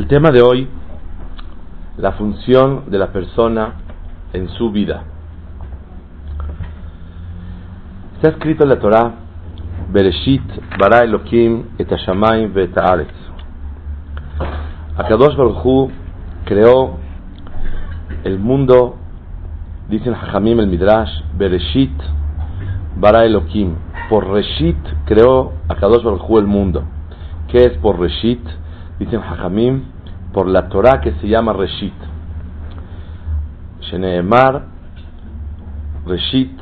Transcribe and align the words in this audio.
El 0.00 0.06
tema 0.06 0.30
de 0.30 0.40
hoy, 0.40 0.66
la 1.98 2.12
función 2.12 2.84
de 2.90 2.96
la 2.96 3.12
persona 3.12 3.74
en 4.32 4.48
su 4.48 4.70
vida. 4.70 5.02
Está 8.14 8.28
escrito 8.28 8.62
en 8.62 8.70
la 8.70 8.78
Torah, 8.78 9.12
Bereshit 9.92 10.40
bara 10.78 11.04
Elohim 11.04 11.64
et 11.76 11.92
hashamayim 11.92 12.54
ve'et 12.54 12.78
haaretz. 12.78 13.14
Akadosh 14.96 15.36
Baruch 15.36 15.62
Hu 15.62 15.90
creó 16.46 16.96
el 18.24 18.38
mundo, 18.38 18.96
dicen 19.90 20.14
Hajamim 20.14 20.60
el 20.60 20.68
Midrash, 20.68 21.12
Bereshit 21.36 21.92
bara 22.96 23.26
Elohim. 23.26 23.74
Por 24.08 24.26
Reshit 24.30 24.78
creó 25.04 25.52
Akadosh 25.68 26.02
Baruch 26.02 26.22
Hu 26.26 26.38
el 26.38 26.46
mundo. 26.46 26.84
¿Qué 27.48 27.64
es 27.66 27.76
por 27.82 28.00
Reshit? 28.00 28.40
Dicen 29.00 29.20
Hajamim, 29.20 29.82
por 30.32 30.46
la 30.46 30.68
Torah 30.68 31.00
que 31.00 31.12
se 31.14 31.26
llama 31.26 31.52
Reshit. 31.52 31.94
Sheneemar, 33.80 34.66
Reshit, 36.06 36.52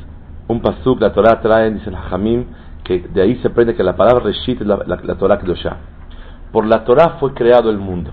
un 0.47 0.63
pasuk, 0.63 1.01
la 1.01 1.13
Torah 1.13 1.41
trae, 1.43 1.71
dicen 1.71 1.95
Hajamim, 1.95 2.47
que 2.85 3.01
de 3.01 3.21
ahí 3.21 3.37
se 3.43 3.49
aprende 3.49 3.75
que 3.75 3.83
la 3.83 3.97
palabra 3.97 4.25
Reshit 4.25 4.61
es 4.61 4.67
la, 4.67 4.79
la, 4.87 4.97
la 5.03 5.15
Torah 5.17 5.39
Kedoshah. 5.39 5.77
Por 6.53 6.65
la 6.65 6.85
Torah 6.85 7.17
fue 7.21 7.35
creado 7.35 7.69
el 7.71 7.79
mundo. 7.79 8.11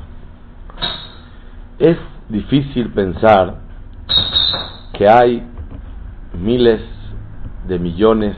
Es 1.80 1.98
difícil 2.28 2.92
pensar 2.92 3.56
que 4.94 5.08
hay 5.08 5.48
miles 6.34 6.82
de 7.68 7.80
millones 7.80 8.36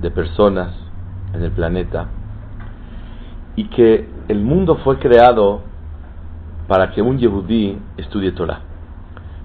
de 0.00 0.10
personas 0.10 0.72
en 1.32 1.42
el 1.42 1.50
planeta 1.52 2.06
y 3.56 3.64
que 3.64 4.08
el 4.30 4.40
mundo 4.40 4.76
fue 4.84 4.98
creado 5.00 5.62
para 6.68 6.92
que 6.92 7.02
un 7.02 7.18
Yehudí 7.18 7.76
estudie 7.96 8.30
Torah. 8.30 8.60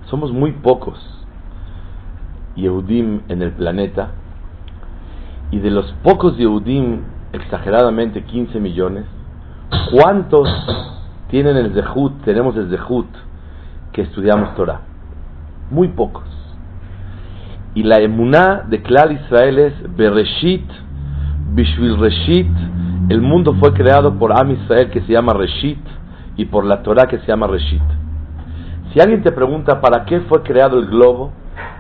Somos 0.05 0.31
muy 0.31 0.51
pocos 0.51 0.99
Yehudim 2.55 3.21
en 3.27 3.41
el 3.41 3.51
planeta 3.51 4.11
y 5.49 5.57
de 5.57 5.71
los 5.71 5.91
pocos 6.03 6.37
Yehudim, 6.37 6.99
exageradamente 7.33 8.23
15 8.23 8.59
millones, 8.59 9.05
¿cuántos 9.91 10.47
tienen 11.29 11.57
el 11.57 11.73
Zehut, 11.73 12.21
tenemos 12.23 12.55
el 12.55 12.69
Zehut 12.69 13.07
que 13.91 14.03
estudiamos 14.03 14.53
Torah? 14.55 14.81
Muy 15.71 15.87
pocos. 15.87 16.23
Y 17.73 17.81
la 17.81 17.97
emuná 18.01 18.65
de 18.69 18.83
Klal 18.83 19.13
Israel 19.13 19.57
es 19.57 19.97
Bereshit, 19.97 20.69
Bishvil 21.53 21.97
Reshit, 21.97 22.51
el 23.07 23.21
mundo 23.21 23.53
fue 23.59 23.71
creado 23.73 24.17
por 24.17 24.31
Am 24.33 24.49
Israel 24.51 24.89
que 24.89 25.01
se 25.01 25.13
llama 25.13 25.33
Reshit 25.33 25.79
y 26.37 26.45
por 26.45 26.65
la 26.65 26.81
Torah 26.81 27.05
que 27.07 27.19
se 27.19 27.27
llama 27.27 27.45
Reshit. 27.45 27.81
Si 28.91 28.99
alguien 28.99 29.21
te 29.21 29.31
pregunta 29.31 29.79
para 29.79 30.05
qué 30.05 30.21
fue 30.21 30.41
creado 30.41 30.79
el 30.79 30.87
globo, 30.87 31.31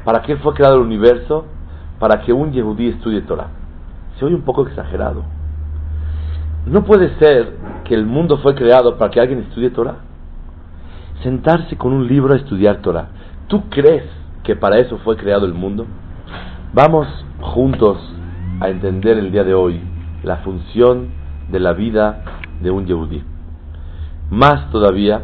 para 0.03 0.21
qué 0.21 0.35
fue 0.37 0.53
creado 0.53 0.75
el 0.75 0.81
universo, 0.81 1.45
para 1.99 2.21
que 2.21 2.31
un 2.31 2.51
Yehudí 2.51 2.89
estudie 2.89 3.21
Torah. 3.21 3.47
Se 4.19 4.25
oye 4.25 4.35
un 4.35 4.43
poco 4.43 4.67
exagerado. 4.67 5.23
No 6.67 6.83
puede 6.83 7.17
ser 7.17 7.57
que 7.85 7.95
el 7.95 8.05
mundo 8.05 8.37
fue 8.37 8.53
creado 8.53 8.97
para 8.97 9.09
que 9.09 9.19
alguien 9.19 9.39
estudie 9.39 9.71
Torah. 9.71 9.97
Sentarse 11.23 11.75
con 11.75 11.91
un 11.91 12.07
libro 12.07 12.33
a 12.33 12.37
estudiar 12.37 12.81
Torah. 12.81 13.07
¿Tú 13.47 13.63
crees 13.69 14.03
que 14.43 14.55
para 14.55 14.77
eso 14.77 14.99
fue 14.99 15.17
creado 15.17 15.47
el 15.47 15.53
mundo? 15.53 15.87
Vamos 16.73 17.07
juntos 17.41 17.97
a 18.59 18.69
entender 18.69 19.17
el 19.17 19.31
día 19.31 19.43
de 19.43 19.53
hoy 19.55 19.94
la 20.25 20.37
función 20.37 21.09
de 21.51 21.59
la 21.59 21.73
vida 21.73 22.23
de 22.59 22.71
un 22.71 22.87
Yehudí. 22.87 23.23
Más 24.31 24.71
todavía, 24.71 25.21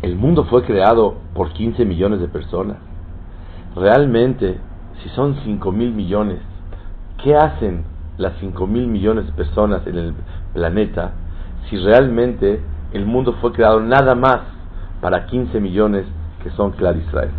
el 0.00 0.16
mundo 0.16 0.44
fue 0.44 0.64
creado 0.64 1.16
por 1.34 1.52
15 1.52 1.84
millones 1.84 2.20
de 2.20 2.28
personas. 2.28 2.78
Realmente, 3.76 4.58
si 5.02 5.10
son 5.10 5.36
5 5.44 5.72
mil 5.72 5.92
millones, 5.92 6.38
¿qué 7.22 7.36
hacen 7.36 7.84
las 8.16 8.32
5 8.40 8.66
mil 8.66 8.86
millones 8.86 9.26
de 9.26 9.32
personas 9.32 9.86
en 9.86 9.98
el 9.98 10.14
planeta 10.54 11.12
si 11.68 11.76
realmente 11.76 12.62
el 12.92 13.04
mundo 13.04 13.34
fue 13.42 13.52
creado 13.52 13.80
nada 13.80 14.14
más 14.14 14.40
para 15.02 15.26
15 15.26 15.60
millones 15.60 16.06
que 16.42 16.50
son 16.50 16.72
Clar 16.72 16.96
Israel? 16.96 17.30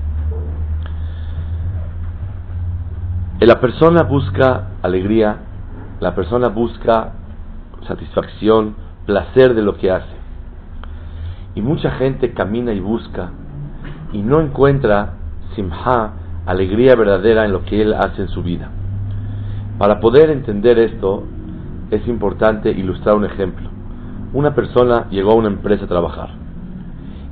La 3.39 3.59
persona 3.59 4.03
busca 4.03 4.69
alegría, 4.83 5.37
la 5.99 6.13
persona 6.13 6.49
busca 6.49 7.13
satisfacción, 7.87 8.75
placer 9.05 9.53
de 9.53 9.61
lo 9.61 9.77
que 9.77 9.91
hace. 9.91 10.15
Y 11.55 11.61
mucha 11.61 11.91
gente 11.91 12.33
camina 12.33 12.73
y 12.73 12.79
busca 12.79 13.31
y 14.11 14.21
no 14.21 14.41
encuentra 14.41 15.13
simha, 15.55 16.13
alegría 16.45 16.95
verdadera 16.95 17.45
en 17.45 17.53
lo 17.53 17.63
que 17.63 17.81
él 17.81 17.93
hace 17.93 18.23
en 18.23 18.27
su 18.27 18.43
vida. 18.43 18.69
Para 19.77 19.99
poder 19.99 20.29
entender 20.29 20.79
esto 20.79 21.23
es 21.91 22.07
importante 22.07 22.71
ilustrar 22.71 23.15
un 23.15 23.25
ejemplo. 23.25 23.69
Una 24.33 24.53
persona 24.53 25.07
llegó 25.09 25.31
a 25.31 25.35
una 25.35 25.47
empresa 25.47 25.85
a 25.85 25.87
trabajar 25.87 26.29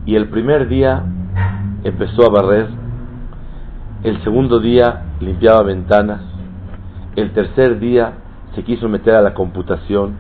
y 0.05 0.15
el 0.15 0.29
primer 0.29 0.67
día 0.67 1.03
empezó 1.83 2.25
a 2.25 2.29
barrer, 2.29 2.67
el 4.03 4.21
segundo 4.23 4.59
día 4.59 5.03
limpiaba 5.19 5.63
ventanas, 5.63 6.21
el 7.15 7.31
tercer 7.31 7.79
día 7.79 8.13
se 8.55 8.63
quiso 8.63 8.87
meter 8.89 9.15
a 9.15 9.21
la 9.21 9.33
computación, 9.33 10.17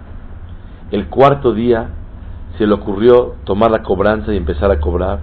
el 0.91 1.07
cuarto 1.07 1.53
día 1.53 1.89
se 2.57 2.67
le 2.67 2.73
ocurrió 2.73 3.35
tomar 3.45 3.71
la 3.71 3.83
cobranza 3.83 4.33
y 4.33 4.37
empezar 4.37 4.71
a 4.71 4.79
cobrar. 4.79 5.19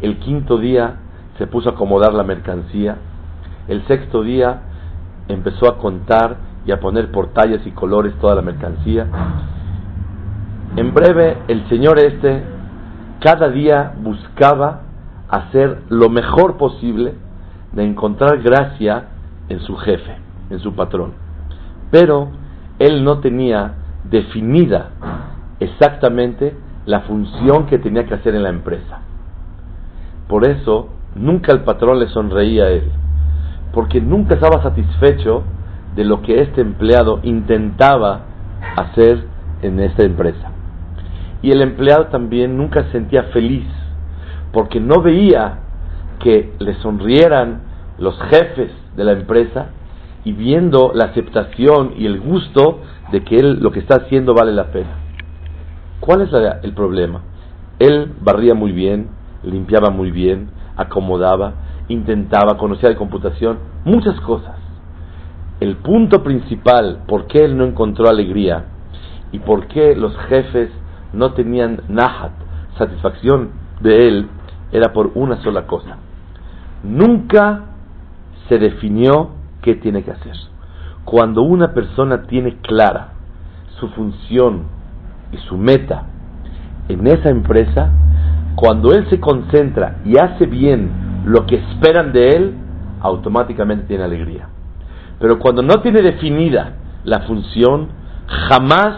El 0.00 0.18
quinto 0.18 0.58
día 0.58 0.96
se 1.38 1.46
puso 1.46 1.70
a 1.70 1.72
acomodar 1.72 2.12
la 2.14 2.24
mercancía. 2.24 2.96
El 3.68 3.86
sexto 3.86 4.22
día 4.22 4.62
empezó 5.28 5.68
a 5.68 5.78
contar 5.78 6.36
y 6.66 6.72
a 6.72 6.80
poner 6.80 7.10
por 7.10 7.32
tallas 7.32 7.66
y 7.66 7.70
colores 7.70 8.14
toda 8.20 8.34
la 8.34 8.42
mercancía. 8.42 9.06
En 10.76 10.92
breve, 10.92 11.38
el 11.48 11.68
señor 11.68 11.98
este 11.98 12.42
cada 13.20 13.48
día 13.48 13.94
buscaba 14.02 14.82
hacer 15.28 15.82
lo 15.88 16.10
mejor 16.10 16.56
posible 16.56 17.14
de 17.72 17.84
encontrar 17.84 18.42
gracia 18.42 19.06
en 19.48 19.60
su 19.60 19.76
jefe, 19.76 20.16
en 20.50 20.58
su 20.58 20.74
patrón. 20.74 21.12
Pero 21.90 22.28
él 22.78 23.04
no 23.04 23.18
tenía 23.20 23.74
definida 24.04 24.90
exactamente 25.60 26.54
la 26.86 27.00
función 27.02 27.66
que 27.66 27.78
tenía 27.78 28.06
que 28.06 28.14
hacer 28.14 28.34
en 28.34 28.42
la 28.42 28.50
empresa. 28.50 29.00
Por 30.28 30.46
eso 30.46 30.88
nunca 31.14 31.52
el 31.52 31.62
patrón 31.62 32.00
le 32.00 32.08
sonreía 32.08 32.64
a 32.64 32.70
él, 32.70 32.90
porque 33.72 34.00
nunca 34.00 34.34
estaba 34.34 34.62
satisfecho 34.62 35.44
de 35.94 36.04
lo 36.04 36.22
que 36.22 36.40
este 36.40 36.60
empleado 36.60 37.20
intentaba 37.22 38.22
hacer 38.76 39.24
en 39.62 39.80
esta 39.80 40.02
empresa. 40.02 40.50
Y 41.42 41.50
el 41.50 41.62
empleado 41.62 42.06
también 42.06 42.56
nunca 42.56 42.84
se 42.84 42.92
sentía 42.92 43.24
feliz, 43.24 43.66
porque 44.52 44.80
no 44.80 45.02
veía 45.02 45.58
que 46.20 46.52
le 46.58 46.74
sonrieran 46.76 47.60
los 47.98 48.18
jefes 48.30 48.70
de 48.96 49.04
la 49.04 49.12
empresa 49.12 49.68
y 50.24 50.32
viendo 50.32 50.92
la 50.94 51.06
aceptación 51.06 51.94
y 51.96 52.06
el 52.06 52.20
gusto 52.20 52.80
de 53.12 53.22
que 53.24 53.38
él 53.38 53.60
lo 53.60 53.70
que 53.70 53.80
está 53.80 53.96
haciendo 53.96 54.34
vale 54.34 54.52
la 54.52 54.72
pena. 54.72 54.96
¿Cuál 56.00 56.22
es 56.22 56.32
la, 56.32 56.60
el 56.62 56.72
problema? 56.72 57.20
Él 57.78 58.12
barría 58.20 58.54
muy 58.54 58.72
bien, 58.72 59.08
limpiaba 59.42 59.90
muy 59.90 60.10
bien, 60.10 60.50
acomodaba, 60.76 61.54
intentaba, 61.88 62.56
conocía 62.56 62.88
de 62.88 62.96
computación, 62.96 63.58
muchas 63.84 64.18
cosas. 64.20 64.56
El 65.60 65.76
punto 65.76 66.22
principal, 66.22 67.02
por 67.06 67.26
qué 67.26 67.44
él 67.44 67.56
no 67.56 67.64
encontró 67.64 68.08
alegría 68.08 68.64
y 69.32 69.38
por 69.38 69.66
qué 69.66 69.94
los 69.94 70.16
jefes 70.28 70.70
no 71.12 71.32
tenían 71.32 71.82
nahat, 71.88 72.32
satisfacción 72.78 73.50
de 73.80 74.08
él, 74.08 74.28
era 74.72 74.92
por 74.92 75.12
una 75.14 75.40
sola 75.42 75.66
cosa. 75.66 75.98
Nunca 76.82 77.66
se 78.48 78.58
definió 78.58 79.30
qué 79.64 79.74
tiene 79.76 80.02
que 80.02 80.10
hacer. 80.10 80.36
Cuando 81.04 81.42
una 81.42 81.72
persona 81.72 82.22
tiene 82.24 82.58
clara 82.58 83.14
su 83.80 83.88
función 83.88 84.64
y 85.32 85.38
su 85.48 85.56
meta 85.56 86.04
en 86.88 87.06
esa 87.06 87.30
empresa, 87.30 87.90
cuando 88.56 88.92
él 88.92 89.08
se 89.08 89.18
concentra 89.18 89.96
y 90.04 90.18
hace 90.18 90.44
bien 90.44 90.90
lo 91.24 91.46
que 91.46 91.56
esperan 91.56 92.12
de 92.12 92.28
él, 92.28 92.54
automáticamente 93.00 93.86
tiene 93.86 94.04
alegría. 94.04 94.48
Pero 95.18 95.38
cuando 95.38 95.62
no 95.62 95.80
tiene 95.80 96.02
definida 96.02 96.74
la 97.04 97.20
función, 97.20 97.88
jamás 98.26 98.96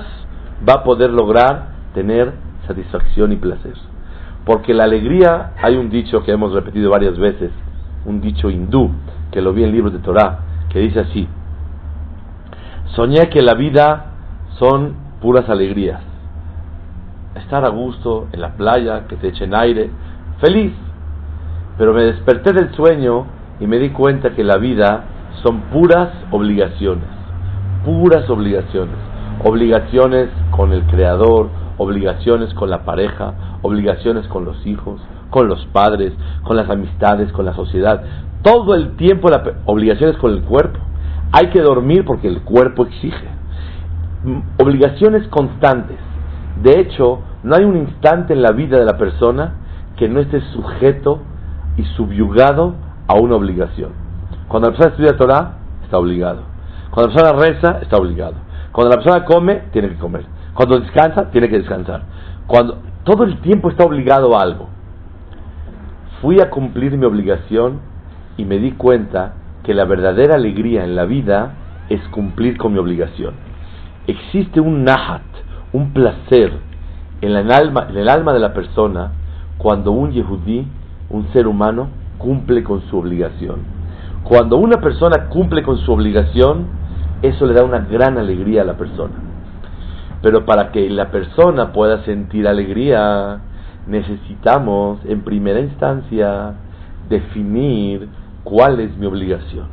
va 0.68 0.80
a 0.80 0.84
poder 0.84 1.10
lograr 1.10 1.68
tener 1.94 2.32
satisfacción 2.66 3.30
y 3.32 3.36
placer. 3.36 3.74
Porque 4.44 4.74
la 4.74 4.84
alegría, 4.84 5.52
hay 5.62 5.76
un 5.76 5.90
dicho 5.90 6.24
que 6.24 6.32
hemos 6.32 6.52
repetido 6.52 6.90
varias 6.90 7.16
veces, 7.18 7.50
un 8.04 8.20
dicho 8.20 8.50
hindú, 8.50 8.90
que 9.30 9.40
lo 9.40 9.52
vi 9.52 9.64
en 9.64 9.72
libros 9.72 9.92
de 9.92 9.98
Torah, 10.00 10.45
que 10.70 10.80
dice 10.80 11.00
así, 11.00 11.28
soñé 12.94 13.28
que 13.28 13.42
la 13.42 13.54
vida 13.54 14.06
son 14.58 14.94
puras 15.20 15.48
alegrías. 15.48 16.00
estar 17.34 17.64
a 17.64 17.68
gusto 17.68 18.28
en 18.32 18.40
la 18.40 18.56
playa, 18.56 19.06
que 19.06 19.16
te 19.16 19.28
echen 19.28 19.54
aire, 19.54 19.90
feliz. 20.40 20.72
Pero 21.76 21.92
me 21.92 22.04
desperté 22.04 22.52
del 22.52 22.74
sueño 22.74 23.26
y 23.60 23.66
me 23.66 23.78
di 23.78 23.90
cuenta 23.90 24.34
que 24.34 24.42
la 24.42 24.56
vida 24.56 25.04
son 25.42 25.60
puras 25.72 26.08
obligaciones, 26.30 27.08
puras 27.84 28.28
obligaciones, 28.30 28.96
obligaciones 29.44 30.30
con 30.50 30.72
el 30.72 30.82
Creador, 30.86 31.50
obligaciones 31.78 32.52
con 32.54 32.70
la 32.70 32.84
pareja, 32.84 33.34
obligaciones 33.62 34.26
con 34.28 34.44
los 34.44 34.66
hijos, 34.66 35.00
con 35.30 35.48
los 35.48 35.66
padres, 35.66 36.12
con 36.42 36.56
las 36.56 36.70
amistades, 36.70 37.30
con 37.32 37.44
la 37.44 37.54
sociedad. 37.54 38.02
Todo 38.46 38.76
el 38.76 38.94
tiempo 38.96 39.28
la, 39.28 39.43
obligaciones 39.64 40.16
con 40.19 40.31
el 40.31 40.43
cuerpo. 40.43 40.78
Hay 41.32 41.48
que 41.50 41.60
dormir 41.60 42.04
porque 42.04 42.28
el 42.28 42.43
cuerpo 42.43 42.84
exige. 42.84 43.26
Obligaciones 44.62 45.26
constantes. 45.26 45.96
De 46.62 46.78
hecho, 46.78 47.22
no 47.43 47.56
hay 47.56 47.64
un 47.64 47.76
instante 47.76 48.34
en 48.34 48.43
la 48.43 48.52
vida 48.52 48.78
de 48.78 48.84
la 48.84 48.96
persona 48.96 49.54
que 49.96 50.08
no 50.08 50.20
esté 50.20 50.40
sujeto 50.52 51.22
y 51.76 51.82
subyugado 51.96 52.76
a 53.08 53.14
una 53.14 53.34
obligación. 53.34 53.90
Cuando 54.46 54.70
la 54.70 54.76
persona 54.76 54.90
estudia 54.92 55.19
Torah, 55.19 55.56
está 55.82 55.99
obligado. 55.99 56.42
Cuando 56.92 57.12
la 57.12 57.32
persona 57.32 57.42
reza, 57.42 57.78
está 57.82 57.96
obligado. 57.96 58.34
Cuando 58.70 58.94
la 58.94 59.02
persona 59.02 59.25
come, 59.25 59.62
tiene 59.72 59.88
que 59.88 59.96
comer. 59.96 60.25
Cuando 60.54 60.78
descansa, 60.78 61.32
tiene 61.32 61.49
que 61.49 61.58
descansar. 61.58 62.04
Cuando 62.46 62.78
todo 63.02 63.25
el 63.25 63.40
tiempo 63.40 63.70
está 63.70 63.84
obligado 63.84 64.38
a 64.38 64.42
algo. 64.42 64.69
Fui 66.22 66.40
a 66.40 66.49
cumplir 66.49 66.96
mi 66.96 67.06
obligación 67.06 67.95
y 68.37 68.44
me 68.44 68.59
di 68.59 68.73
cuenta 68.73 69.35
que 69.62 69.75
la 69.75 69.85
verdadera 69.85 70.35
alegría 70.37 70.85
en 70.85 70.94
la 70.94 71.05
vida 71.05 71.55
es 71.88 72.00
cumplir 72.09 72.56
con 72.56 72.73
mi 72.73 72.79
obligación. 72.79 73.35
Existe 74.06 74.61
un 74.61 74.85
nahat, 74.85 75.23
un 75.73 75.93
placer 75.93 76.53
en, 77.21 77.35
alma, 77.50 77.87
en 77.91 77.97
el 77.97 78.09
alma 78.09 78.33
de 78.33 78.41
la 78.41 78.53
persona 78.53 79.12
cuando 79.59 79.93
un 79.93 80.12
yehudí, 80.12 80.67
un 81.11 81.29
ser 81.33 81.47
humano, 81.47 81.88
cumple 82.19 82.62
con 82.62 82.83
su 82.83 82.99
obligación. 82.99 83.61
Cuando 84.23 84.56
una 84.56 84.81
persona 84.81 85.29
cumple 85.29 85.62
con 85.62 85.79
su 85.79 85.93
obligación, 85.93 86.67
eso 87.23 87.47
le 87.47 87.55
da 87.55 87.65
una 87.65 87.81
gran 87.81 88.19
alegría 88.19 88.62
a 88.62 88.65
la 88.65 88.77
persona. 88.77 89.15
Pero 90.23 90.44
para 90.44 90.73
que 90.73 90.91
la 90.91 91.11
persona 91.11 91.73
pueda 91.73 92.05
sentir 92.05 92.49
alegría, 92.49 93.41
necesitamos 93.87 94.99
en 95.05 95.23
primera 95.23 95.61
instancia 95.61 96.55
definir 97.09 98.09
cuál 98.46 98.78
es 98.78 98.96
mi 98.96 99.06
obligación. 99.06 99.66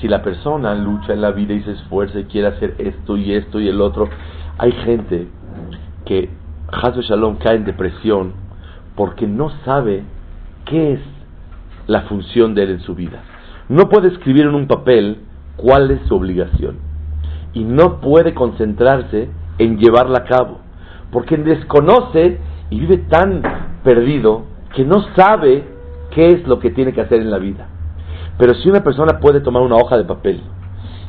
Si 0.00 0.06
la 0.06 0.20
persona 0.20 0.74
lucha 0.74 1.14
en 1.14 1.22
la 1.22 1.30
vida 1.30 1.54
y 1.54 1.62
se 1.62 1.72
esfuerza 1.72 2.20
y 2.20 2.24
quiere 2.24 2.48
hacer 2.48 2.74
esto 2.76 3.16
y 3.16 3.32
esto 3.32 3.58
y 3.58 3.68
el 3.68 3.80
otro, 3.80 4.10
hay 4.58 4.70
gente 4.72 5.28
que 6.04 6.28
Hazu 6.70 7.00
Shalom 7.00 7.36
cae 7.36 7.56
en 7.56 7.64
depresión 7.64 8.34
porque 8.94 9.26
no 9.26 9.48
sabe 9.64 10.02
qué 10.66 10.92
es 10.92 11.00
la 11.86 12.02
función 12.02 12.54
de 12.54 12.64
él 12.64 12.70
en 12.72 12.80
su 12.80 12.94
vida. 12.94 13.22
No 13.70 13.88
puede 13.88 14.08
escribir 14.08 14.44
en 14.44 14.54
un 14.54 14.66
papel 14.66 15.20
cuál 15.56 15.90
es 15.90 16.06
su 16.06 16.16
obligación 16.16 16.76
y 17.54 17.64
no 17.64 18.02
puede 18.02 18.34
concentrarse 18.34 19.30
en 19.58 19.78
llevarla 19.78 20.18
a 20.18 20.24
cabo 20.24 20.58
porque 21.10 21.38
desconoce 21.38 22.38
y 22.68 22.78
vive 22.78 22.98
tan 23.08 23.40
perdido 23.82 24.44
que 24.74 24.84
no 24.84 25.02
sabe 25.16 25.64
qué 26.10 26.28
es 26.28 26.46
lo 26.46 26.58
que 26.58 26.70
tiene 26.70 26.92
que 26.92 27.00
hacer 27.00 27.22
en 27.22 27.30
la 27.30 27.38
vida. 27.38 27.68
Pero 28.38 28.54
si 28.54 28.68
una 28.68 28.82
persona 28.82 29.18
puede 29.20 29.40
tomar 29.40 29.62
una 29.62 29.76
hoja 29.76 29.96
de 29.96 30.04
papel 30.04 30.42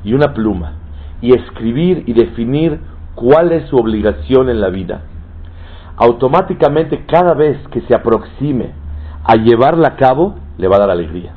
y 0.04 0.14
una 0.14 0.34
pluma 0.34 0.74
y 1.22 1.34
escribir 1.34 2.04
y 2.08 2.14
definir 2.14 2.80
cuál 3.16 3.52
es 3.52 3.68
su 3.70 3.78
obligación 3.78 4.50
en 4.50 4.62
la 4.62 4.70
vida, 4.70 5.02
automáticamente 5.98 7.06
cada 7.06 7.34
vez 7.34 7.58
que 7.70 7.82
se 7.82 7.96
aproxime 7.96 8.72
a 9.24 9.36
llevarla 9.36 9.90
a 9.90 9.96
cabo, 9.96 10.36
le 10.58 10.68
va 10.68 10.78
a 10.78 10.80
dar 10.80 10.92
alegría. 10.92 11.34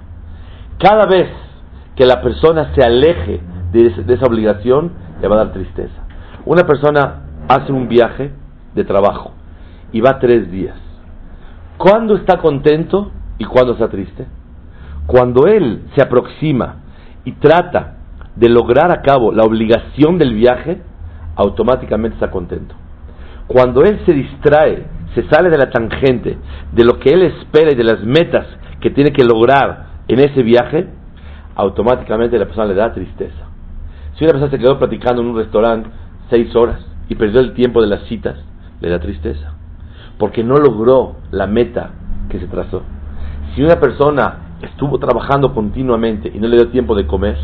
Cada 0.78 1.06
vez 1.06 1.28
que 1.96 2.06
la 2.06 2.22
persona 2.22 2.72
se 2.74 2.82
aleje 2.82 3.40
de, 3.72 4.14
esa 4.14 4.26
obligación, 4.26 4.92
le 5.20 5.28
va 5.28 5.36
a 5.36 5.44
dar 5.44 5.52
tristeza. 5.52 6.06
Una 6.46 6.62
persona 6.62 7.22
hace 7.48 7.72
un 7.72 7.88
viaje 7.88 8.32
de 8.74 8.84
trabajo 8.84 9.32
y 9.92 10.00
va 10.00 10.18
tres 10.18 10.50
días. 10.50 10.76
¿Cuándo 11.76 12.14
está 12.16 12.38
contento 12.38 13.10
y 13.38 13.44
cuándo 13.44 13.72
está 13.72 13.88
triste? 13.88 14.26
Cuando 15.10 15.48
él 15.48 15.86
se 15.96 16.02
aproxima 16.02 16.76
y 17.24 17.32
trata 17.32 17.96
de 18.36 18.48
lograr 18.48 18.92
a 18.92 19.02
cabo 19.02 19.32
la 19.32 19.42
obligación 19.42 20.18
del 20.18 20.34
viaje, 20.34 20.80
automáticamente 21.34 22.14
está 22.14 22.30
contento. 22.30 22.76
Cuando 23.48 23.82
él 23.82 23.98
se 24.06 24.12
distrae, 24.12 24.84
se 25.16 25.24
sale 25.24 25.50
de 25.50 25.58
la 25.58 25.68
tangente 25.68 26.38
de 26.70 26.84
lo 26.84 27.00
que 27.00 27.10
él 27.12 27.22
espera 27.22 27.72
y 27.72 27.74
de 27.74 27.82
las 27.82 28.04
metas 28.04 28.46
que 28.80 28.90
tiene 28.90 29.10
que 29.10 29.24
lograr 29.24 29.86
en 30.06 30.20
ese 30.20 30.44
viaje, 30.44 30.86
automáticamente 31.56 32.38
la 32.38 32.46
persona 32.46 32.68
le 32.68 32.74
da 32.74 32.94
tristeza. 32.94 33.48
Si 34.14 34.22
una 34.22 34.34
persona 34.34 34.52
se 34.52 34.60
quedó 34.60 34.78
platicando 34.78 35.22
en 35.22 35.28
un 35.30 35.36
restaurante 35.36 35.90
seis 36.30 36.54
horas 36.54 36.86
y 37.08 37.16
perdió 37.16 37.40
el 37.40 37.54
tiempo 37.54 37.82
de 37.82 37.88
las 37.88 38.04
citas, 38.04 38.36
le 38.80 38.88
da 38.88 39.00
tristeza, 39.00 39.54
porque 40.18 40.44
no 40.44 40.54
logró 40.54 41.16
la 41.32 41.48
meta 41.48 41.90
que 42.28 42.38
se 42.38 42.46
trazó. 42.46 42.84
Si 43.56 43.62
una 43.64 43.80
persona 43.80 44.49
estuvo 44.62 44.98
trabajando 44.98 45.54
continuamente 45.54 46.30
y 46.34 46.38
no 46.38 46.48
le 46.48 46.56
dio 46.56 46.68
tiempo 46.68 46.94
de 46.94 47.06
comer, 47.06 47.36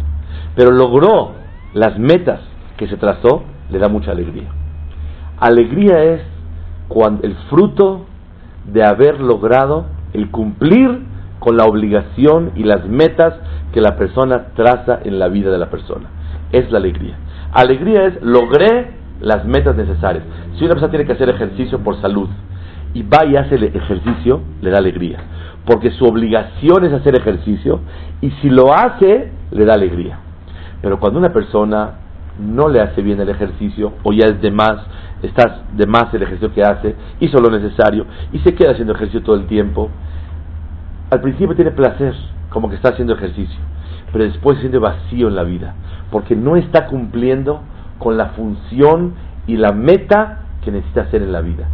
pero 0.55 0.71
logró 0.71 1.33
las 1.75 1.99
metas 1.99 2.41
que 2.77 2.89
se 2.89 2.97
trazó, 2.97 3.43
le 3.71 3.79
da 3.79 3.89
mucha 3.89 4.13
alegría. 4.13 4.49
Alegría 5.39 6.03
es 6.03 6.23
cuando 6.89 7.23
el 7.25 7.35
fruto 7.51 8.07
de 8.73 8.85
haber 8.85 9.21
logrado 9.21 9.87
el 10.13 10.31
cumplir 10.31 11.03
con 11.39 11.57
la 11.57 11.65
obligación 11.65 12.53
y 12.57 12.65
las 12.65 12.87
metas 12.87 13.35
que 13.73 13.81
la 13.81 13.97
persona 13.97 14.49
traza 14.55 15.01
en 15.05 15.19
la 15.19 15.29
vida 15.29 15.51
de 15.51 15.59
la 15.59 15.71
persona. 15.71 16.09
Es 16.53 16.71
la 16.71 16.79
alegría. 16.79 17.17
Alegría 17.53 18.07
es 18.07 18.23
logré 18.23 18.91
las 19.21 19.45
metas 19.45 19.77
necesarias. 19.77 20.25
Si 20.57 20.65
una 20.65 20.75
persona 20.75 20.91
tiene 20.91 21.07
que 21.07 21.13
hacer 21.13 21.29
ejercicio 21.29 21.81
por 21.81 22.01
salud 22.01 22.29
y 22.95 23.03
va 23.03 23.25
y 23.27 23.37
hace 23.37 23.57
el 23.57 23.65
ejercicio, 23.65 24.41
le 24.63 24.71
da 24.71 24.79
alegría. 24.79 25.19
Porque 25.67 25.91
su 25.91 26.05
obligación 26.05 26.85
es 26.85 26.93
hacer 26.93 27.17
ejercicio 27.19 27.81
y 28.21 28.31
si 28.43 28.49
lo 28.49 28.73
hace, 28.73 29.31
le 29.51 29.65
da 29.65 29.75
alegría. 29.75 30.19
Pero 30.81 31.01
cuando 31.01 31.19
una 31.19 31.33
persona 31.33 31.95
no 32.39 32.69
le 32.69 32.81
hace 32.81 33.03
bien 33.03 33.21
el 33.21 33.29
ejercicio 33.29 33.95
o 34.03 34.13
ya 34.13 34.27
es 34.27 34.41
de 34.41 34.51
más, 34.51 34.79
está 35.23 35.63
de 35.73 35.87
más 35.87 36.13
el 36.15 36.23
ejercicio 36.23 36.53
que 36.53 36.63
hace, 36.63 36.95
hizo 37.21 37.39
lo 37.39 37.51
necesario 37.51 38.07
y 38.33 38.39
se 38.41 38.55
queda 38.55 38.73
haciendo 38.73 38.95
ejercicio 38.95 39.23
todo 39.23 39.37
el 39.37 39.47
tiempo, 39.47 39.91
al 41.11 41.21
principio 41.21 41.55
tiene 41.55 41.71
placer, 41.71 42.15
como 42.51 42.69
que 42.69 42.77
está 42.77 42.91
haciendo 42.91 43.15
ejercicio, 43.15 43.59
pero 44.13 44.25
después 44.25 44.57
se 44.57 44.63
siente 44.63 44.79
vacío 44.79 45.29
en 45.29 45.37
la 45.37 45.45
vida, 45.45 45.75
porque 46.11 46.37
no 46.37 46.57
está 46.57 46.87
cumpliendo 46.87 47.61
con 47.99 48.17
la 48.17 48.27
función 48.31 49.15
y 49.47 49.57
la 49.57 49.73
meta 49.73 50.41
que 50.63 50.71
necesita 50.71 51.03
hacer 51.03 51.23
en 51.23 51.33
la 51.33 51.41
vida. 51.41 51.69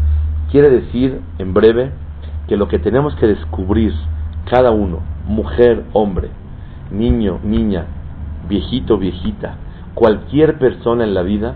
Quiere 0.50 0.70
decir, 0.70 1.20
en 1.38 1.54
breve, 1.54 1.92
que 2.46 2.56
lo 2.56 2.68
que 2.68 2.78
tenemos 2.78 3.14
que 3.16 3.26
descubrir 3.26 3.92
cada 4.50 4.70
uno, 4.70 5.00
mujer, 5.26 5.84
hombre, 5.92 6.30
niño, 6.90 7.38
niña, 7.42 7.86
viejito, 8.48 8.98
viejita, 8.98 9.56
cualquier 9.94 10.58
persona 10.58 11.04
en 11.04 11.14
la 11.14 11.22
vida, 11.22 11.54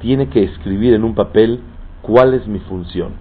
tiene 0.00 0.28
que 0.28 0.44
escribir 0.44 0.94
en 0.94 1.04
un 1.04 1.14
papel 1.14 1.60
cuál 2.02 2.34
es 2.34 2.46
mi 2.46 2.58
función, 2.60 3.12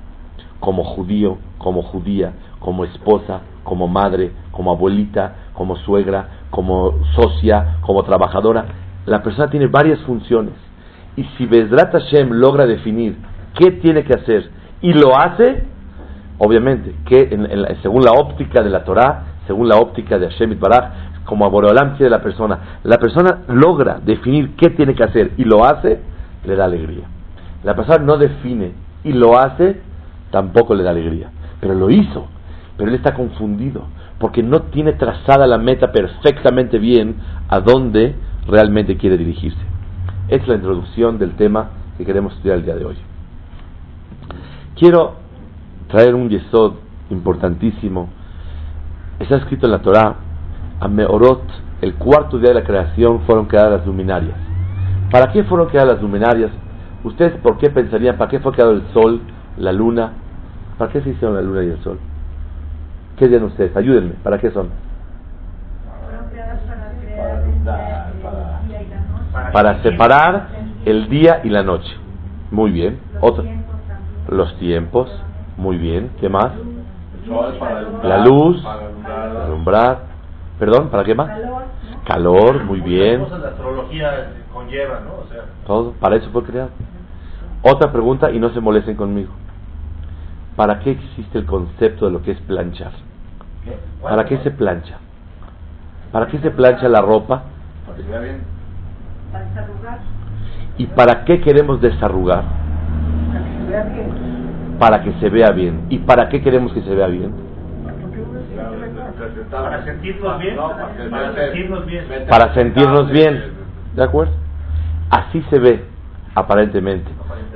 como 0.60 0.84
judío, 0.84 1.38
como 1.58 1.84
judía, 1.84 2.34
como 2.60 2.84
esposa, 2.84 3.42
como 3.64 3.88
madre, 3.88 4.32
como 4.52 4.72
abuelita, 4.72 5.36
como 5.54 5.78
suegra, 5.78 6.46
como 6.50 6.94
socia, 7.16 7.78
como 7.82 8.04
trabajadora. 8.04 8.66
La 9.06 9.24
persona 9.24 9.50
tiene 9.50 9.68
varias 9.68 10.00
funciones. 10.02 10.54
Y 11.16 11.24
si 11.38 11.46
Bezrat 11.46 11.92
Hashem 11.92 12.32
logra 12.32 12.66
definir 12.66 13.18
qué 13.56 13.72
tiene 13.72 14.04
que 14.04 14.14
hacer 14.14 14.50
y 14.82 14.94
lo 14.94 15.16
hace, 15.18 15.64
obviamente, 16.44 16.96
que 17.06 17.30
según 17.82 18.04
la 18.04 18.12
óptica 18.12 18.62
de 18.62 18.70
la 18.70 18.84
Torah, 18.84 19.24
según 19.48 19.68
la 19.68 19.78
óptica 19.78 20.18
de 20.18 20.30
Hashem 20.30 20.60
Baraj, 20.60 20.92
como 21.26 21.46
Aboreolam 21.46 21.96
quiere 21.96 22.10
la 22.10 22.22
persona, 22.22 22.80
la 22.84 22.98
persona 22.98 23.44
logra 23.48 24.00
definir 24.04 24.56
qué 24.56 24.70
tiene 24.70 24.94
que 24.94 25.04
hacer 25.04 25.32
y 25.38 25.44
lo 25.46 25.66
hace, 25.66 26.00
le 26.46 26.56
da 26.56 26.66
alegría. 26.66 27.06
La 27.64 27.76
persona 27.76 28.04
no 28.04 28.18
define 28.18 28.74
y 29.04 29.14
lo 29.14 29.40
hace, 29.40 29.82
tampoco 30.32 30.76
le 30.76 30.84
da 30.84 30.92
alegría. 30.92 31.32
Pero 31.62 31.74
lo 31.76 31.90
hizo, 31.90 32.28
pero 32.76 32.90
él 32.90 32.96
está 32.96 33.14
confundido, 33.14 33.86
porque 34.20 34.44
no 34.44 34.64
tiene 34.64 34.94
trazada 34.94 35.48
la 35.48 35.58
meta 35.58 35.92
perfectamente 35.92 36.78
bien 36.78 37.16
a 37.48 37.62
dónde 37.62 38.16
realmente 38.48 38.98
quiere 38.98 39.18
dirigirse. 39.18 39.62
Es 40.28 40.46
la 40.48 40.56
introducción 40.56 41.20
del 41.20 41.36
tema 41.36 41.70
que 41.98 42.06
queremos 42.06 42.34
estudiar 42.34 42.58
el 42.58 42.66
día 42.66 42.76
de 42.76 42.86
hoy. 42.86 42.98
Quiero 44.76 45.23
traer 45.94 46.16
un 46.16 46.28
yesod 46.28 46.74
importantísimo. 47.12 48.10
Está 49.20 49.36
escrito 49.36 49.68
en 49.68 49.74
la 49.74 49.84
Torah, 49.84 50.16
a 50.80 50.88
Meorot, 50.88 51.44
el 51.82 51.94
cuarto 51.94 52.40
día 52.40 52.50
de 52.50 52.56
la 52.56 52.64
creación, 52.64 53.22
fueron 53.28 53.46
creadas 53.46 53.78
las 53.78 53.86
luminarias. 53.86 54.36
¿Para 55.12 55.32
qué 55.32 55.44
fueron 55.44 55.68
creadas 55.68 55.94
las 55.94 56.02
luminarias? 56.02 56.50
¿Ustedes 57.04 57.34
por 57.42 57.60
qué 57.60 57.70
pensarían, 57.70 58.18
para 58.18 58.32
qué 58.32 58.40
fue 58.40 58.54
creado 58.54 58.72
el 58.72 58.84
sol 58.92 59.22
la 59.58 59.72
luna. 59.72 60.14
¿Para 60.80 60.92
qué 60.92 61.02
se 61.02 61.12
hicieron 61.12 61.36
la 61.36 61.44
luna 61.44 61.64
y 61.64 61.70
el 61.70 61.84
sol? 61.84 62.00
¿Qué 63.18 63.28
dicen 63.28 63.44
ustedes? 63.44 63.78
Ayúdenme. 63.78 64.16
¿Para 64.24 64.40
qué 64.40 64.50
son? 64.50 64.70
Para 69.52 69.84
separar 69.84 70.48
el 70.86 71.08
día 71.08 71.42
y 71.44 71.50
la 71.50 71.62
noche. 71.62 71.92
Muy 72.50 72.72
bien. 72.72 73.00
Otro. 73.22 73.46
Los 74.30 74.58
tiempos. 74.58 75.10
Muy 75.58 75.78
bien. 75.78 76.12
¿Qué 76.20 76.30
más? 76.30 76.52
La 78.04 78.26
luz. 78.26 78.62
Para 78.62 79.46
alumbrar. 79.46 80.00
Perdón, 80.60 80.90
¿para 80.90 81.04
qué 81.04 81.16
más? 81.16 81.30
Calor. 82.06 82.64
Muy 82.64 82.82
bien. 82.82 83.26
la 83.30 83.48
astrología 83.50 84.32
conlleva, 84.54 85.00
¿no? 85.02 85.24
O 85.24 85.28
sea, 85.30 85.44
Todo. 85.66 85.92
Para 85.94 86.16
eso 86.18 86.30
fue 86.32 86.44
creado. 86.44 86.70
Otra 87.62 87.92
pregunta 87.92 88.30
y 88.32 88.40
no 88.40 88.50
se 88.50 88.60
molesten 88.60 88.96
conmigo. 88.96 89.32
¿Para 90.56 90.80
qué 90.80 90.92
existe 90.92 91.40
el 91.40 91.46
concepto 91.46 92.06
de 92.06 92.12
lo 92.12 92.22
que 92.22 92.32
es 92.32 92.40
planchar? 92.42 92.92
¿Para 94.02 94.26
qué 94.26 94.38
se 94.40 94.52
plancha? 94.52 94.98
¿Para 96.12 96.28
qué 96.28 96.38
se 96.40 96.52
plancha 96.52 96.88
la 96.90 97.02
ropa? 97.02 97.44
Para 97.86 97.98
que 97.98 98.04
se 98.04 98.10
vea 98.10 98.20
bien. 98.20 98.42
Para 99.32 99.46
desarrugar, 99.46 100.00
¿Y 100.78 100.86
para 100.88 101.24
qué 101.26 101.42
queremos 101.42 101.82
desarrugar? 101.82 102.44
para 103.32 103.44
que 103.46 103.58
se 103.58 103.72
vea 103.72 103.84
bien. 103.86 104.33
Para 104.80 105.04
que 105.04 105.14
se 105.20 105.30
vea 105.30 105.52
bien. 105.52 105.86
¿Y 105.90 106.00
para 106.00 106.30
qué 106.30 106.42
queremos 106.42 106.74
que 106.74 106.82
se 106.82 106.94
vea 106.96 107.08
bien? 107.08 107.34
Para 109.50 109.84
sentirnos 109.86 110.40
bien. 110.40 110.58
Para 111.10 111.34
sentirnos 111.34 111.86
bien. 111.86 112.06
vete 112.10 112.26
Para 112.26 112.54
sentirnos 112.54 113.12
bien. 113.12 113.34
presentable. 113.34 113.64
¿De 113.96 114.04
acuerdo? 114.04 114.34
Así 115.10 115.44
se 115.50 115.60
ve, 115.60 115.84
aparentemente. 116.34 117.12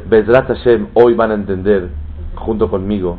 Bezrat 0.07 0.47
Hashem, 0.47 0.87
hoy 0.93 1.15
van 1.15 1.31
a 1.31 1.33
entender, 1.33 1.89
junto 2.35 2.69
conmigo, 2.69 3.17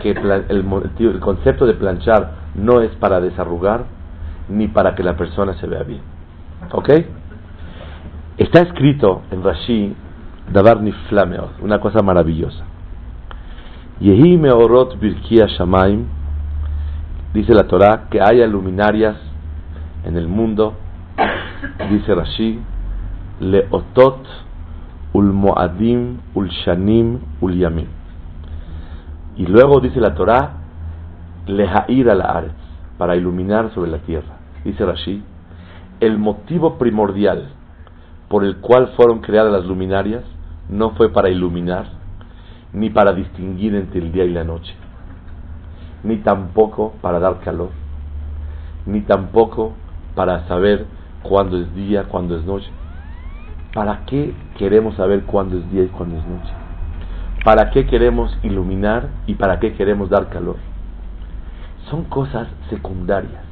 que 0.00 0.10
el 0.10 1.20
concepto 1.20 1.66
de 1.66 1.74
planchar 1.74 2.30
no 2.54 2.80
es 2.80 2.90
para 2.96 3.20
desarrugar 3.20 3.84
ni 4.48 4.68
para 4.68 4.94
que 4.94 5.02
la 5.02 5.16
persona 5.16 5.54
se 5.54 5.66
vea 5.66 5.82
bien. 5.82 6.02
¿Ok? 6.72 6.90
Está 8.38 8.60
escrito 8.60 9.22
en 9.30 9.42
Rashi, 9.42 9.96
Davar 10.52 10.80
Niflameot, 10.80 11.60
una 11.62 11.80
cosa 11.80 12.02
maravillosa. 12.02 12.64
Yehi 14.00 14.36
meorot 14.36 14.98
birkia 14.98 15.46
shamaim, 15.46 16.06
dice 17.32 17.54
la 17.54 17.64
Torah, 17.64 18.08
que 18.10 18.20
haya 18.20 18.46
luminarias 18.46 19.16
en 20.04 20.16
el 20.16 20.28
mundo, 20.28 20.74
dice 21.90 22.14
Rashi, 22.14 22.58
leotot 23.40 24.26
ul 25.12 25.32
moadim 25.32 26.18
ul 26.34 26.50
shanim 26.64 27.20
ul 27.40 27.54
yamim. 27.54 27.86
Y 29.36 29.46
luego 29.46 29.80
dice 29.80 30.00
la 30.00 30.14
Torah, 30.14 30.54
lehair 31.46 32.10
al 32.10 32.22
aretz, 32.22 32.54
para 32.98 33.16
iluminar 33.16 33.72
sobre 33.74 33.90
la 33.90 33.98
tierra. 33.98 34.38
Dice 34.64 34.84
Rashi, 34.84 35.22
el 36.00 36.18
motivo 36.18 36.78
primordial 36.78 37.48
por 38.28 38.44
el 38.44 38.56
cual 38.56 38.88
fueron 38.96 39.20
creadas 39.20 39.52
las 39.52 39.64
luminarias 39.64 40.24
no 40.68 40.90
fue 40.90 41.10
para 41.10 41.28
iluminar, 41.28 41.86
ni 42.74 42.90
para 42.90 43.12
distinguir 43.12 43.74
entre 43.74 44.00
el 44.00 44.12
día 44.12 44.24
y 44.24 44.30
la 44.30 44.44
noche, 44.44 44.74
ni 46.02 46.18
tampoco 46.18 46.94
para 47.00 47.20
dar 47.20 47.40
calor, 47.40 47.70
ni 48.84 49.00
tampoco 49.02 49.72
para 50.14 50.46
saber 50.48 50.86
cuándo 51.22 51.58
es 51.58 51.74
día, 51.74 52.04
cuándo 52.04 52.36
es 52.36 52.44
noche. 52.44 52.70
¿Para 53.72 54.04
qué 54.06 54.34
queremos 54.56 54.94
saber 54.94 55.24
cuándo 55.24 55.58
es 55.58 55.70
día 55.70 55.84
y 55.84 55.88
cuándo 55.88 56.18
es 56.18 56.26
noche? 56.26 56.52
¿Para 57.44 57.70
qué 57.70 57.86
queremos 57.86 58.36
iluminar 58.42 59.08
y 59.26 59.34
para 59.34 59.58
qué 59.58 59.74
queremos 59.74 60.08
dar 60.10 60.28
calor? 60.28 60.56
Son 61.90 62.04
cosas 62.04 62.48
secundarias. 62.70 63.42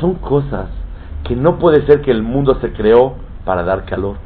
Son 0.00 0.14
cosas 0.14 0.68
que 1.24 1.36
no 1.36 1.58
puede 1.58 1.86
ser 1.86 2.00
que 2.00 2.10
el 2.10 2.22
mundo 2.22 2.58
se 2.60 2.72
creó 2.72 3.14
para 3.44 3.62
dar 3.62 3.84
calor. 3.84 4.16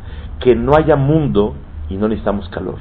Que 0.40 0.54
no 0.54 0.74
haya 0.74 0.96
mundo 0.96 1.54
y 1.90 1.96
no 1.96 2.08
necesitamos 2.08 2.48
calor. 2.48 2.78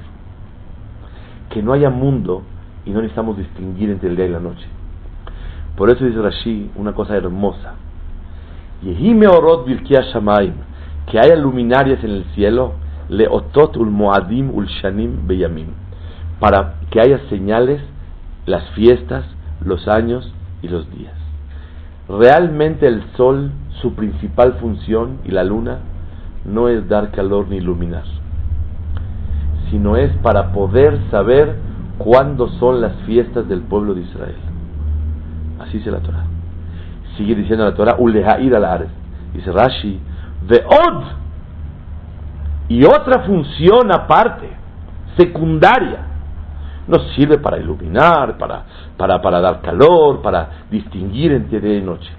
Que 1.49 1.61
no 1.61 1.73
haya 1.73 1.89
mundo 1.89 2.43
y 2.85 2.91
no 2.91 3.01
necesitamos 3.01 3.37
distinguir 3.37 3.89
entre 3.89 4.09
el 4.09 4.15
día 4.15 4.25
y 4.25 4.29
la 4.29 4.39
noche. 4.39 4.67
Por 5.75 5.89
eso 5.89 6.05
dice 6.05 6.21
Rashi 6.21 6.71
una 6.75 6.93
cosa 6.93 7.15
hermosa. 7.15 7.75
Yehi 8.81 9.13
meorot 9.13 9.65
birkia 9.65 10.01
shamayim, 10.01 10.53
que 11.11 11.19
haya 11.19 11.35
luminarias 11.35 12.03
en 12.03 12.11
el 12.11 12.23
cielo, 12.35 12.73
leotot 13.09 13.77
ul 13.77 13.89
moadim 13.89 14.53
ul 14.53 14.67
shanim 14.67 15.27
beyamim, 15.27 15.67
para 16.39 16.75
que 16.89 16.99
haya 16.99 17.19
señales, 17.29 17.81
las 18.45 18.69
fiestas, 18.71 19.25
los 19.63 19.87
años 19.87 20.33
y 20.61 20.67
los 20.67 20.89
días. 20.91 21.13
Realmente 22.07 22.87
el 22.87 23.03
sol, 23.15 23.51
su 23.81 23.93
principal 23.93 24.53
función, 24.53 25.19
y 25.25 25.31
la 25.31 25.43
luna, 25.43 25.79
no 26.45 26.69
es 26.69 26.87
dar 26.87 27.11
calor 27.11 27.47
ni 27.49 27.57
iluminar, 27.57 28.05
sino 29.69 29.95
es 29.95 30.11
para 30.17 30.51
poder 30.51 30.99
saber 31.11 31.55
cuándo 31.97 32.47
son 32.59 32.81
las 32.81 32.93
fiestas 33.05 33.47
del 33.47 33.61
pueblo 33.61 33.93
de 33.93 34.01
Israel. 34.01 34.35
Así 35.59 35.77
dice 35.77 35.91
la 35.91 35.99
Torah. 35.99 36.25
Sigue 37.17 37.35
diciendo 37.35 37.65
la 37.65 37.73
Torah, 37.73 37.95
Ulehair 37.97 38.55
al. 38.55 38.87
Dice 39.33 39.51
Rashi, 39.51 39.99
Veod. 40.47 41.03
Y 42.69 42.83
otra 42.83 43.23
función 43.23 43.91
aparte, 43.91 44.49
secundaria. 45.17 46.05
No 46.87 46.99
sirve 47.15 47.37
para 47.39 47.57
iluminar, 47.57 48.37
para, 48.37 48.63
para, 48.95 49.21
para 49.21 49.41
dar 49.41 49.61
calor, 49.61 50.21
para 50.21 50.49
distinguir 50.69 51.33
entre 51.33 51.59
día 51.59 51.77
y 51.77 51.81
noche. 51.81 52.11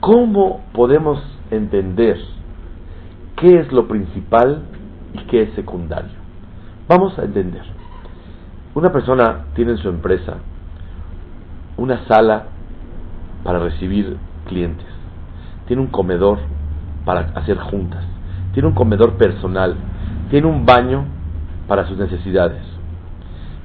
¿Cómo 0.00 0.60
podemos 0.72 1.22
entender 1.50 2.18
qué 3.36 3.60
es 3.60 3.72
lo 3.72 3.86
principal 3.88 4.62
y 5.16 5.24
qué 5.26 5.42
es 5.42 5.54
secundario? 5.54 6.12
Vamos 6.88 7.18
a 7.18 7.22
entender. 7.22 7.62
Una 8.74 8.92
persona 8.92 9.46
tiene 9.54 9.72
en 9.72 9.78
su 9.78 9.88
empresa 9.88 10.34
una 11.76 12.04
sala 12.06 12.44
para 13.42 13.58
recibir 13.58 14.16
clientes, 14.46 14.86
tiene 15.66 15.82
un 15.82 15.88
comedor 15.88 16.38
para 17.04 17.30
hacer 17.34 17.58
juntas, 17.58 18.04
tiene 18.52 18.68
un 18.68 18.74
comedor 18.74 19.14
personal, 19.14 19.76
tiene 20.30 20.46
un 20.46 20.66
baño 20.66 21.04
para 21.68 21.86
sus 21.86 21.96
necesidades 21.96 22.62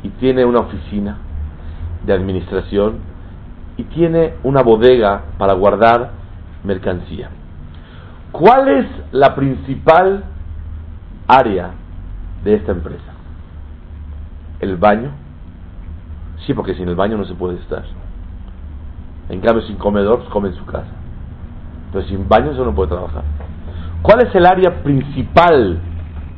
y 0.03 0.09
tiene 0.09 0.45
una 0.45 0.59
oficina 0.59 1.17
de 2.05 2.13
administración 2.13 2.99
y 3.77 3.83
tiene 3.83 4.35
una 4.43 4.61
bodega 4.61 5.23
para 5.37 5.53
guardar 5.53 6.11
mercancía. 6.63 7.29
¿Cuál 8.31 8.69
es 8.69 8.85
la 9.11 9.35
principal 9.35 10.23
área 11.31 11.71
de 12.43 12.55
esta 12.55 12.73
empresa? 12.73 13.11
¿El 14.59 14.77
baño? 14.77 15.11
Sí, 16.45 16.53
porque 16.53 16.73
sin 16.75 16.89
el 16.89 16.95
baño 16.95 17.17
no 17.17 17.25
se 17.25 17.33
puede 17.35 17.57
estar. 17.57 17.83
En 19.29 19.39
cambio, 19.39 19.63
sin 19.63 19.77
comedor, 19.77 20.19
pues, 20.19 20.29
come 20.29 20.49
en 20.49 20.55
su 20.55 20.65
casa. 20.65 20.91
Pero 21.93 22.05
sin 22.05 22.27
baño 22.27 22.51
eso 22.51 22.65
no 22.65 22.73
puede 22.73 22.89
trabajar. 22.89 23.23
¿Cuál 24.01 24.27
es 24.27 24.35
el 24.35 24.45
área 24.45 24.83
principal 24.83 25.79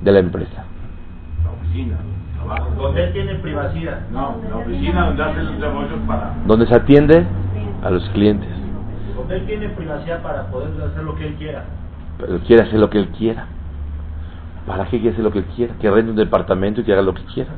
de 0.02 0.12
la 0.12 0.20
empresa? 0.20 0.64
La 1.44 1.52
oficina, 1.52 1.98
trabajo. 2.36 2.72
Donde 2.78 3.04
él 3.06 3.14
tiene 3.14 3.36
privacidad. 3.36 4.02
No, 4.12 4.36
la 4.50 4.58
oficina 4.58 5.08
donde 5.08 5.24
hacen 5.24 5.46
los 5.46 5.60
negocios 5.60 6.00
para. 6.06 6.36
Donde 6.46 6.68
se 6.68 6.76
atiende 6.76 7.26
a 7.82 7.90
los 7.90 8.08
clientes. 8.10 8.50
Donde 9.16 9.38
él 9.38 9.46
tiene 9.46 9.70
privacidad 9.70 10.22
para 10.22 10.48
poder 10.48 10.70
hacer 10.84 11.04
lo 11.04 11.16
que 11.16 11.28
él 11.28 11.36
quiera. 11.36 11.66
Pero 12.20 12.40
quiere 12.40 12.64
hacer 12.64 12.80
lo 12.80 12.90
que 12.90 13.00
él 13.00 13.08
quiera. 13.10 13.48
¿Para 14.66 14.86
qué 14.86 15.00
quiere 15.00 15.12
hacer 15.12 15.24
lo 15.24 15.32
que 15.32 15.44
quiera? 15.44 15.76
Que 15.80 15.90
rente 15.90 16.12
un 16.12 16.18
departamento 16.18 16.82
y 16.82 16.84
que 16.84 16.94
haga 16.94 17.02
lo 17.02 17.14
que 17.14 17.24
quiera. 17.26 17.52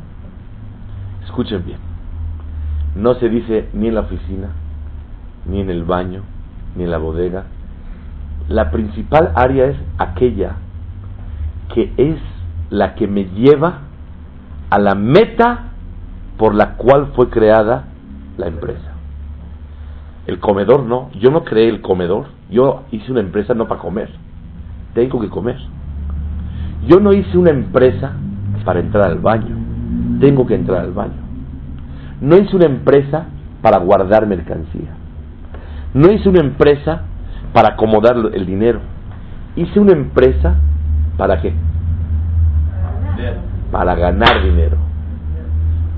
Escuchen 1.24 1.64
bien. 1.66 1.80
No 2.96 3.16
se 3.16 3.30
dice 3.30 3.70
ni 3.74 3.88
en 3.88 3.96
la 3.96 4.02
oficina, 4.02 4.50
ni 5.46 5.60
en 5.60 5.70
el 5.70 5.84
baño, 5.84 6.24
ni 6.76 6.84
en 6.84 6.92
la 6.92 6.98
bodega. 6.98 7.46
La 8.48 8.72
principal 8.72 9.32
área 9.36 9.66
es 9.66 9.78
aquella 9.98 10.58
que 11.74 11.94
es 11.98 12.18
la 12.70 12.96
que 12.96 13.08
me 13.08 13.26
lleva 13.26 13.80
a 14.70 14.80
la 14.80 14.96
meta 14.96 15.72
por 16.38 16.56
la 16.56 16.76
cual 16.76 17.12
fue 17.16 17.30
creada 17.30 17.86
la 18.38 18.48
empresa. 18.48 18.94
El 20.28 20.40
comedor 20.40 20.84
no, 20.84 21.12
yo 21.20 21.30
no 21.32 21.44
creé 21.44 21.70
el 21.70 21.82
comedor, 21.82 22.28
yo 22.50 22.84
hice 22.92 23.12
una 23.12 23.22
empresa 23.22 23.54
no 23.54 23.68
para 23.68 23.82
comer, 23.82 24.10
tengo 24.94 25.20
que 25.22 25.30
comer. 25.30 25.58
Yo 26.88 27.00
no 27.00 27.14
hice 27.14 27.38
una 27.38 27.52
empresa 27.52 28.14
para 28.64 28.80
entrar 28.80 29.06
al 29.06 29.20
baño, 29.20 29.56
tengo 30.20 30.46
que 30.46 30.56
entrar 30.56 30.82
al 30.82 30.92
baño. 30.92 31.26
No 32.22 32.38
hice 32.38 32.56
una 32.56 32.66
empresa 32.66 33.26
para 33.62 33.80
guardar 33.80 34.28
mercancía. 34.28 34.96
No 35.94 36.12
hice 36.12 36.30
una 36.30 36.42
empresa 36.42 37.04
para 37.54 37.70
acomodar 37.70 38.16
el 38.34 38.46
dinero. 38.46 38.80
Hice 39.56 39.80
una 39.80 39.94
empresa 39.94 40.56
para 41.18 41.42
qué? 41.42 41.54
Para 43.72 43.96
ganar 43.96 44.44
dinero. 44.44 44.78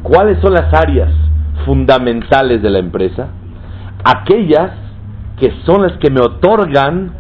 ¿Cuáles 0.04 0.40
son 0.40 0.54
las 0.54 0.74
áreas 0.74 1.12
fundamentales 1.66 2.62
de 2.62 2.70
la 2.70 2.80
empresa? 2.80 3.28
Aquellas 4.04 4.72
que 5.40 5.52
son 5.66 5.82
las 5.82 5.98
que 5.98 6.10
me 6.10 6.22
otorgan 6.22 7.12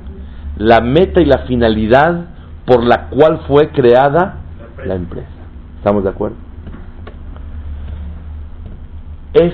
la 0.57 0.79
meta 0.81 1.21
y 1.21 1.25
la 1.25 1.39
finalidad 1.39 2.36
por 2.67 2.83
la 2.83 3.07
cual 3.07 3.39
fue 3.47 3.69
creada 3.69 4.41
la 4.85 4.95
empresa. 4.95 5.29
¿Estamos 5.77 6.03
de 6.03 6.09
acuerdo? 6.09 6.35
Es 9.33 9.53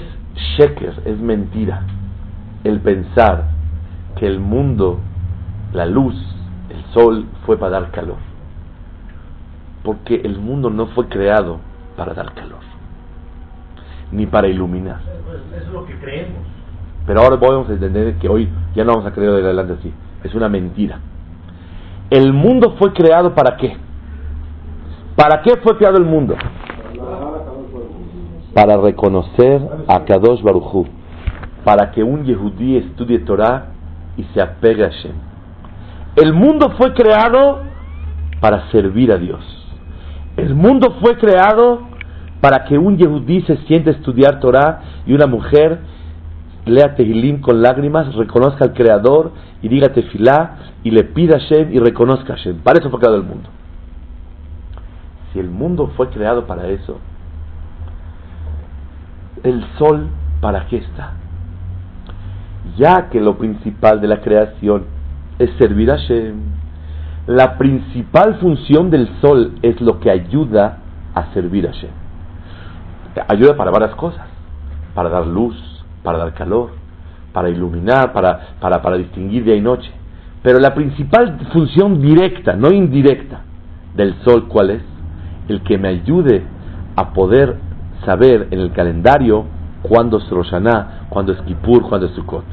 sheker, 0.57 1.03
es 1.05 1.19
mentira 1.19 1.83
el 2.63 2.79
pensar 2.79 3.51
que 4.17 4.25
el 4.25 4.39
mundo, 4.39 4.99
la 5.73 5.85
luz, 5.85 6.15
el 6.71 6.83
sol 6.91 7.27
fue 7.45 7.57
para 7.57 7.79
dar 7.79 7.91
calor. 7.91 8.17
Porque 9.83 10.15
el 10.15 10.39
mundo 10.39 10.71
no 10.71 10.87
fue 10.87 11.07
creado 11.07 11.59
para 11.95 12.15
dar 12.15 12.33
calor, 12.33 12.61
ni 14.11 14.25
para 14.25 14.47
iluminar. 14.47 15.01
Eso 15.01 15.55
es 15.55 15.67
lo 15.71 15.85
que 15.85 15.95
creemos. 15.99 16.41
Pero 17.05 17.21
ahora 17.21 17.39
podemos 17.39 17.69
entender 17.69 18.15
que 18.15 18.27
hoy 18.27 18.49
ya 18.73 18.83
no 18.83 18.93
vamos 18.93 19.05
a 19.05 19.13
creer 19.13 19.33
de 19.33 19.41
adelante 19.43 19.73
así. 19.73 19.93
Es 20.23 20.33
una 20.33 20.49
mentira. 20.49 20.99
El 22.09 22.33
mundo 22.33 22.75
fue 22.77 22.93
creado 22.93 23.33
para 23.33 23.57
qué? 23.57 23.75
¿Para 25.15 25.41
qué 25.41 25.57
fue 25.57 25.77
creado 25.77 25.97
el 25.97 26.05
mundo? 26.05 26.35
Para 28.53 28.77
reconocer 28.77 29.61
a 29.87 30.03
Kadosh 30.05 30.41
Baruchu. 30.41 30.85
Para 31.63 31.91
que 31.91 32.03
un 32.03 32.25
Yehudí 32.25 32.77
estudie 32.77 33.19
Torah 33.19 33.67
y 34.17 34.23
se 34.33 34.41
apegue 34.41 34.85
a 34.85 34.89
Hashem. 34.89 35.13
El 36.15 36.33
mundo 36.33 36.71
fue 36.77 36.93
creado 36.93 37.61
para 38.39 38.69
servir 38.71 39.11
a 39.11 39.17
Dios. 39.17 39.41
El 40.37 40.53
mundo 40.53 40.95
fue 41.01 41.17
creado 41.17 41.81
para 42.41 42.65
que 42.65 42.77
un 42.77 42.97
Yehudí 42.97 43.41
se 43.43 43.57
siente 43.67 43.91
a 43.91 43.93
estudiar 43.93 44.39
Torah 44.39 44.81
y 45.05 45.13
una 45.13 45.27
mujer 45.27 45.79
lea 46.65 46.95
Tehilim 46.95 47.41
con 47.41 47.61
lágrimas, 47.61 48.15
reconozca 48.15 48.65
al 48.65 48.73
Creador 48.73 49.31
y 49.61 49.67
diga 49.67 49.89
Tefilá 49.89 50.57
y 50.83 50.91
le 50.91 51.03
pida 51.03 51.37
a 51.37 51.39
Hashem 51.39 51.73
y 51.73 51.79
reconozca 51.79 52.33
a 52.33 52.37
Hashem. 52.37 52.59
Para 52.59 52.79
eso 52.79 52.89
fue 52.89 52.99
creado 52.99 53.17
el 53.17 53.23
mundo. 53.23 53.49
Si 55.31 55.39
el 55.39 55.49
mundo 55.49 55.91
fue 55.97 56.09
creado 56.09 56.45
para 56.45 56.67
eso, 56.67 56.99
el 59.43 59.65
sol, 59.77 60.07
¿para 60.41 60.67
qué 60.67 60.77
está? 60.77 61.13
Ya 62.77 63.09
que 63.09 63.19
lo 63.19 63.37
principal 63.37 63.99
de 63.99 64.07
la 64.07 64.21
creación 64.21 64.85
es 65.39 65.49
servir 65.57 65.91
a 65.91 65.97
Hashem, 65.97 66.35
la 67.27 67.57
principal 67.57 68.35
función 68.35 68.89
del 68.89 69.09
sol 69.21 69.55
es 69.61 69.79
lo 69.81 69.99
que 69.99 70.11
ayuda 70.11 70.79
a 71.15 71.33
servir 71.33 71.67
a 71.67 71.71
Hashem. 71.71 71.89
Ayuda 73.27 73.55
para 73.55 73.71
varias 73.71 73.95
cosas, 73.95 74.25
para 74.93 75.09
dar 75.09 75.25
luz, 75.27 75.72
para 76.03 76.17
dar 76.19 76.33
calor, 76.33 76.71
para 77.31 77.49
iluminar, 77.49 78.13
para, 78.13 78.55
para, 78.59 78.81
para 78.81 78.97
distinguir 78.97 79.43
día 79.43 79.55
y 79.55 79.61
noche. 79.61 79.91
Pero 80.43 80.59
la 80.59 80.73
principal 80.75 81.39
función 81.51 82.01
directa, 82.01 82.55
no 82.55 82.71
indirecta, 82.71 83.41
del 83.95 84.15
sol, 84.23 84.47
¿cuál 84.47 84.71
es? 84.71 84.81
El 85.47 85.61
que 85.61 85.77
me 85.77 85.87
ayude 85.87 86.43
a 86.95 87.13
poder 87.13 87.57
saber 88.05 88.49
en 88.51 88.59
el 88.59 88.71
calendario 88.73 89.45
cuándo 89.81 90.17
es 90.17 90.29
Roshaná, 90.29 91.07
cuándo 91.09 91.33
es 91.33 91.41
Kippur, 91.41 91.87
cuándo 91.87 92.07
es 92.07 92.13
Sukkot. 92.13 92.43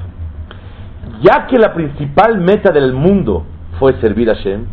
Ya 1.23 1.47
que 1.47 1.59
la 1.59 1.73
principal 1.75 2.39
meta 2.39 2.73
del 2.73 2.93
mundo 2.93 3.45
fue 3.79 4.01
servir 4.01 4.31
a 4.31 4.35
Hashem, 4.35 4.65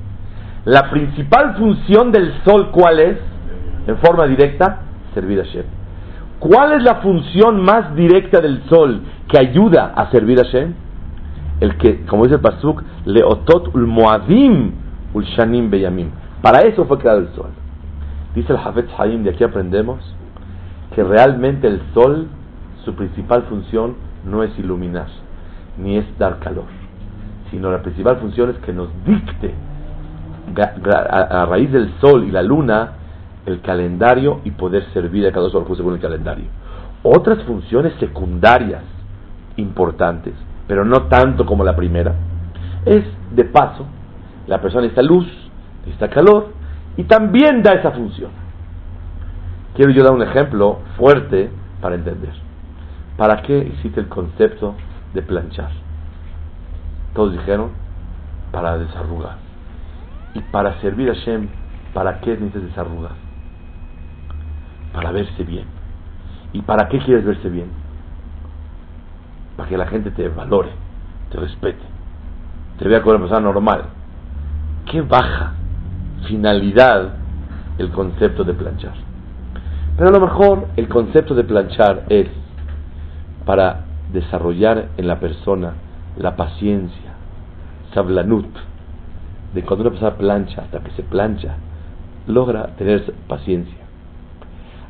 la 0.66 0.90
principal 0.90 1.56
función 1.56 2.12
del 2.12 2.34
sol, 2.44 2.70
¿cuál 2.72 3.00
es? 3.00 3.18
En 3.88 3.98
forma 3.98 4.28
directa, 4.28 4.82
servir 5.14 5.40
a 5.40 5.44
Hashem. 5.44 5.77
¿Cuál 6.40 6.74
es 6.74 6.84
la 6.84 6.96
función 6.96 7.64
más 7.64 7.96
directa 7.96 8.40
del 8.42 8.64
sol 8.70 9.02
que 9.28 9.40
ayuda 9.40 9.94
a 9.96 10.12
servir 10.12 10.40
a 10.40 10.44
Hashem? 10.44 10.74
El 11.60 11.78
que, 11.78 12.06
como 12.06 12.24
dice 12.24 12.36
el 12.36 12.42
Pasuk, 12.42 12.84
leotot 13.06 13.74
ul 13.74 13.88
moadim 13.88 14.72
ul 15.14 15.24
shanim 15.24 15.72
beyamim. 15.72 16.12
Para 16.42 16.60
eso 16.60 16.86
fue 16.86 17.00
creado 17.00 17.20
el 17.20 17.30
sol. 17.30 17.50
Dice 18.36 18.54
el 18.54 18.60
Hafetz 18.60 18.90
Haim, 19.00 19.24
de 19.24 19.32
aquí 19.32 19.44
aprendemos 19.44 20.00
que 20.94 21.04
realmente 21.04 21.68
el 21.68 21.82
sol, 21.96 22.28
su 22.86 22.94
principal 22.94 23.44
función 23.44 23.96
no 24.24 24.44
es 24.44 24.58
iluminar, 24.60 25.08
ni 25.78 25.98
es 25.98 26.06
dar 26.20 26.38
calor, 26.40 26.66
sino 27.50 27.72
la 27.72 27.82
principal 27.82 28.18
función 28.18 28.52
es 28.52 28.58
que 28.58 28.74
nos 28.74 28.90
dicte 29.06 29.54
a 30.56 31.46
raíz 31.48 31.72
del 31.72 31.92
sol 32.00 32.26
y 32.26 32.32
la 32.32 32.44
luna 32.44 32.97
el 33.48 33.62
calendario 33.62 34.42
y 34.44 34.52
poder 34.52 34.84
servir 34.94 35.26
a 35.26 35.32
cada 35.32 35.48
uno 35.48 35.76
según 35.76 35.94
el 35.94 36.02
calendario. 36.02 36.46
Otras 37.02 37.44
funciones 37.44 37.94
secundarias 38.00 38.84
importantes, 39.56 40.34
pero 40.68 40.84
no 40.84 41.04
tanto 41.04 41.46
como 41.46 41.64
la 41.64 41.76
primera, 41.76 42.14
es 42.86 43.04
de 43.32 43.46
paso, 43.46 43.86
la 44.48 44.62
persona 44.62 44.84
necesita 44.84 45.02
luz, 45.02 45.26
necesita 45.86 46.10
calor 46.10 46.50
y 46.98 47.04
también 47.06 47.64
da 47.64 47.74
esa 47.74 47.92
función. 47.92 48.32
Quiero 49.76 49.92
yo 49.92 50.04
dar 50.04 50.14
un 50.14 50.24
ejemplo 50.24 50.80
fuerte 50.98 51.50
para 51.82 51.96
entender. 51.96 52.34
¿Para 53.16 53.42
qué 53.44 53.60
existe 53.60 54.02
el 54.02 54.08
concepto 54.08 54.76
de 55.14 55.22
planchar? 55.22 55.72
Todos 57.14 57.32
dijeron, 57.32 57.72
para 58.52 58.78
desarrugar. 58.78 59.38
Y 60.34 60.42
para 60.52 60.80
servir 60.82 61.10
a 61.10 61.14
Shem, 61.14 61.48
¿para 61.94 62.20
qué 62.20 62.32
necesitas 62.32 62.64
desarrugar? 62.64 63.27
Para 64.94 65.12
verse 65.12 65.44
bien. 65.44 65.66
¿Y 66.54 66.62
para 66.62 66.88
qué 66.88 67.00
quieres 67.00 67.26
verse 67.26 67.50
bien? 67.50 67.70
Para 69.56 69.70
que 69.70 69.78
la 69.78 69.88
gente 69.88 70.12
te 70.12 70.30
valore, 70.30 70.70
te 71.32 71.38
respete, 71.38 71.84
te 72.80 72.88
vea 72.88 73.02
como 73.02 73.16
una 73.16 73.20
persona 73.20 73.42
normal. 73.42 73.86
Qué 74.86 75.02
baja 75.02 75.54
finalidad 76.28 77.14
el 77.78 77.92
concepto 77.92 78.44
de 78.44 78.54
planchar. 78.54 78.94
Pero 79.98 80.10
a 80.10 80.12
lo 80.14 80.20
mejor 80.20 80.68
el 80.78 80.88
concepto 80.88 81.34
de 81.36 81.44
planchar 81.44 82.06
es 82.10 82.28
para 83.46 83.86
desarrollar 84.12 84.90
en 84.98 85.08
la 85.08 85.20
persona 85.20 85.74
la 86.18 86.36
paciencia, 86.36 87.14
sablanut, 87.94 88.48
de 89.54 89.64
cuando 89.64 89.84
una 89.84 89.92
persona 89.92 90.18
plancha 90.18 90.62
hasta 90.62 90.80
que 90.80 90.92
se 90.92 91.04
plancha, 91.04 91.56
logra 92.28 92.76
tener 92.78 93.14
paciencia. 93.28 93.87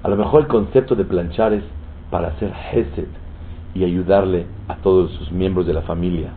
A 0.08 0.10
lo 0.10 0.16
mejor 0.16 0.44
el 0.44 0.48
concepto 0.48 0.96
de 0.96 1.04
planchar 1.04 1.52
es 1.52 1.66
para 2.10 2.30
hacer 2.30 2.54
hesed 2.72 3.10
y 3.74 3.84
ayudarle 3.84 4.46
a 4.70 4.76
todos 4.76 5.12
sus 5.12 5.34
miembros 5.34 5.68
de 5.68 5.74
la 5.74 5.82
familia 5.82 6.30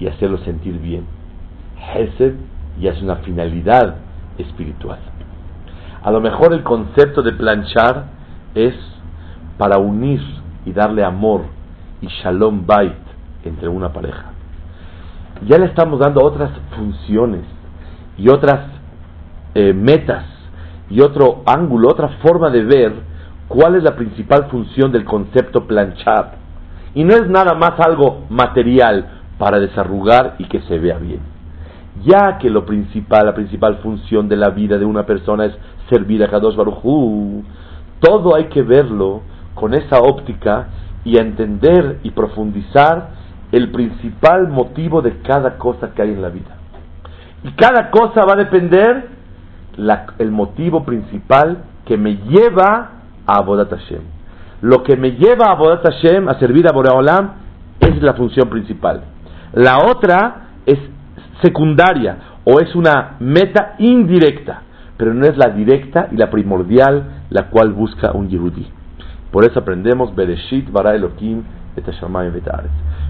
y 0.00 0.08
hacerlos 0.08 0.40
sentir 0.40 0.80
bien. 0.80 1.06
Hesed 1.94 2.34
ya 2.80 2.90
es 2.90 3.00
una 3.00 3.14
finalidad 3.18 3.98
espiritual. 4.38 4.98
A 6.02 6.10
lo 6.10 6.20
mejor 6.20 6.52
el 6.52 6.64
concepto 6.64 7.22
de 7.22 7.30
planchar 7.30 8.06
es 8.56 8.74
para 9.56 9.78
unir 9.78 10.20
y 10.64 10.72
darle 10.72 11.04
amor 11.04 11.42
y 12.00 12.08
shalom 12.08 12.66
bait 12.66 12.98
entre 13.44 13.68
una 13.68 13.92
pareja. 13.92 14.32
Ya 15.46 15.58
le 15.58 15.66
estamos 15.66 16.00
dando 16.00 16.24
otras 16.24 16.50
funciones 16.74 17.44
y 18.18 18.28
otras 18.30 18.66
eh, 19.54 19.72
metas 19.72 20.35
y 20.90 21.00
otro 21.00 21.42
ángulo, 21.46 21.88
otra 21.88 22.08
forma 22.22 22.50
de 22.50 22.64
ver 22.64 22.92
cuál 23.48 23.76
es 23.76 23.82
la 23.82 23.96
principal 23.96 24.46
función 24.50 24.92
del 24.92 25.04
concepto 25.04 25.66
planchar. 25.66 26.36
Y 26.94 27.04
no 27.04 27.14
es 27.14 27.28
nada 27.28 27.54
más 27.54 27.78
algo 27.78 28.24
material 28.30 29.06
para 29.38 29.58
desarrugar 29.58 30.36
y 30.38 30.44
que 30.44 30.60
se 30.62 30.78
vea 30.78 30.98
bien. 30.98 31.20
Ya 32.04 32.38
que 32.38 32.50
lo 32.50 32.64
principal, 32.64 33.26
la 33.26 33.34
principal 33.34 33.78
función 33.78 34.28
de 34.28 34.36
la 34.36 34.50
vida 34.50 34.78
de 34.78 34.84
una 34.84 35.04
persona 35.04 35.46
es 35.46 35.54
servir 35.90 36.22
a 36.22 36.28
Kadosh 36.28 36.56
Baruj 36.56 36.82
todo 38.00 38.34
hay 38.36 38.44
que 38.46 38.62
verlo 38.62 39.22
con 39.54 39.74
esa 39.74 39.98
óptica 39.98 40.68
y 41.04 41.18
entender 41.18 42.00
y 42.02 42.10
profundizar 42.10 43.08
el 43.52 43.70
principal 43.70 44.48
motivo 44.48 45.00
de 45.00 45.20
cada 45.22 45.56
cosa 45.56 45.92
que 45.94 46.02
hay 46.02 46.10
en 46.10 46.22
la 46.22 46.28
vida. 46.28 46.56
Y 47.44 47.52
cada 47.52 47.90
cosa 47.90 48.24
va 48.26 48.34
a 48.34 48.36
depender 48.36 49.15
el 50.18 50.30
motivo 50.30 50.84
principal 50.84 51.64
que 51.84 51.96
me 51.96 52.16
lleva 52.16 52.90
a 53.26 53.38
Abodat 53.38 53.70
Hashem. 53.70 54.00
Lo 54.62 54.82
que 54.82 54.96
me 54.96 55.12
lleva 55.12 55.46
a 55.46 55.52
Abodat 55.52 55.84
Hashem, 55.84 56.28
a 56.28 56.38
servir 56.38 56.66
a 56.68 56.72
Boreolam, 56.72 57.32
es 57.80 58.02
la 58.02 58.14
función 58.14 58.48
principal. 58.48 59.02
La 59.52 59.78
otra 59.78 60.48
es 60.64 60.78
secundaria 61.42 62.16
o 62.44 62.60
es 62.60 62.74
una 62.74 63.16
meta 63.20 63.74
indirecta, 63.78 64.62
pero 64.96 65.12
no 65.12 65.26
es 65.26 65.36
la 65.36 65.50
directa 65.50 66.08
y 66.10 66.16
la 66.16 66.30
primordial 66.30 67.24
la 67.30 67.48
cual 67.48 67.72
busca 67.72 68.12
un 68.12 68.28
Yehudi. 68.28 68.66
Por 69.30 69.44
eso 69.44 69.58
aprendemos 69.58 70.14
Bereshit 70.14 70.70
bara 70.70 70.94
Elohim 70.94 71.42
et 71.76 71.84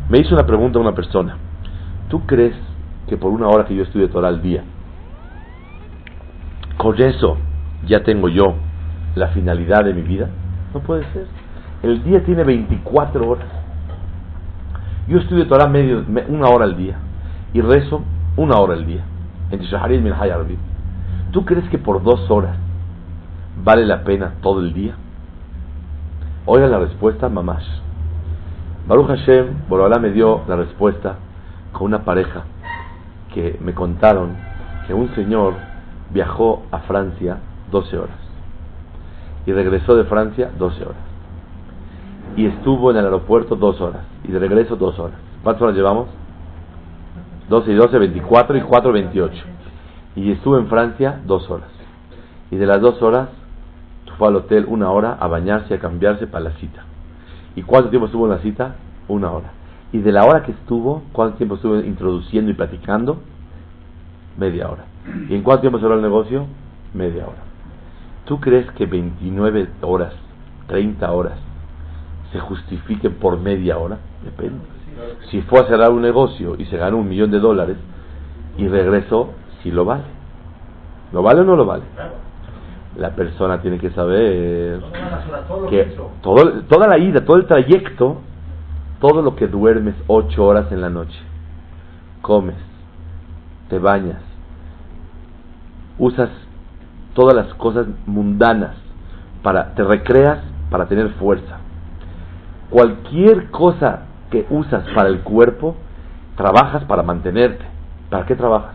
Me 0.09 0.19
hizo 0.19 0.35
una 0.35 0.47
pregunta 0.47 0.79
una 0.79 0.95
persona. 0.95 1.37
¿Tú 2.09 2.27
crees 2.27 2.55
que 3.09 3.17
por 3.17 3.31
una 3.31 3.49
hora 3.49 3.65
que 3.65 3.75
yo 3.75 3.85
estudie 3.85 4.09
Torah 4.09 4.29
al 4.29 4.43
día, 4.43 4.65
con 6.77 7.01
eso 7.01 7.39
ya 7.87 8.03
tengo 8.03 8.29
yo 8.29 8.55
la 9.15 9.29
finalidad 9.29 9.85
de 9.85 9.95
mi 9.95 10.03
vida? 10.03 10.29
No 10.75 10.81
puede 10.81 11.05
ser. 11.13 11.27
El 11.83 12.03
día 12.05 12.25
tiene 12.25 12.45
24 12.45 13.29
horas. 13.29 13.47
Yo 15.09 15.19
estudio 15.19 15.47
Torah 15.47 15.69
medio, 15.69 16.05
me- 16.09 16.25
una 16.29 16.49
hora 16.49 16.65
al 16.65 16.77
día 16.77 16.97
y 17.53 17.61
rezo 17.61 18.03
una 18.37 18.57
hora 18.59 18.75
al 18.75 18.87
día. 18.87 19.05
En. 19.51 19.61
¿Tú 21.31 21.45
crees 21.45 21.69
que 21.69 21.79
por 21.79 22.03
dos 22.03 22.31
horas 22.31 22.57
vale 23.63 23.87
la 23.87 24.03
pena 24.03 24.35
todo 24.43 24.61
el 24.61 24.73
día? 24.73 24.95
Oiga 26.45 26.67
la 26.67 26.79
respuesta, 26.79 27.29
mamash. 27.29 27.67
Baruch 28.87 29.09
Hashem, 29.09 29.69
Borobalá 29.69 29.99
me 29.99 30.11
dio 30.11 30.43
la 30.49 30.57
respuesta 30.57 31.17
con 31.73 31.87
una 31.87 32.05
pareja 32.05 32.45
que 33.35 33.59
me 33.61 33.75
contaron 33.75 34.31
que 34.87 34.95
un 34.95 35.15
señor 35.15 35.55
viajó 36.13 36.63
a 36.71 36.81
Francia 36.81 37.39
12 37.71 37.99
horas 37.99 38.17
y 39.47 39.53
regresó 39.53 39.97
de 39.97 40.05
Francia 40.05 40.51
12 40.59 40.83
horas 40.85 41.17
y 42.37 42.47
estuvo 42.47 42.91
en 42.91 42.99
el 42.99 43.05
aeropuerto 43.05 43.57
2 43.57 43.81
horas 43.81 44.03
y 44.25 44.33
de 44.33 44.39
regreso 44.39 44.77
2 44.77 44.99
horas. 44.99 45.19
¿Cuántas 45.43 45.63
horas 45.63 45.77
llevamos? 45.77 46.09
12 47.49 47.73
y 47.73 47.75
12, 47.75 47.99
24 47.99 48.57
y 48.59 48.61
4, 48.61 48.93
28. 48.93 49.45
Y 50.17 50.33
estuvo 50.33 50.59
en 50.59 50.67
Francia 50.67 51.21
2 51.25 51.51
horas. 51.51 51.69
Y 52.51 52.57
de 52.57 52.67
las 52.67 52.81
2 52.81 53.03
horas 53.03 53.29
fue 54.19 54.29
al 54.29 54.37
hotel 54.37 54.67
una 54.69 54.91
hora 54.91 55.17
a 55.19 55.27
bañarse, 55.29 55.75
a 55.75 55.79
cambiarse 55.79 56.27
para 56.27 56.45
la 56.45 56.51
cita. 56.53 56.83
¿Y 57.55 57.63
cuánto 57.63 57.91
tiempo 57.91 58.07
estuvo 58.07 58.27
en 58.27 58.33
la 58.33 58.39
cita? 58.39 58.77
Una 59.09 59.31
hora. 59.31 59.53
Y 59.93 59.99
de 59.99 60.13
la 60.13 60.25
hora 60.25 60.43
que 60.43 60.53
estuvo, 60.53 61.05
¿cuánto 61.13 61.39
tiempo 61.39 61.55
estuvo 61.55 61.77
introduciendo 61.77 62.51
y 62.51 62.55
platicando? 62.55 63.19
Media 64.37 64.69
hora. 64.69 64.85
¿Y 65.29 65.35
en 65.35 65.43
cuánto 65.43 65.63
tiempo 65.63 65.79
cerró 65.79 65.95
el 65.95 66.03
negocio? 66.03 66.47
Media 66.95 67.25
hora. 67.27 67.45
¿Tú 68.25 68.41
crees 68.41 68.71
que 68.73 68.87
29 68.87 69.69
horas, 69.83 70.13
30 70.67 71.13
horas, 71.13 71.39
se 72.33 72.41
justifiquen 72.41 73.15
por 73.15 73.39
media 73.39 73.79
hora? 73.79 73.99
Depende. 74.25 74.59
Si 75.31 75.43
fue 75.43 75.61
a 75.61 75.67
cerrar 75.67 75.93
un 75.93 76.03
negocio 76.03 76.57
y 76.59 76.65
se 76.67 76.77
ganó 76.77 76.97
un 76.99 77.09
millón 77.09 77.31
de 77.31 77.39
dólares 77.39 77.77
y 78.57 78.67
regresó, 78.67 79.31
si 79.63 79.71
lo 79.71 79.85
vale. 79.85 80.05
¿Lo 81.13 81.23
vale 81.23 81.43
o 81.43 81.45
no 81.45 81.55
lo 81.55 81.67
vale? 81.67 81.85
La 82.97 83.15
persona 83.15 83.61
tiene 83.61 83.79
que 83.79 83.91
saber 83.91 84.81
que 85.69 85.97
toda 86.23 86.89
la 86.89 86.99
ida, 86.99 87.25
todo 87.25 87.37
el 87.37 87.47
trayecto, 87.47 88.19
todo 89.01 89.23
lo 89.23 89.37
que 89.37 89.47
duermes 89.47 89.95
ocho 90.07 90.47
horas 90.47 90.73
en 90.73 90.81
la 90.81 90.89
noche, 90.89 91.19
comes, 92.23 92.57
te 93.69 93.79
bañas, 93.79 94.23
usas 95.99 96.31
todas 97.15 97.35
las 97.35 97.55
cosas 97.55 97.87
mundanas 98.07 98.77
para 99.43 99.75
te 99.75 99.83
recreas 99.85 100.39
para 100.71 100.87
tener 100.87 101.11
fuerza. 101.15 101.59
Cualquier 102.71 103.51
cosa 103.51 104.03
que 104.31 104.47
usas 104.51 104.85
para 104.95 105.09
el 105.09 105.21
cuerpo, 105.21 105.77
trabajas 106.37 106.85
para 106.85 107.03
mantenerte. 107.03 107.65
¿Para 108.11 108.27
qué 108.27 108.35
trabajas? 108.35 108.75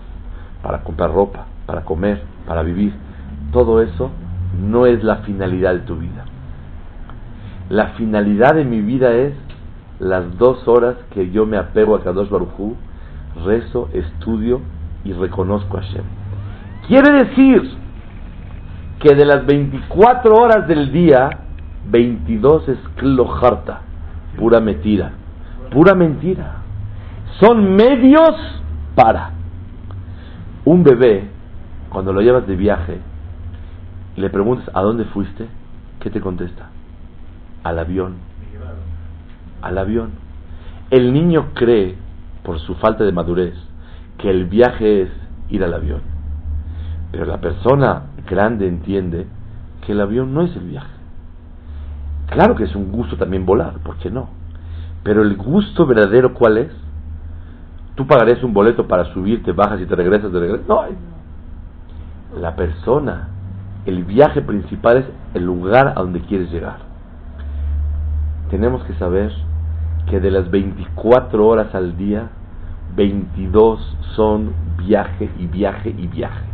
Para 0.64 0.84
comprar 0.84 1.12
ropa, 1.12 1.46
para 1.66 1.84
comer, 1.84 2.24
para 2.48 2.64
vivir. 2.64 2.94
Todo 3.52 3.82
eso 3.82 4.12
no 4.60 4.86
es 4.86 5.04
la 5.04 5.18
finalidad 5.18 5.74
de 5.74 5.80
tu 5.80 5.98
vida. 5.98 6.26
La 7.70 7.90
finalidad 7.90 8.56
de 8.56 8.66
mi 8.66 8.82
vida 8.82 9.12
es 9.14 9.34
las 10.00 10.38
dos 10.38 10.68
horas 10.68 10.96
que 11.12 11.32
yo 11.32 11.46
me 11.46 11.58
apego 11.58 11.96
a 11.96 12.04
Kadosh 12.04 12.30
Barujú, 12.30 12.76
rezo, 13.46 13.90
estudio 13.94 14.62
y 15.04 15.14
reconozco 15.14 15.78
a 15.78 15.82
Hashem. 15.82 16.21
Quiere 16.92 17.24
decir 17.24 17.72
que 19.00 19.16
de 19.16 19.24
las 19.24 19.46
24 19.46 20.36
horas 20.36 20.68
del 20.68 20.92
día, 20.92 21.30
22 21.90 22.68
es 22.68 22.80
klojarta, 22.98 23.80
pura 24.38 24.60
mentira, 24.60 25.14
pura 25.72 25.96
mentira. 25.96 26.58
Son 27.40 27.78
medios 27.78 28.36
para. 28.94 29.32
Un 30.66 30.84
bebé, 30.84 31.30
cuando 31.88 32.12
lo 32.12 32.20
llevas 32.20 32.46
de 32.46 32.58
viaje, 32.58 33.00
le 34.18 34.30
preguntas 34.30 34.70
a 34.74 34.82
dónde 34.82 35.06
fuiste, 35.06 35.48
¿qué 36.02 36.10
te 36.10 36.20
contesta? 36.20 36.72
Al 37.64 37.80
avión. 37.80 38.16
Al 39.62 39.78
avión. 39.78 40.10
El 40.90 41.14
niño 41.14 41.52
cree, 41.54 41.96
por 42.44 42.60
su 42.60 42.76
falta 42.76 43.06
de 43.06 43.14
madurez, 43.14 43.56
que 44.18 44.30
el 44.30 44.44
viaje 44.48 45.04
es 45.04 45.10
ir 45.50 45.64
al 45.64 45.74
avión. 45.74 46.11
Pero 47.12 47.26
la 47.26 47.40
persona 47.40 48.04
grande 48.30 48.68
entiende 48.68 49.28
que 49.86 49.92
el 49.92 50.02
avión 50.02 50.34
no 50.34 50.44
es 50.44 50.56
el 50.56 50.68
viaje. 50.68 51.02
Claro 52.28 52.56
que 52.56 52.64
es 52.64 52.76
un 52.76 52.92
gusto 52.92 53.18
también 53.18 53.46
volar, 53.46 53.80
¿por 53.84 53.98
qué 53.98 54.10
no? 54.10 54.30
Pero 55.04 55.22
el 55.22 55.36
gusto 55.36 55.86
verdadero, 55.86 56.34
¿cuál 56.34 56.58
es? 56.58 56.72
Tú 57.96 58.08
pagarías 58.08 58.42
un 58.44 58.54
boleto 58.54 58.88
para 58.88 59.06
subir, 59.14 59.44
te 59.44 59.52
bajas 59.52 59.82
y 59.82 59.86
te 59.86 59.96
regresas 59.96 60.32
de 60.32 60.40
regreso. 60.40 60.64
No, 60.68 60.84
la 62.40 62.56
persona, 62.56 63.28
el 63.86 64.06
viaje 64.06 64.42
principal 64.42 64.98
es 64.98 65.06
el 65.34 65.44
lugar 65.44 65.90
a 65.90 66.02
donde 66.02 66.22
quieres 66.22 66.50
llegar. 66.52 66.78
Tenemos 68.50 68.84
que 68.86 68.94
saber 68.94 69.32
que 70.10 70.20
de 70.20 70.32
las 70.32 70.50
24 70.50 71.46
horas 71.46 71.76
al 71.76 71.98
día, 71.98 72.30
22 72.96 73.98
son 74.16 74.54
viaje 74.78 75.30
y 75.38 75.48
viaje 75.48 75.94
y 75.98 76.08
viaje. 76.08 76.51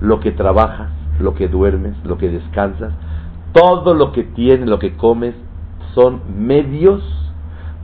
Lo 0.00 0.20
que 0.20 0.32
trabajas, 0.32 0.90
lo 1.20 1.34
que 1.34 1.48
duermes, 1.48 1.94
lo 2.04 2.18
que 2.18 2.28
descansas, 2.28 2.92
todo 3.52 3.94
lo 3.94 4.12
que 4.12 4.24
tienes, 4.24 4.68
lo 4.68 4.78
que 4.78 4.96
comes, 4.96 5.34
son 5.94 6.20
medios 6.36 7.02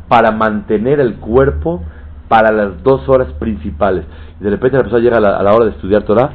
para 0.09 0.31
mantener 0.31 1.01
el 1.01 1.17
cuerpo 1.17 1.83
para 2.29 2.53
las 2.53 2.83
dos 2.83 3.09
horas 3.09 3.33
principales. 3.39 4.05
Y 4.41 4.45
de 4.45 4.51
repente 4.51 4.77
la 4.77 4.83
persona 4.83 5.03
llega 5.03 5.17
a 5.17 5.21
la, 5.21 5.37
a 5.37 5.43
la 5.43 5.53
hora 5.53 5.67
de 5.67 5.71
estudiar 5.73 6.03
Torah 6.03 6.31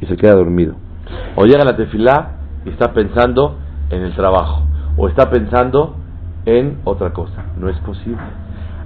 y 0.00 0.06
se 0.06 0.16
queda 0.16 0.34
dormido. 0.34 0.74
O 1.36 1.44
llega 1.44 1.62
a 1.62 1.64
la 1.64 1.76
tefilá 1.76 2.36
y 2.64 2.70
está 2.70 2.92
pensando 2.92 3.58
en 3.90 4.02
el 4.02 4.14
trabajo. 4.14 4.64
O 4.96 5.08
está 5.08 5.30
pensando 5.30 5.96
en 6.46 6.78
otra 6.84 7.12
cosa. 7.12 7.44
No 7.58 7.68
es 7.68 7.78
posible. 7.80 8.22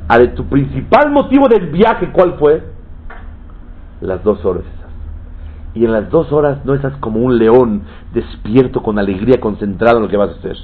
A 0.08 0.18
de 0.18 0.28
tu 0.28 0.44
principal 0.44 1.10
motivo 1.10 1.48
del 1.48 1.68
viaje, 1.68 2.10
¿cuál 2.12 2.34
fue? 2.38 2.62
Las 4.00 4.22
dos 4.24 4.44
horas. 4.44 4.64
Y 5.78 5.84
en 5.84 5.92
las 5.92 6.10
dos 6.10 6.32
horas 6.32 6.64
no 6.64 6.74
estás 6.74 6.96
como 6.96 7.20
un 7.20 7.38
león 7.38 7.82
despierto 8.12 8.82
con 8.82 8.98
alegría, 8.98 9.38
concentrado 9.40 9.98
en 9.98 10.02
lo 10.02 10.08
que 10.08 10.16
vas 10.16 10.30
a 10.30 10.38
hacer. 10.38 10.56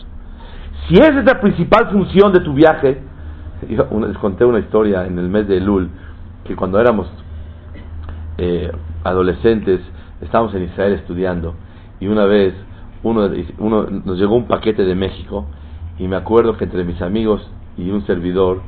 Si 0.89 0.95
esa 0.97 1.21
es 1.21 1.25
la 1.25 1.41
principal 1.41 1.89
función 1.93 2.33
de 2.33 2.41
tu 2.41 2.53
viaje, 2.53 3.01
yo 3.69 3.87
les 4.09 4.19
conté 4.19 4.45
una 4.45 4.59
historia 4.59 5.07
en 5.07 5.17
el 5.17 5.29
mes 5.29 5.47
de 5.47 5.59
Elul, 5.59 5.89
que 6.43 6.57
cuando 6.57 6.81
éramos 6.81 7.07
eh, 8.39 8.73
adolescentes, 9.05 9.83
estábamos 10.21 10.53
en 10.57 10.65
Israel 10.65 10.95
estudiando, 10.95 11.55
y 12.01 12.09
una 12.09 12.25
vez 12.25 12.53
uno, 13.05 13.31
uno 13.59 13.87
nos 14.05 14.19
llegó 14.19 14.35
un 14.35 14.49
paquete 14.49 14.85
de 14.85 14.97
México, 14.97 15.47
y 15.97 16.09
me 16.09 16.17
acuerdo 16.17 16.57
que 16.57 16.65
entre 16.65 16.83
mis 16.83 17.01
amigos 17.01 17.49
y 17.79 17.89
un 17.89 18.05
servidor 18.05 18.63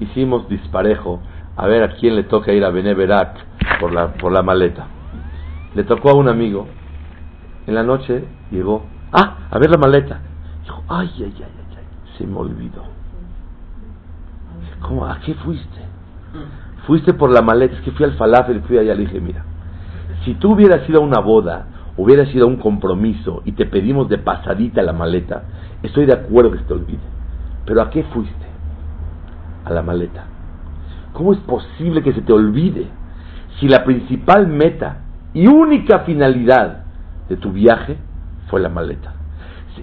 hicimos 0.00 0.48
disparejo 0.48 1.20
a 1.56 1.68
ver 1.68 1.84
a 1.84 1.94
quién 1.94 2.16
le 2.16 2.24
toca 2.24 2.52
ir 2.52 2.64
a 2.64 2.70
Beneverak 2.70 3.36
por 3.78 3.92
la, 3.92 4.14
por 4.14 4.32
la 4.32 4.42
maleta. 4.42 4.95
Le 5.74 5.84
tocó 5.84 6.10
a 6.10 6.14
un 6.14 6.28
amigo, 6.28 6.66
en 7.66 7.74
la 7.74 7.82
noche 7.82 8.24
llegó, 8.50 8.86
ah, 9.12 9.48
a 9.50 9.58
ver 9.58 9.70
la 9.70 9.78
maleta. 9.78 10.20
Dijo, 10.62 10.82
ay, 10.88 11.10
ay, 11.16 11.24
ay, 11.24 11.32
ay, 11.38 11.76
ay, 11.76 11.84
se 12.16 12.26
me 12.26 12.36
olvidó. 12.36 12.84
¿Cómo? 14.80 15.06
¿A 15.06 15.18
qué 15.20 15.34
fuiste? 15.34 15.80
Fuiste 16.86 17.14
por 17.14 17.30
la 17.30 17.42
maleta, 17.42 17.74
es 17.76 17.82
que 17.82 17.90
fui 17.90 18.04
al 18.04 18.14
falafel, 18.14 18.62
fui 18.62 18.78
allá, 18.78 18.94
le 18.94 19.02
dije, 19.02 19.20
mira, 19.20 19.44
si 20.24 20.34
tú 20.34 20.52
hubieras 20.52 20.88
ido 20.88 21.00
a 21.00 21.04
una 21.04 21.20
boda, 21.20 21.66
hubieras 21.96 22.32
ido 22.34 22.46
a 22.46 22.48
un 22.48 22.56
compromiso 22.56 23.42
y 23.44 23.52
te 23.52 23.66
pedimos 23.66 24.08
de 24.08 24.18
pasadita 24.18 24.82
la 24.82 24.92
maleta, 24.92 25.44
estoy 25.82 26.06
de 26.06 26.12
acuerdo 26.12 26.52
que 26.52 26.58
se 26.58 26.64
te 26.64 26.74
olvide. 26.74 27.00
Pero 27.64 27.82
¿a 27.82 27.90
qué 27.90 28.04
fuiste? 28.04 28.46
A 29.64 29.70
la 29.70 29.82
maleta. 29.82 30.24
¿Cómo 31.12 31.32
es 31.32 31.38
posible 31.40 32.02
que 32.02 32.12
se 32.12 32.20
te 32.20 32.32
olvide 32.32 32.86
si 33.58 33.68
la 33.68 33.84
principal 33.84 34.46
meta 34.46 35.05
y 35.36 35.46
única 35.46 36.00
finalidad 36.00 36.84
de 37.28 37.36
tu 37.36 37.52
viaje 37.52 37.96
fue 38.48 38.60
la 38.60 38.68
maleta? 38.68 39.12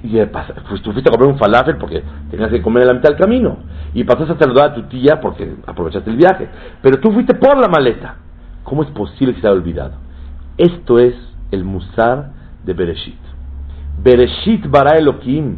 Y 0.01 0.15
pas- 0.17 0.51
pues 0.67 0.81
tú 0.81 0.91
fuiste 0.91 1.09
a 1.09 1.13
comer 1.13 1.31
un 1.31 1.37
falafel 1.37 1.77
porque 1.77 2.03
tenías 2.31 2.49
que 2.49 2.61
comer 2.61 2.81
en 2.83 2.87
la 2.87 2.93
mitad 2.95 3.09
del 3.09 3.19
camino. 3.19 3.57
Y 3.93 4.03
pasaste 4.03 4.33
a 4.33 4.37
saludar 4.39 4.71
a 4.71 4.73
tu 4.73 4.81
tía 4.83 5.21
porque 5.21 5.55
aprovechaste 5.67 6.09
el 6.09 6.17
viaje. 6.17 6.49
Pero 6.81 6.99
tú 6.99 7.11
fuiste 7.11 7.35
por 7.35 7.57
la 7.57 7.67
maleta. 7.67 8.15
¿Cómo 8.63 8.81
es 8.81 8.89
posible 8.89 9.35
que 9.35 9.41
se 9.41 9.47
haya 9.47 9.55
olvidado? 9.55 9.93
Esto 10.57 10.97
es 10.97 11.13
el 11.51 11.63
musar 11.63 12.31
de 12.65 12.73
Bereshit. 12.73 13.19
Bereshit 14.01 14.67
bara 14.67 14.97
Elohim. 14.97 15.57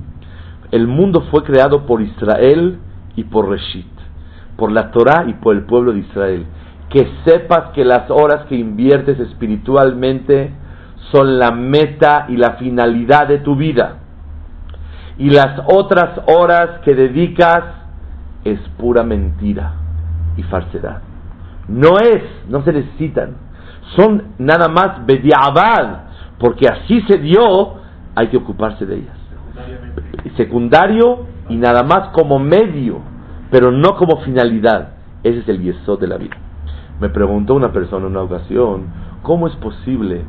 El 0.71 0.87
mundo 0.87 1.21
fue 1.31 1.43
creado 1.43 1.85
por 1.85 2.01
Israel 2.01 2.79
y 3.15 3.23
por 3.23 3.47
Reshit. 3.49 3.87
Por 4.57 4.71
la 4.73 4.91
Torah 4.91 5.23
y 5.27 5.33
por 5.35 5.55
el 5.55 5.63
pueblo 5.65 5.93
de 5.93 5.99
Israel. 5.99 6.45
Que 6.95 7.11
sepas 7.25 7.73
que 7.73 7.83
las 7.83 8.09
horas 8.09 8.45
que 8.45 8.55
inviertes 8.55 9.19
espiritualmente 9.19 10.53
son 11.11 11.37
la 11.37 11.51
meta 11.51 12.27
y 12.29 12.37
la 12.37 12.53
finalidad 12.53 13.27
de 13.27 13.39
tu 13.39 13.57
vida. 13.57 13.97
Y 15.17 15.29
las 15.29 15.59
otras 15.67 16.21
horas 16.25 16.79
que 16.85 16.95
dedicas 16.95 17.65
es 18.45 18.61
pura 18.77 19.03
mentira 19.03 19.73
y 20.37 20.43
falsedad. 20.43 21.01
No 21.67 21.97
es, 21.99 22.23
no 22.47 22.63
se 22.63 22.71
necesitan. 22.71 23.35
Son 23.97 24.31
nada 24.37 24.69
más 24.69 25.05
bediabad, 25.05 26.03
porque 26.39 26.65
así 26.69 27.01
se 27.09 27.17
dio, 27.17 27.73
hay 28.15 28.27
que 28.27 28.37
ocuparse 28.37 28.85
de 28.85 28.95
ellas. 28.99 29.17
Secundario 30.37 31.25
y 31.49 31.57
nada 31.57 31.83
más 31.83 32.11
como 32.13 32.39
medio, 32.39 33.01
pero 33.51 33.69
no 33.69 33.97
como 33.97 34.21
finalidad. 34.21 34.93
Ese 35.23 35.39
es 35.39 35.49
el 35.49 35.61
yesod 35.61 35.99
de 35.99 36.07
la 36.07 36.15
vida. 36.15 36.37
Me 36.99 37.09
preguntó 37.09 37.55
una 37.55 37.73
persona 37.73 38.05
en 38.05 38.11
una 38.11 38.21
ocasión, 38.21 38.85
¿cómo 39.21 39.47
es 39.47 39.55
posible 39.57 40.23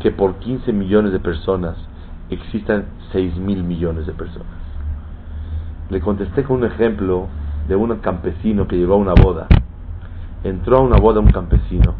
que 0.00 0.10
por 0.10 0.36
15 0.36 0.72
millones 0.72 1.12
de 1.12 1.20
personas 1.20 1.76
existan 2.30 2.86
6 3.12 3.36
mil 3.36 3.62
millones 3.62 4.06
de 4.06 4.12
personas? 4.12 4.46
Le 5.90 6.00
contesté 6.00 6.42
con 6.42 6.58
un 6.58 6.64
ejemplo 6.64 7.28
de 7.68 7.76
un 7.76 7.94
campesino 7.98 8.66
que 8.66 8.76
llegó 8.76 8.94
a 8.94 8.98
una 8.98 9.12
boda. 9.12 9.46
Entró 10.42 10.78
a 10.78 10.80
una 10.80 10.98
boda 10.98 11.20
un 11.20 11.30
campesino 11.30 11.94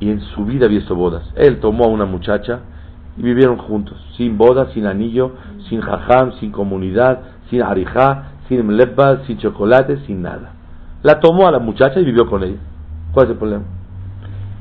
y 0.00 0.10
en 0.10 0.20
su 0.20 0.44
vida 0.44 0.66
había 0.66 0.78
visto 0.78 0.94
bodas. 0.94 1.22
Él 1.34 1.60
tomó 1.60 1.84
a 1.84 1.88
una 1.88 2.04
muchacha 2.04 2.60
y 3.16 3.22
vivieron 3.22 3.58
juntos, 3.58 3.96
sin 4.16 4.38
boda, 4.38 4.72
sin 4.72 4.86
anillo, 4.86 5.32
sin 5.68 5.80
jajam, 5.80 6.32
sin 6.38 6.52
comunidad, 6.52 7.20
sin 7.50 7.62
arijá, 7.62 8.32
sin 8.48 8.66
mlebba, 8.66 9.24
sin 9.26 9.38
chocolate, 9.38 9.98
sin 10.06 10.22
nada. 10.22 10.52
La 11.02 11.20
tomó 11.20 11.48
a 11.48 11.50
la 11.50 11.58
muchacha 11.58 12.00
y 12.00 12.04
vivió 12.04 12.28
con 12.28 12.44
ella. 12.44 12.58
¿Cuál 13.18 13.26
es 13.26 13.32
el 13.32 13.38
problema? 13.38 13.64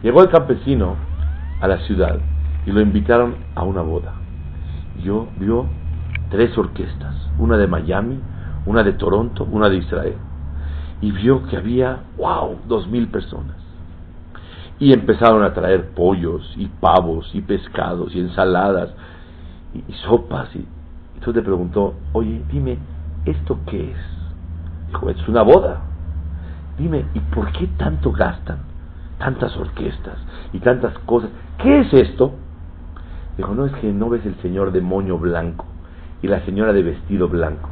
Llegó 0.02 0.24
el 0.24 0.30
campesino 0.30 0.96
a 1.62 1.68
la 1.68 1.78
ciudad 1.82 2.18
y 2.66 2.72
lo 2.72 2.82
invitaron 2.82 3.36
a 3.54 3.62
una 3.62 3.84
boda. 3.84 4.16
Yo 5.04 5.28
vio 5.38 5.68
tres 6.32 6.58
orquestas, 6.58 7.14
una 7.38 7.56
de 7.56 7.68
Miami, 7.68 8.20
una 8.66 8.82
de 8.82 8.94
Toronto, 8.94 9.48
una 9.52 9.70
de 9.70 9.78
Israel. 9.78 10.16
Y 11.02 11.12
vio 11.12 11.46
que 11.46 11.58
había, 11.58 12.00
wow, 12.18 12.58
dos 12.68 12.88
mil 12.88 13.10
personas. 13.10 13.58
Y 14.80 14.92
empezaron 14.92 15.44
a 15.44 15.54
traer 15.54 15.92
pollos 15.92 16.52
y 16.58 16.66
pavos 16.66 17.30
y 17.36 17.42
pescados 17.42 18.16
y 18.16 18.22
ensaladas 18.22 18.90
y, 19.88 19.94
sopas. 20.08 20.50
Y, 20.56 20.66
entonces 21.14 21.36
le 21.36 21.42
preguntó, 21.44 21.94
oye, 22.12 22.42
dime, 22.52 22.80
¿esto 23.24 23.60
qué 23.68 23.92
es? 23.92 23.98
Dijo, 24.88 25.12
es 25.12 25.28
una 25.28 25.44
boda. 25.44 25.87
Dime, 26.78 27.06
¿y 27.14 27.20
por 27.20 27.52
qué 27.52 27.68
tanto 27.78 28.12
gastan? 28.12 28.60
Tantas 29.18 29.56
orquestas 29.58 30.18
y 30.54 30.60
tantas 30.60 30.98
cosas. 31.00 31.30
¿Qué 31.58 31.80
es 31.80 31.94
esto? 31.94 32.36
Dijo, 33.36 33.54
no 33.56 33.66
es 33.66 33.74
que 33.74 33.92
no 33.92 34.10
ves 34.10 34.26
el 34.26 34.36
señor 34.42 34.72
de 34.72 34.82
moño 34.82 35.18
blanco 35.18 35.66
y 36.22 36.28
la 36.28 36.42
señora 36.42 36.74
de 36.74 36.84
vestido 36.84 37.28
blanco. 37.28 37.70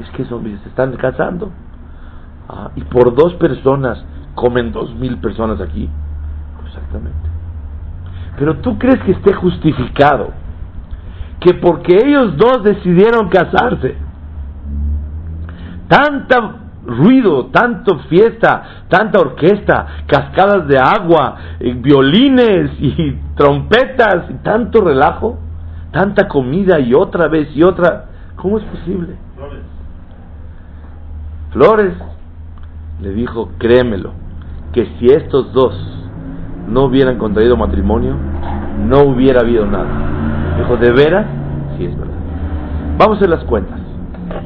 Es 0.00 0.08
que 0.10 0.24
son, 0.26 0.44
se 0.44 0.68
están 0.68 0.96
casando. 0.96 1.50
Ah, 2.48 2.70
y 2.76 2.82
por 2.82 3.14
dos 3.14 3.34
personas 3.34 4.02
comen 4.34 4.72
dos 4.72 4.94
mil 4.94 5.18
personas 5.18 5.60
aquí. 5.60 5.88
Exactamente. 6.66 7.28
Pero 8.38 8.58
tú 8.58 8.78
crees 8.78 9.02
que 9.02 9.12
esté 9.12 9.32
justificado 9.34 10.32
que 11.40 11.54
porque 11.54 11.96
ellos 11.96 12.36
dos 12.36 12.62
decidieron 12.64 13.28
casarse, 13.28 13.96
tanta 15.88 16.67
ruido, 16.88 17.46
tanto 17.46 17.98
fiesta, 18.08 18.84
tanta 18.88 19.20
orquesta, 19.20 19.86
cascadas 20.06 20.66
de 20.66 20.78
agua, 20.78 21.36
eh, 21.60 21.74
violines 21.74 22.70
y 22.80 23.12
trompetas 23.36 24.30
y 24.30 24.34
tanto 24.42 24.80
relajo, 24.80 25.38
tanta 25.92 26.26
comida 26.28 26.80
y 26.80 26.94
otra 26.94 27.28
vez 27.28 27.54
y 27.54 27.62
otra, 27.62 28.06
¿cómo 28.36 28.58
es 28.58 28.64
posible? 28.64 29.16
Flores. 29.36 29.62
Flores 31.52 31.94
le 33.02 33.10
dijo, 33.10 33.50
créemelo, 33.58 34.12
que 34.72 34.86
si 34.98 35.06
estos 35.06 35.52
dos 35.52 35.74
no 36.68 36.84
hubieran 36.84 37.18
contraído 37.18 37.56
matrimonio, 37.56 38.16
no 38.86 39.02
hubiera 39.02 39.40
habido 39.40 39.66
nada. 39.66 40.56
Dijo, 40.58 40.76
¿de 40.76 40.92
veras? 40.92 41.26
Sí, 41.76 41.84
es 41.84 41.98
verdad. 41.98 42.14
Vamos 42.98 43.14
a 43.14 43.16
hacer 43.18 43.28
las 43.28 43.44
cuentas. 43.44 43.78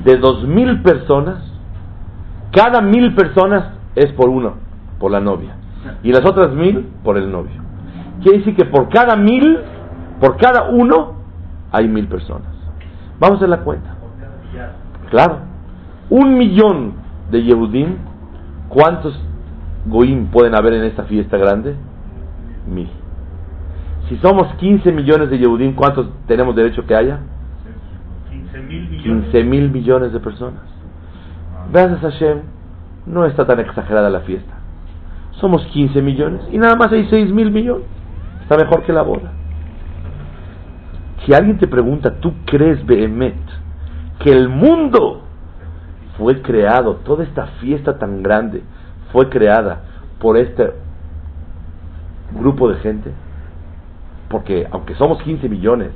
De 0.04 0.16
dos 0.16 0.44
mil 0.44 0.82
personas, 0.82 1.51
cada 2.52 2.80
mil 2.80 3.14
personas 3.14 3.72
es 3.94 4.12
por 4.12 4.28
uno, 4.28 4.54
por 5.00 5.10
la 5.10 5.20
novia. 5.20 5.56
Y 6.02 6.12
las 6.12 6.24
otras 6.24 6.52
mil 6.52 6.86
por 7.02 7.16
el 7.16 7.30
novio. 7.30 7.60
Quiere 8.22 8.38
decir 8.38 8.54
que 8.54 8.64
por 8.64 8.88
cada 8.88 9.16
mil, 9.16 9.58
por 10.20 10.36
cada 10.36 10.70
uno, 10.70 11.14
hay 11.72 11.88
mil 11.88 12.06
personas. 12.06 12.48
Vamos 13.18 13.36
a 13.36 13.38
hacer 13.38 13.48
la 13.48 13.60
cuenta. 13.60 13.96
Claro. 15.10 15.38
Un 16.10 16.38
millón 16.38 16.94
de 17.30 17.42
Yehudim, 17.42 17.96
¿cuántos 18.68 19.18
Goim 19.86 20.26
pueden 20.26 20.54
haber 20.54 20.74
en 20.74 20.84
esta 20.84 21.04
fiesta 21.04 21.36
grande? 21.38 21.74
Mil. 22.68 22.88
Si 24.08 24.16
somos 24.18 24.54
15 24.56 24.92
millones 24.92 25.30
de 25.30 25.38
Yehudim, 25.38 25.74
¿cuántos 25.74 26.06
tenemos 26.26 26.54
derecho 26.54 26.86
que 26.86 26.94
haya? 26.94 27.20
15 28.30 28.58
mil 28.60 28.90
millones. 28.90 29.24
15 29.24 29.44
mil 29.44 29.70
millones 29.70 30.12
de 30.12 30.20
personas. 30.20 30.71
Gracias 31.72 32.04
a 32.04 32.10
Hashem, 32.10 32.42
no 33.06 33.24
está 33.24 33.46
tan 33.46 33.58
exagerada 33.58 34.10
la 34.10 34.20
fiesta. 34.20 34.52
Somos 35.40 35.64
15 35.68 36.02
millones 36.02 36.42
y 36.52 36.58
nada 36.58 36.76
más 36.76 36.92
hay 36.92 37.06
6 37.08 37.32
mil 37.32 37.50
millones. 37.50 37.86
Está 38.42 38.58
mejor 38.58 38.82
que 38.82 38.92
la 38.92 39.00
boda. 39.00 39.32
Si 41.24 41.32
alguien 41.32 41.56
te 41.56 41.66
pregunta, 41.66 42.20
¿tú 42.20 42.34
crees, 42.44 42.84
Behemet, 42.84 43.38
que 44.18 44.32
el 44.32 44.50
mundo 44.50 45.22
fue 46.18 46.42
creado, 46.42 46.96
toda 46.96 47.24
esta 47.24 47.46
fiesta 47.62 47.98
tan 47.98 48.22
grande 48.22 48.62
fue 49.10 49.30
creada 49.30 49.80
por 50.20 50.36
este 50.36 50.74
grupo 52.38 52.68
de 52.68 52.80
gente? 52.80 53.12
Porque 54.28 54.68
aunque 54.70 54.94
somos 54.96 55.22
15 55.22 55.48
millones, 55.48 55.90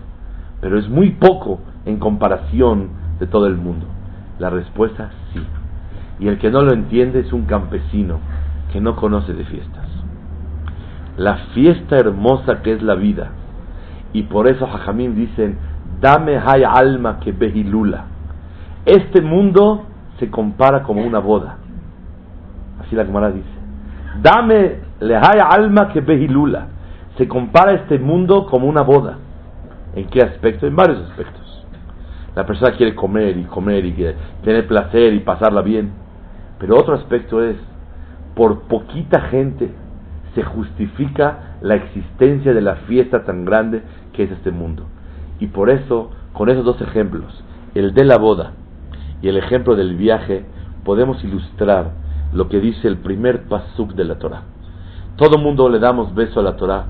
pero 0.63 0.79
es 0.79 0.89
muy 0.89 1.11
poco 1.11 1.61
en 1.85 1.99
comparación 1.99 2.89
de 3.21 3.27
todo 3.27 3.47
el 3.47 3.57
mundo. 3.57 3.85
La 4.39 4.49
respuesta 4.49 5.11
sí. 5.35 5.41
Y 6.19 6.29
el 6.29 6.39
que 6.39 6.51
no 6.51 6.63
lo 6.63 6.73
entiende 6.73 7.21
es 7.21 7.33
un 7.33 7.45
campesino 7.45 8.21
que 8.73 8.81
no 8.81 8.97
conoce 8.97 9.33
de 9.33 9.45
fiestas. 9.45 9.87
La 11.17 11.37
fiesta 11.55 11.97
hermosa 11.97 12.63
que 12.63 12.73
es 12.73 12.83
la 12.83 12.95
vida. 12.95 13.31
Y 14.13 14.25
por 14.25 14.49
eso 14.49 14.67
Jajamín 14.67 15.15
dicen, 15.15 15.59
dame 16.01 16.39
hay 16.39 16.63
alma 16.63 17.21
que 17.21 17.33
behilula. 17.33 18.07
Este 18.85 19.21
mundo 19.21 19.85
se 20.19 20.31
compara 20.31 20.83
como 20.83 21.03
una 21.03 21.19
boda. 21.19 21.59
Así 22.81 22.97
la 22.97 23.05
Gemara 23.05 23.31
dice. 23.31 23.49
Dame 24.23 24.87
le 25.01 25.17
hay 25.17 25.41
alma 25.43 25.89
que 25.89 26.01
behilula. 26.01 26.69
Se 27.19 27.29
compara 27.29 27.73
este 27.73 27.99
mundo 27.99 28.47
como 28.47 28.67
una 28.67 28.83
boda. 28.83 29.19
¿En 29.95 30.07
qué 30.09 30.21
aspecto? 30.21 30.67
En 30.67 30.77
varios 30.77 31.01
aspectos. 31.11 31.67
La 32.35 32.45
persona 32.45 32.77
quiere 32.77 32.95
comer 32.95 33.37
y 33.39 33.45
comer 33.45 33.85
y 33.85 34.15
tener 34.45 34.67
placer 34.67 35.15
y 35.15 35.21
pasarla 35.21 35.63
bien. 35.63 36.06
Pero 36.59 36.79
otro 36.79 36.95
aspecto 36.95 37.43
es, 37.43 37.57
por 38.35 38.63
poquita 38.63 39.23
gente 39.23 39.71
se 40.35 40.43
justifica 40.43 41.57
la 41.63 41.77
existencia 41.77 42.53
de 42.53 42.61
la 42.61 42.77
fiesta 42.87 43.25
tan 43.25 43.45
grande 43.45 43.83
que 44.13 44.25
es 44.25 44.31
este 44.31 44.51
mundo. 44.51 44.85
Y 45.41 45.47
por 45.49 45.71
eso, 45.71 46.11
con 46.33 46.49
esos 46.49 46.65
dos 46.65 46.81
ejemplos, 46.81 47.43
el 47.75 47.95
de 47.95 48.05
la 48.05 48.19
boda 48.19 48.53
y 49.23 49.29
el 49.29 49.39
ejemplo 49.39 49.77
del 49.77 49.97
viaje, 49.97 50.45
podemos 50.85 51.23
ilustrar 51.25 51.93
lo 52.33 52.49
que 52.49 52.61
dice 52.61 52.87
el 52.87 52.99
primer 52.99 53.45
pasuk 53.49 53.95
de 53.95 54.05
la 54.05 54.19
Torah. 54.19 54.43
Todo 55.17 55.39
mundo 55.39 55.69
le 55.71 55.79
damos 55.79 56.15
beso 56.15 56.41
a 56.41 56.43
la 56.43 56.57
Torah 56.57 56.85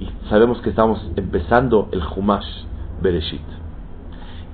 y 0.00 0.08
sabemos 0.28 0.60
que 0.60 0.70
estamos 0.70 1.00
empezando 1.16 1.88
el 1.92 2.02
Humash 2.02 2.64
Bereshit. 3.00 3.40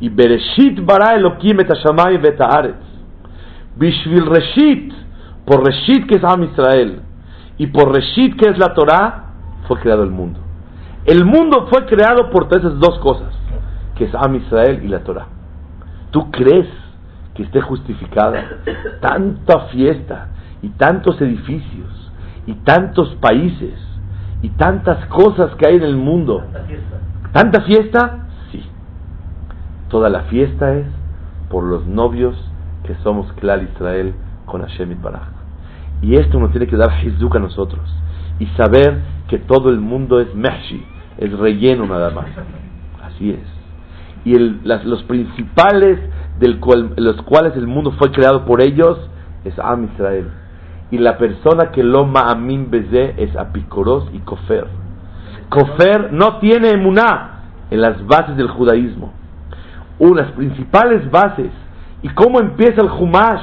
Y 0.00 0.11
Bereshit 0.11 0.85
bara 0.85 1.16
Elohim 1.16 1.61
et 1.61 1.70
hashamayim. 1.70 2.22
Bishvil 3.76 4.26
Reshit, 4.26 4.92
por 5.44 5.64
Reshit 5.64 6.06
que 6.06 6.16
es 6.16 6.24
Am 6.24 6.42
Israel, 6.44 7.00
y 7.58 7.66
por 7.68 7.92
Reshit 7.92 8.37
que 8.37 8.50
es 8.50 8.58
la 8.58 8.74
Torah, 8.74 9.24
fue 9.66 9.78
creado 9.80 10.02
el 10.02 10.10
mundo. 10.10 10.40
El 11.04 11.24
mundo 11.24 11.66
fue 11.70 11.84
creado 11.87 12.30
por 12.30 12.46
esas 12.50 12.78
dos 12.78 12.98
cosas, 13.00 13.34
que 13.96 14.04
es 14.04 14.14
Am 14.14 14.34
Israel 14.37 14.80
y 14.84 14.88
la 14.88 15.00
Torah. 15.00 15.26
¿Tú 16.10 16.30
crees 16.30 16.68
que 17.34 17.42
esté 17.42 17.60
justificada 17.60 18.44
tanta 19.00 19.66
fiesta 19.72 20.28
y 20.62 20.68
tantos 20.70 21.20
edificios 21.20 22.12
y 22.46 22.54
tantos 22.54 23.16
países 23.16 23.74
y 24.40 24.50
tantas 24.50 25.04
cosas 25.06 25.54
que 25.56 25.66
hay 25.66 25.76
en 25.76 25.82
el 25.82 25.96
mundo? 25.96 26.38
Tanta 26.38 26.62
fiesta. 26.66 27.00
¿Tanta 27.32 27.60
fiesta? 27.62 28.26
Sí. 28.52 28.62
Toda 29.88 30.08
la 30.08 30.20
fiesta 30.22 30.74
es 30.74 30.87
por 31.50 31.64
los 31.64 31.84
novios 31.87 32.37
que 32.85 32.94
somos 33.03 33.33
Klal 33.35 33.68
Israel 33.75 34.14
con 34.47 34.62
Hashem 34.62 34.92
y 34.92 34.94
Baraj. 34.94 35.29
Y 36.03 36.16
esto 36.16 36.38
nos 36.38 36.51
tiene 36.51 36.66
que 36.66 36.77
dar 36.77 37.05
Hizuk 37.05 37.35
a 37.37 37.38
nosotros. 37.38 37.83
Y 38.38 38.47
saber 38.57 39.01
que 39.29 39.38
todo 39.38 39.70
el 39.70 39.81
mundo 39.81 40.20
es 40.20 40.35
Mehshi, 40.35 40.85
es 41.18 41.33
relleno 41.38 41.87
nada 41.87 42.11
más. 42.11 42.27
Así 43.03 43.31
es. 43.31 43.55
y 44.25 44.38
los 44.38 45.03
principales 45.05 45.99
del 46.38 46.59
cual, 46.59 46.94
los 46.97 47.20
cuales 47.23 47.57
el 47.57 47.66
mundo 47.66 47.92
fue 47.92 48.11
creado 48.11 48.44
por 48.44 48.62
ellos 48.62 48.99
es 49.44 49.59
Am 49.59 49.85
Israel. 49.85 50.31
Y 50.90 50.99
la 50.99 51.18
persona 51.18 51.70
que 51.73 51.83
lo 51.83 52.05
ma'amin 52.07 52.70
beze 52.70 53.14
es 53.16 53.37
apicoros 53.37 54.09
y 54.12 54.18
kofer. 54.20 54.66
Kofer 55.49 56.12
no 56.12 56.38
tiene 56.38 56.70
emuná 56.70 57.42
en 57.70 57.81
las 57.81 58.05
bases 58.07 58.37
del 58.37 58.49
judaísmo. 58.49 59.12
Unas 59.99 60.33
principales 60.33 61.11
bases. 61.11 61.51
¿Y 62.04 62.10
cómo 62.10 62.38
empieza 62.38 62.82
el 62.82 62.90
Humash? 62.90 63.40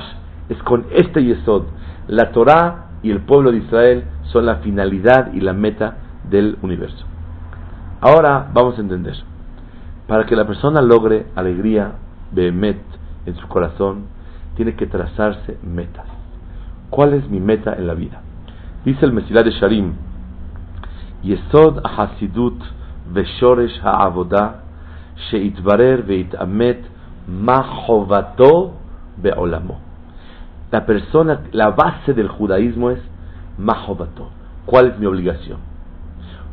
Es 0.48 0.62
con 0.62 0.86
este 0.92 1.24
yesod. 1.24 1.64
La 2.08 2.32
Torah 2.32 2.92
y 3.02 3.10
el 3.10 3.22
pueblo 3.22 3.52
de 3.52 3.58
Israel 3.58 4.04
son 4.32 4.46
la 4.46 4.58
finalidad 4.58 5.34
y 5.34 5.40
la 5.40 5.54
meta 5.54 5.98
del 6.30 6.60
universo. 6.62 7.04
Ahora 8.02 8.52
vamos 8.54 8.78
a 8.78 8.82
entender. 8.82 9.16
Para 10.08 10.28
que 10.28 10.36
la 10.36 10.46
persona 10.46 10.80
logre 10.80 11.26
alegría, 11.36 11.94
behemet, 12.32 12.80
en 13.26 13.36
su 13.36 13.48
corazón, 13.48 14.04
tiene 14.56 14.76
que 14.76 14.86
trazarse 14.86 15.58
metas. 15.64 16.06
¿Cuál 16.92 17.16
es 17.16 17.28
mi 17.32 17.40
meta 17.40 17.74
en 17.74 17.88
la 17.88 17.96
vida? 17.96 18.22
Dice 18.86 19.04
el 19.06 19.12
Mesilah 19.12 19.42
de 19.42 19.54
Sharim, 19.54 19.94
Yesod 21.24 21.82
hasidut 21.84 22.62
veshoresh 23.12 23.82
ha'avodah 23.82 24.62
sheitbarer 25.32 26.04
veitamet 26.04 27.01
ma 27.28 27.86
chovato 27.86 28.74
be'olamo. 29.18 29.80
La 30.72 30.86
persona, 30.86 31.42
la 31.52 31.72
base 31.72 32.14
del 32.14 32.30
judaísmo 32.30 32.92
es 32.92 33.00
mahovato. 33.58 34.30
¿Cuál 34.66 34.88
es 34.88 35.00
mi 35.00 35.06
obligación? 35.06 35.60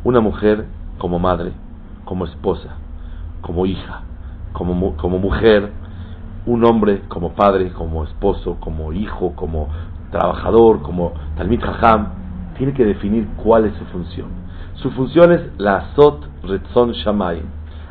Una 0.04 0.20
mujer 0.20 0.66
como 0.98 1.18
madre, 1.18 1.52
como 2.04 2.24
esposa, 2.24 2.76
como 3.40 3.66
hija, 3.66 4.02
como, 4.52 4.96
como 4.96 5.18
mujer, 5.18 5.72
un 6.46 6.64
hombre 6.64 7.02
como 7.08 7.34
padre, 7.34 7.72
como 7.72 8.04
esposo, 8.04 8.56
como 8.60 8.92
hijo, 8.92 9.34
como 9.36 9.68
trabajador, 10.10 10.82
como 10.82 11.12
Talmid 11.36 11.60
Jajam, 11.60 12.08
tiene 12.56 12.72
que 12.72 12.84
definir 12.84 13.28
cuál 13.36 13.66
es 13.66 13.74
su 13.76 13.84
función. 13.86 14.28
Su 14.74 14.90
función 14.90 15.32
es 15.32 15.42
la 15.58 15.76
Asot 15.76 16.26
Retzon 16.42 16.92
Shamayim, 16.92 17.46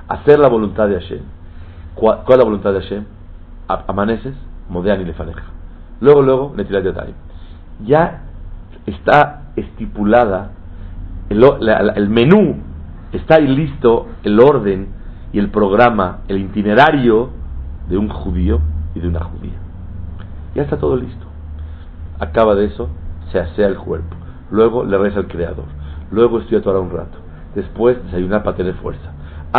hacer 0.07 0.39
la 0.39 0.47
voluntad 0.47 0.87
de 0.87 0.95
Hashem. 0.95 1.36
¿Cuál, 1.97 2.19
es 2.27 2.37
la 2.37 2.43
voluntad 2.43 2.73
de 2.73 2.81
Hashem? 2.81 3.03
Amaneces, 3.67 4.35
Modean 4.69 5.01
y 5.01 5.05
Lefaneja. 5.05 5.43
Luego, 5.99 6.21
luego, 6.21 6.53
Netilat 6.55 6.83
Yadayim. 6.83 7.15
Ya 7.85 8.21
está 8.85 9.51
estipulada 9.55 10.51
el, 11.29 12.09
menú, 12.09 12.57
está 13.11 13.39
listo 13.39 14.07
el 14.23 14.39
orden 14.39 14.89
y 15.33 15.39
el 15.39 15.49
programa, 15.49 16.19
el 16.27 16.37
itinerario 16.37 17.29
de 17.89 17.97
un 17.97 18.09
judío 18.09 18.61
y 18.95 18.99
de 18.99 19.07
una 19.07 19.23
judía. 19.23 19.57
Ya 20.55 20.63
está 20.63 20.77
todo 20.77 20.95
listo. 20.95 21.25
Acaba 22.19 22.55
de 22.55 22.65
eso, 22.65 22.89
se 23.31 23.39
asea 23.39 23.67
el 23.67 23.77
cuerpo. 23.77 24.15
Luego 24.51 24.85
le 24.85 24.97
reza 24.97 25.19
al 25.19 25.27
Creador. 25.27 25.65
Luego 26.11 26.39
estudia 26.39 26.61
Torah 26.61 26.79
un 26.79 26.91
rato. 26.91 27.17
Después 27.53 28.01
desayunar 28.05 28.43
para 28.43 28.55
tener 28.55 28.75
fuerza. 28.75 29.11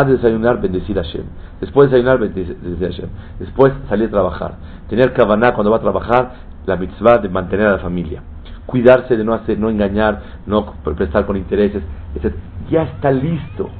De 0.06 0.16
desayunar, 0.16 0.60
bendecir 0.60 0.98
a 0.98 1.02
Hashem. 1.02 1.24
Después 1.60 1.90
de 1.90 1.96
desayunar, 1.96 2.20
bendecir 2.20 2.56
a 2.84 2.90
Hashem. 2.90 3.08
Después 3.38 3.72
salir 3.88 4.08
a 4.08 4.10
trabajar. 4.10 4.54
Tener 4.88 5.12
kavaná 5.12 5.54
cuando 5.54 5.70
va 5.70 5.78
a 5.78 5.80
trabajar, 5.80 6.32
la 6.66 6.76
mitzvah 6.76 7.18
de 7.18 7.28
mantener 7.28 7.66
a 7.66 7.72
la 7.72 7.78
familia. 7.78 8.22
Cuidarse 8.66 9.16
de 9.16 9.24
no 9.24 9.32
hacer, 9.32 9.58
no 9.58 9.70
engañar, 9.70 10.20
no 10.46 10.74
prestar 10.84 11.26
con 11.26 11.36
intereses, 11.36 11.82
etc. 12.14 12.34
Ya 12.70 12.82
está 12.82 13.10
listo 13.10 13.70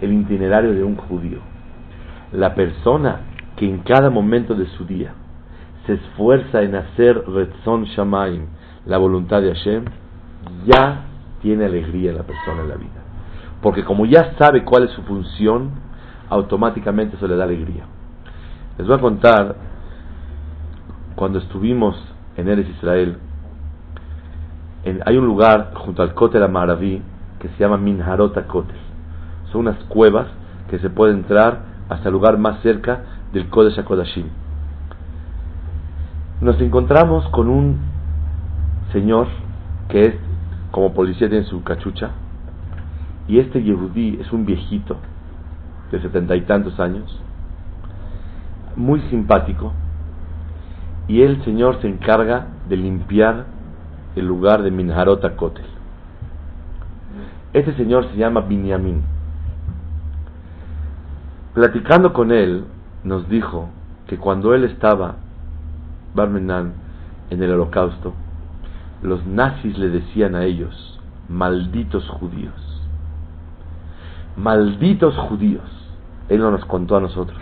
el 0.00 0.12
itinerario 0.12 0.72
de 0.72 0.82
un 0.82 0.96
judío. 0.96 1.38
La 2.32 2.54
persona 2.54 3.20
que 3.56 3.68
en 3.68 3.80
cada 3.80 4.08
momento 4.08 4.54
de 4.54 4.66
su 4.66 4.86
día 4.86 5.12
se 5.86 5.94
esfuerza 5.94 6.62
en 6.62 6.74
hacer 6.74 7.22
Retzon 7.28 7.84
Shamaim, 7.84 8.46
la 8.86 8.98
voluntad 8.98 9.42
de 9.42 9.54
Hashem, 9.54 9.84
ya 10.64 11.04
tiene 11.42 11.66
alegría 11.66 12.12
la 12.12 12.22
persona 12.22 12.62
en 12.62 12.68
la 12.68 12.76
vida. 12.76 12.99
Porque 13.62 13.84
como 13.84 14.06
ya 14.06 14.34
sabe 14.38 14.64
cuál 14.64 14.84
es 14.84 14.90
su 14.92 15.02
función, 15.02 15.70
automáticamente 16.28 17.16
eso 17.16 17.26
le 17.26 17.36
da 17.36 17.44
alegría. 17.44 17.84
Les 18.78 18.86
voy 18.86 18.96
a 18.96 19.00
contar, 19.00 19.56
cuando 21.14 21.38
estuvimos 21.38 21.96
en 22.36 22.48
Eres 22.48 22.68
Israel, 22.68 23.18
hay 25.04 25.16
un 25.16 25.26
lugar 25.26 25.72
junto 25.74 26.02
al 26.02 26.14
Kotel 26.14 26.42
Amaraví 26.42 27.02
que 27.38 27.48
se 27.48 27.58
llama 27.58 27.76
Minharot 27.76 28.46
Kotel. 28.46 28.76
Son 29.52 29.62
unas 29.62 29.76
cuevas 29.84 30.28
que 30.70 30.78
se 30.78 30.88
puede 30.88 31.12
entrar 31.12 31.64
hasta 31.90 32.08
el 32.08 32.14
lugar 32.14 32.38
más 32.38 32.60
cerca 32.62 33.02
del 33.32 33.48
Kodesh 33.50 33.78
HaKodashim. 33.78 34.26
Nos 36.40 36.58
encontramos 36.60 37.28
con 37.28 37.48
un 37.48 37.78
señor 38.92 39.26
que 39.88 40.00
es 40.06 40.14
como 40.70 40.94
policía 40.94 41.28
tiene 41.28 41.44
su 41.44 41.62
cachucha 41.62 42.10
y 43.28 43.38
este 43.38 43.62
Yehudí 43.62 44.18
es 44.20 44.32
un 44.32 44.44
viejito 44.44 44.96
de 45.90 46.00
setenta 46.00 46.36
y 46.36 46.42
tantos 46.42 46.78
años 46.80 47.20
muy 48.76 49.00
simpático 49.10 49.72
y 51.08 51.22
el 51.22 51.42
señor 51.44 51.80
se 51.80 51.88
encarga 51.88 52.46
de 52.68 52.76
limpiar 52.76 53.46
el 54.16 54.26
lugar 54.26 54.62
de 54.62 54.70
Minharot 54.70 55.34
Kotel. 55.36 55.64
Este 57.52 57.74
señor 57.74 58.08
se 58.10 58.16
llama 58.16 58.42
Binyamin. 58.42 59.02
Platicando 61.52 62.12
con 62.12 62.30
él, 62.30 62.64
nos 63.02 63.28
dijo 63.28 63.70
que 64.06 64.18
cuando 64.18 64.54
él 64.54 64.62
estaba, 64.64 65.16
Barmenan, 66.14 66.74
en 67.30 67.42
el 67.42 67.52
holocausto, 67.52 68.14
los 69.02 69.26
nazis 69.26 69.76
le 69.78 69.88
decían 69.88 70.36
a 70.36 70.44
ellos, 70.44 71.00
malditos 71.28 72.08
judíos. 72.08 72.69
Malditos 74.42 75.16
judíos. 75.16 75.64
Él 76.28 76.40
no 76.40 76.50
nos 76.50 76.64
contó 76.64 76.96
a 76.96 77.00
nosotros. 77.00 77.38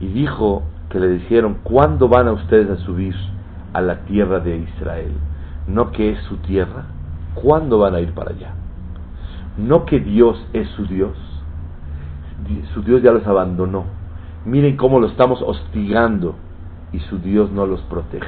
Y 0.00 0.06
dijo 0.06 0.62
que 0.88 0.98
le 1.00 1.08
dijeron, 1.08 1.58
¿cuándo 1.62 2.08
van 2.08 2.28
a 2.28 2.32
ustedes 2.32 2.70
a 2.70 2.76
subir 2.84 3.14
a 3.72 3.80
la 3.80 4.00
tierra 4.04 4.40
de 4.40 4.58
Israel? 4.58 5.12
No 5.66 5.90
que 5.92 6.10
es 6.12 6.18
su 6.24 6.36
tierra. 6.38 6.86
¿Cuándo 7.34 7.78
van 7.78 7.94
a 7.94 8.00
ir 8.00 8.12
para 8.12 8.30
allá? 8.30 8.54
No 9.58 9.84
que 9.84 10.00
Dios 10.00 10.44
es 10.52 10.68
su 10.70 10.86
Dios. 10.86 11.16
Di- 12.46 12.62
Su 12.74 12.82
Dios 12.82 13.02
ya 13.02 13.12
los 13.12 13.26
abandonó. 13.26 13.84
Miren 14.44 14.76
cómo 14.76 14.98
lo 15.00 15.06
estamos 15.06 15.40
hostigando 15.42 16.34
y 16.92 16.98
su 17.00 17.18
Dios 17.18 17.50
no 17.52 17.66
los 17.66 17.80
protege. 17.82 18.26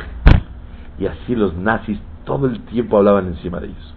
Y 0.98 1.06
así 1.06 1.34
los 1.34 1.54
nazis 1.56 1.98
todo 2.24 2.46
el 2.46 2.60
tiempo 2.66 2.96
hablaban 2.98 3.26
encima 3.26 3.58
de 3.60 3.66
ellos. 3.68 3.94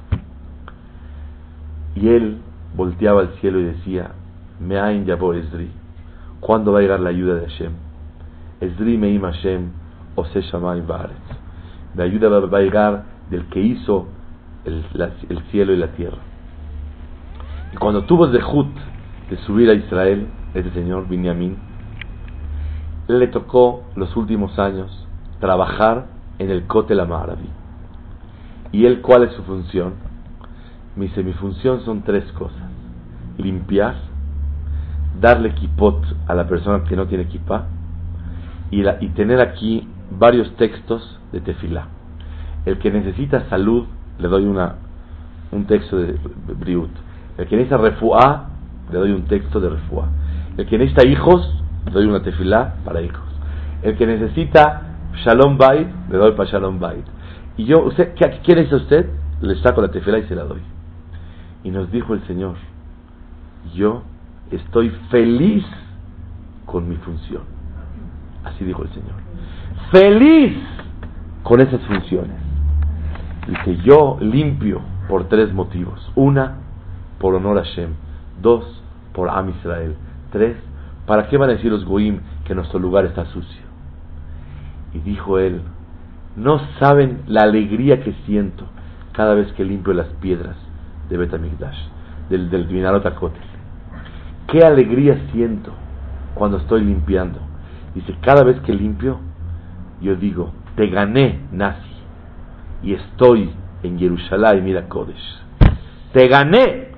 Y 1.96 2.08
él 2.10 2.38
volteaba 2.78 3.22
al 3.22 3.34
cielo 3.42 3.60
y 3.60 3.66
decía, 3.66 4.12
Me'ain 4.60 5.06
yabor 5.06 5.36
Esdri, 5.36 5.70
¿cuándo 6.40 6.72
va 6.72 6.80
a 6.80 6.82
llegar 6.82 7.00
la 7.00 7.10
ayuda 7.10 7.36
de 7.36 7.48
Hashem? 7.48 7.72
Esdri 8.62 8.98
me'im 8.98 9.24
Hashem, 9.24 9.72
ose 10.16 10.42
shamayim. 10.42 10.86
La 11.96 12.04
ayuda 12.04 12.30
va 12.30 12.58
a 12.58 12.62
llegar 12.62 13.04
del 13.30 13.46
que 13.48 13.60
hizo 13.60 14.08
el, 14.66 15.42
cielo 15.52 15.74
y 15.74 15.78
la 15.78 15.88
tierra. 15.88 16.20
Y 17.74 17.78
cuando 17.78 18.04
tuvo 18.04 18.28
Zehut 18.28 18.70
de 19.30 19.38
subir 19.38 19.70
a 19.70 19.74
Israel, 19.74 20.28
ese 20.54 20.72
señor 20.72 21.08
Binyamin, 21.08 21.58
le 23.08 23.28
tocó 23.28 23.84
los 23.96 24.16
últimos 24.16 24.58
años 24.60 25.08
trabajar 25.40 26.08
en 26.40 26.52
el 26.52 26.68
Kotel 26.68 27.00
Amaravi. 27.00 27.50
¿Y 28.72 28.86
él 28.86 29.02
cuál 29.02 29.24
es 29.24 29.34
su 29.34 29.44
función? 29.44 29.94
Me 30.96 31.06
dice, 31.06 31.24
mi 31.24 31.34
función 31.34 31.82
son 31.86 32.02
tres 32.04 32.30
cosas. 32.34 32.77
Limpiar, 33.38 33.96
darle 35.20 35.54
kipot 35.54 36.04
a 36.28 36.34
la 36.36 36.48
persona 36.48 36.84
que 36.84 36.96
no 36.96 37.06
tiene 37.08 37.26
kippah 37.28 37.66
y, 38.72 38.82
la- 38.84 38.98
y 39.02 39.10
tener 39.10 39.40
aquí 39.42 39.88
varios 40.12 40.56
textos 40.58 41.20
de 41.32 41.42
tefilá. 41.42 41.88
El 42.66 42.78
que 42.80 42.92
necesita 42.92 43.48
salud, 43.50 43.86
le 44.20 44.28
doy 44.28 44.46
una, 44.46 44.76
un 45.52 45.66
texto 45.66 45.98
de 45.98 46.20
Briut. 46.60 46.90
El 47.38 47.48
que 47.48 47.56
necesita 47.56 47.78
refuá, 47.78 48.50
le 48.92 48.98
doy 49.00 49.12
un 49.12 49.24
texto 49.24 49.60
de 49.60 49.70
refuá. 49.70 50.08
El 50.58 50.66
que 50.66 50.78
necesita 50.78 51.08
hijos, 51.08 51.64
le 51.86 51.92
doy 51.92 52.06
una 52.08 52.22
tefilá 52.22 52.76
para 52.84 53.02
hijos. 53.02 53.22
El 53.84 53.96
que 53.96 54.08
necesita 54.08 54.82
Shalom 55.24 55.58
Bait, 55.58 55.88
le 56.10 56.18
doy 56.18 56.32
para 56.34 56.50
Shalom 56.50 56.80
Bait. 56.80 57.06
Y 57.58 57.66
yo, 57.66 57.84
usted, 57.84 58.14
¿qué, 58.16 58.40
¿qué 58.44 58.56
necesita 58.56 58.76
usted? 58.78 59.10
Le 59.42 59.56
saco 59.62 59.82
la 59.82 59.90
tefilá 59.90 60.18
y 60.20 60.24
se 60.24 60.36
la 60.36 60.44
doy. 60.44 60.62
Y 61.64 61.70
nos 61.72 61.92
dijo 61.92 62.14
el 62.14 62.22
Señor, 62.28 62.56
yo 63.74 64.04
estoy 64.52 64.90
feliz 65.10 65.66
con 66.66 66.88
mi 66.88 66.96
función. 66.98 67.44
Así 68.44 68.64
dijo 68.64 68.84
el 68.84 68.90
Señor. 68.90 69.16
Feliz 69.92 70.58
con 71.44 71.62
esas 71.62 71.82
funciones. 71.82 72.38
Dice, 73.48 73.78
yo 73.84 74.18
limpio 74.20 74.82
por 75.08 75.30
tres 75.30 75.54
motivos. 75.54 76.12
Una, 76.16 76.58
por 77.20 77.36
honor 77.36 77.60
a 77.60 77.64
Hashem. 77.64 77.92
Dos, 78.42 78.84
por 79.14 79.30
Am 79.30 79.50
Israel. 79.50 79.96
Tres, 80.32 80.58
¿Para 81.08 81.30
qué 81.30 81.38
van 81.38 81.50
a 81.50 81.54
decir 81.54 81.72
los 81.72 81.86
goim 81.86 82.20
que 82.44 82.54
nuestro 82.54 82.80
lugar 82.80 83.06
está 83.06 83.26
sucio? 83.28 83.62
Y 84.94 85.00
dijo 85.00 85.40
él, 85.40 85.62
no 86.36 86.60
saben 86.80 87.22
la 87.28 87.44
alegría 87.44 88.04
que 88.04 88.12
siento 88.26 88.66
cada 89.14 89.34
vez 89.34 89.52
que 89.54 89.64
limpio 89.64 89.94
las 89.94 90.08
piedras 90.20 90.58
de 91.10 91.18
Betamigdash, 91.18 91.80
del, 92.30 92.50
del 92.50 92.68
Minarot. 92.68 93.06
Qué 94.48 94.64
alegría 94.64 95.28
siento 95.34 95.74
cuando 96.34 96.58
estoy 96.58 96.82
limpiando. 96.82 97.40
Dice, 97.94 98.16
cada 98.22 98.44
vez 98.44 98.60
que 98.62 98.74
limpio, 98.74 99.20
yo 100.02 100.16
digo, 100.16 100.52
te 100.76 100.88
gané, 100.88 101.42
nazi, 101.52 101.82
y 102.82 102.94
estoy 102.94 103.50
en 103.84 104.00
Jerusalén, 104.00 104.64
mira 104.64 104.88
Kodesh. 104.88 105.42
Te 106.14 106.28
gané, 106.28 106.90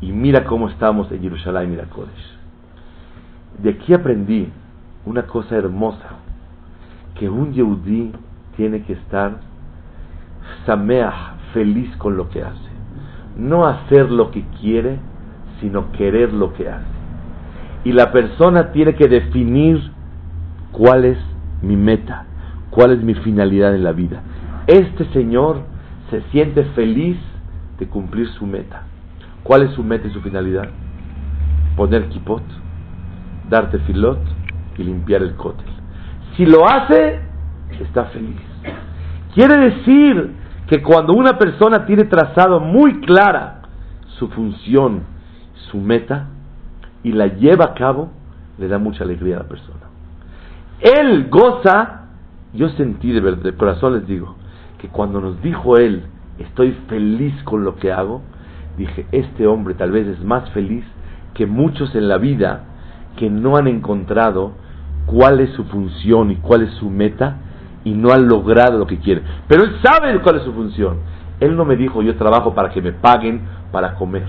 y 0.00 0.12
mira 0.12 0.44
cómo 0.44 0.68
estamos 0.68 1.10
en 1.10 1.22
Jerusalén, 1.22 1.70
mira 1.70 1.86
Kodesh. 1.86 2.38
De 3.58 3.70
aquí 3.70 3.92
aprendí 3.92 4.48
una 5.06 5.22
cosa 5.22 5.56
hermosa, 5.56 6.10
que 7.18 7.28
un 7.28 7.52
Yehudí 7.52 8.12
tiene 8.56 8.82
que 8.82 8.92
estar 8.92 9.40
sameach, 10.66 11.34
feliz 11.52 11.94
con 11.96 12.16
lo 12.16 12.28
que 12.28 12.42
hace. 12.42 12.70
No 13.36 13.66
hacer 13.66 14.10
lo 14.10 14.30
que 14.30 14.44
quiere, 14.60 14.98
sino 15.60 15.92
querer 15.92 16.32
lo 16.32 16.52
que 16.54 16.68
hace. 16.68 16.86
Y 17.84 17.92
la 17.92 18.12
persona 18.12 18.72
tiene 18.72 18.94
que 18.94 19.08
definir 19.08 19.80
cuál 20.72 21.04
es 21.04 21.18
mi 21.62 21.76
meta, 21.76 22.26
cuál 22.70 22.92
es 22.92 23.02
mi 23.02 23.14
finalidad 23.14 23.74
en 23.74 23.84
la 23.84 23.92
vida. 23.92 24.22
Este 24.66 25.04
señor 25.12 25.62
se 26.10 26.22
siente 26.30 26.64
feliz 26.74 27.16
de 27.78 27.86
cumplir 27.86 28.28
su 28.28 28.46
meta. 28.46 28.82
¿Cuál 29.42 29.62
es 29.62 29.72
su 29.72 29.82
meta 29.82 30.06
y 30.06 30.10
su 30.10 30.20
finalidad? 30.20 30.68
Poner 31.76 32.08
kipot, 32.08 32.42
darte 33.48 33.78
filot 33.80 34.20
y 34.76 34.84
limpiar 34.84 35.22
el 35.22 35.34
cótel. 35.34 35.66
Si 36.36 36.44
lo 36.44 36.68
hace, 36.68 37.20
está 37.80 38.04
feliz. 38.06 38.40
Quiere 39.34 39.56
decir 39.70 40.32
que 40.66 40.82
cuando 40.82 41.14
una 41.14 41.38
persona 41.38 41.86
tiene 41.86 42.04
trazado 42.04 42.60
muy 42.60 43.00
clara 43.00 43.62
su 44.18 44.28
función, 44.28 45.02
su 45.54 45.78
meta, 45.78 46.28
y 47.02 47.12
la 47.12 47.26
lleva 47.28 47.66
a 47.66 47.74
cabo, 47.74 48.10
le 48.58 48.68
da 48.68 48.78
mucha 48.78 49.04
alegría 49.04 49.36
a 49.36 49.40
la 49.40 49.48
persona. 49.48 49.80
Él 50.80 51.28
goza, 51.30 52.06
yo 52.52 52.68
sentí 52.70 53.12
de 53.12 53.20
verdad, 53.20 53.42
de 53.42 53.54
corazón 53.54 53.94
les 53.94 54.06
digo, 54.06 54.36
que 54.78 54.88
cuando 54.88 55.20
nos 55.20 55.40
dijo 55.42 55.76
él, 55.76 56.04
estoy 56.38 56.72
feliz 56.88 57.34
con 57.44 57.64
lo 57.64 57.76
que 57.76 57.92
hago, 57.92 58.22
dije, 58.76 59.06
este 59.12 59.46
hombre 59.46 59.74
tal 59.74 59.90
vez 59.90 60.06
es 60.06 60.24
más 60.24 60.48
feliz 60.50 60.84
que 61.34 61.46
muchos 61.46 61.94
en 61.94 62.08
la 62.08 62.18
vida 62.18 62.64
que 63.16 63.28
no 63.28 63.56
han 63.56 63.66
encontrado 63.66 64.52
cuál 65.06 65.40
es 65.40 65.50
su 65.50 65.64
función 65.64 66.30
y 66.30 66.36
cuál 66.36 66.62
es 66.62 66.70
su 66.74 66.88
meta 66.88 67.36
y 67.84 67.92
no 67.92 68.12
han 68.12 68.28
logrado 68.28 68.78
lo 68.78 68.86
que 68.86 68.98
quieren. 68.98 69.24
Pero 69.48 69.64
él 69.64 69.76
sabe 69.82 70.18
cuál 70.20 70.36
es 70.36 70.42
su 70.42 70.52
función. 70.52 70.98
Él 71.40 71.56
no 71.56 71.64
me 71.64 71.76
dijo 71.76 72.02
yo 72.02 72.16
trabajo 72.16 72.54
para 72.54 72.70
que 72.70 72.82
me 72.82 72.92
paguen 72.92 73.42
para 73.72 73.94
comer. 73.94 74.26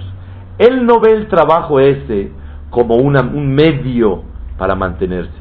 Él 0.62 0.86
no 0.86 0.99
ve 0.99 1.12
el 1.14 1.28
trabajo 1.28 1.80
ese 1.80 2.32
como 2.70 2.95
una, 2.95 3.22
un 3.22 3.53
medio 3.53 4.24
para 4.59 4.76
mantenerse. 4.76 5.32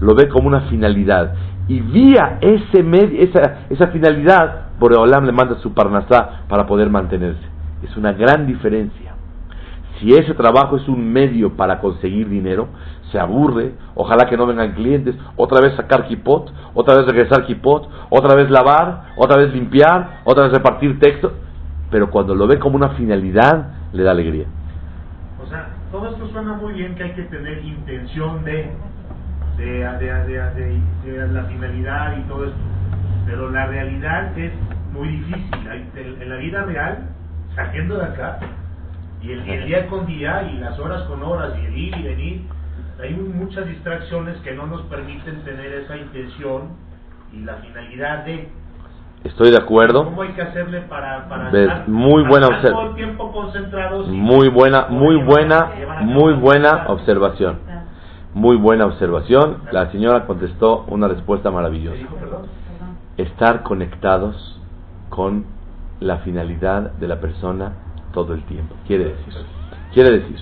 Lo 0.00 0.14
ve 0.14 0.28
como 0.28 0.48
una 0.48 0.68
finalidad. 0.68 1.32
Y 1.66 1.80
vía 1.80 2.38
ese 2.42 2.84
esa, 3.22 3.60
esa 3.70 3.86
finalidad, 3.88 4.66
Boreolam 4.78 5.24
le 5.24 5.32
manda 5.32 5.56
su 5.60 5.72
parnasá 5.72 6.42
para 6.46 6.66
poder 6.66 6.90
mantenerse. 6.90 7.40
Es 7.82 7.96
una 7.96 8.12
gran 8.12 8.46
diferencia. 8.46 9.14
Si 9.98 10.12
ese 10.12 10.34
trabajo 10.34 10.76
es 10.76 10.86
un 10.88 11.10
medio 11.10 11.56
para 11.56 11.80
conseguir 11.80 12.28
dinero, 12.28 12.68
se 13.10 13.18
aburre, 13.18 13.72
ojalá 13.94 14.28
que 14.28 14.36
no 14.36 14.46
vengan 14.46 14.74
clientes, 14.74 15.16
otra 15.36 15.62
vez 15.62 15.74
sacar 15.74 16.06
kipot, 16.06 16.52
otra 16.74 16.96
vez 16.96 17.06
regresar 17.06 17.46
kipot, 17.46 17.88
otra 18.10 18.34
vez 18.34 18.50
lavar, 18.50 19.14
otra 19.16 19.38
vez 19.38 19.54
limpiar, 19.54 20.20
otra 20.24 20.44
vez 20.44 20.52
repartir 20.52 20.98
texto, 20.98 21.32
pero 21.90 22.10
cuando 22.10 22.34
lo 22.34 22.46
ve 22.46 22.58
como 22.58 22.76
una 22.76 22.90
finalidad, 22.90 23.68
le 23.94 24.02
da 24.02 24.10
alegría. 24.10 24.46
Todo 25.96 26.10
esto 26.10 26.28
suena 26.28 26.52
muy 26.52 26.74
bien 26.74 26.94
que 26.94 27.04
hay 27.04 27.12
que 27.12 27.22
tener 27.22 27.64
intención 27.64 28.44
de, 28.44 28.68
de, 29.56 29.64
de, 29.64 31.10
de 31.10 31.28
la 31.28 31.44
finalidad 31.44 32.18
y 32.18 32.20
todo 32.28 32.44
esto, 32.44 32.58
pero 33.24 33.50
la 33.50 33.64
realidad 33.68 34.38
es 34.38 34.52
muy 34.92 35.08
difícil. 35.08 35.54
En 35.96 36.28
la 36.28 36.36
vida 36.36 36.64
real, 36.64 37.08
saliendo 37.54 37.96
de 37.96 38.04
acá, 38.04 38.38
y 39.22 39.32
el, 39.32 39.66
día 39.66 39.86
con 39.86 40.04
día 40.04 40.42
y 40.42 40.58
las 40.58 40.78
horas 40.78 41.02
con 41.04 41.22
horas 41.22 41.54
y 41.62 41.64
el 41.64 41.78
ir 41.78 41.96
y 41.96 42.02
venir, 42.02 42.42
hay 43.00 43.14
muchas 43.14 43.66
distracciones 43.66 44.36
que 44.42 44.52
no 44.52 44.66
nos 44.66 44.82
permiten 44.88 45.44
tener 45.44 45.72
esa 45.72 45.96
intención 45.96 46.76
y 47.32 47.38
la 47.38 47.54
finalidad 47.54 48.26
de... 48.26 48.50
Estoy 49.26 49.50
de 49.50 49.58
acuerdo. 49.58 50.04
¿Cómo 50.04 50.22
hay 50.22 50.32
que 50.34 50.42
hacerle 50.42 50.82
para, 50.82 51.28
para 51.28 51.50
estar, 51.50 51.88
muy 51.88 52.22
buena 52.22 52.48
todo 52.62 52.90
el 52.90 52.94
tiempo 52.94 53.32
concentrados? 53.32 54.06
Muy 54.08 54.48
buena, 54.48 54.86
muy 54.88 55.16
buena, 55.16 55.72
muy 56.02 56.34
buena 56.34 56.84
observación. 56.88 57.58
Muy 58.34 58.56
buena 58.56 58.86
observación. 58.86 59.62
La 59.72 59.90
señora 59.90 60.26
contestó 60.26 60.84
una 60.88 61.08
respuesta 61.08 61.50
maravillosa. 61.50 62.06
Estar 63.16 63.64
conectados 63.64 64.60
con 65.08 65.46
la 65.98 66.18
finalidad 66.18 66.92
de 66.92 67.08
la 67.08 67.20
persona 67.20 67.72
todo 68.12 68.32
el 68.32 68.44
tiempo. 68.44 68.76
Quiere 68.86 69.06
decir, 69.06 69.34
quiere 69.92 70.10
decir, 70.20 70.36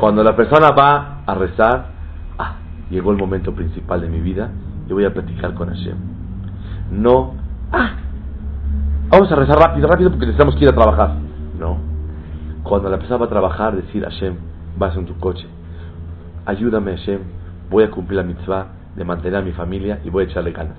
cuando 0.00 0.24
la 0.24 0.34
persona 0.34 0.70
va 0.70 1.22
a 1.26 1.34
rezar, 1.34 1.88
ah, 2.38 2.56
llegó 2.88 3.10
el 3.10 3.18
momento 3.18 3.54
principal 3.54 4.00
de 4.00 4.08
mi 4.08 4.20
vida, 4.20 4.50
y 4.88 4.92
voy 4.92 5.04
a 5.04 5.12
platicar 5.12 5.54
con 5.54 5.68
Hashem. 5.68 5.96
No, 6.90 7.43
ah, 7.72 7.90
vamos 9.08 9.30
a 9.30 9.36
rezar 9.36 9.58
rápido, 9.58 9.88
rápido 9.88 10.10
porque 10.10 10.26
necesitamos 10.26 10.56
que 10.56 10.64
ir 10.64 10.70
a 10.70 10.74
trabajar. 10.74 11.14
No. 11.58 11.78
Cuando 12.62 12.88
la 12.88 12.98
persona 12.98 13.18
va 13.18 13.26
a 13.26 13.28
trabajar, 13.28 13.76
decir 13.76 14.02
Hashem, 14.02 14.36
vas 14.76 14.96
en 14.96 15.06
tu 15.06 15.18
coche, 15.18 15.46
ayúdame 16.46 16.96
Hashem, 16.96 17.20
voy 17.70 17.84
a 17.84 17.90
cumplir 17.90 18.18
la 18.18 18.22
mitzvah 18.22 18.66
de 18.96 19.04
mantener 19.04 19.40
a 19.40 19.42
mi 19.42 19.52
familia 19.52 20.00
y 20.04 20.10
voy 20.10 20.24
a 20.24 20.26
echarle 20.26 20.52
ganas. 20.52 20.76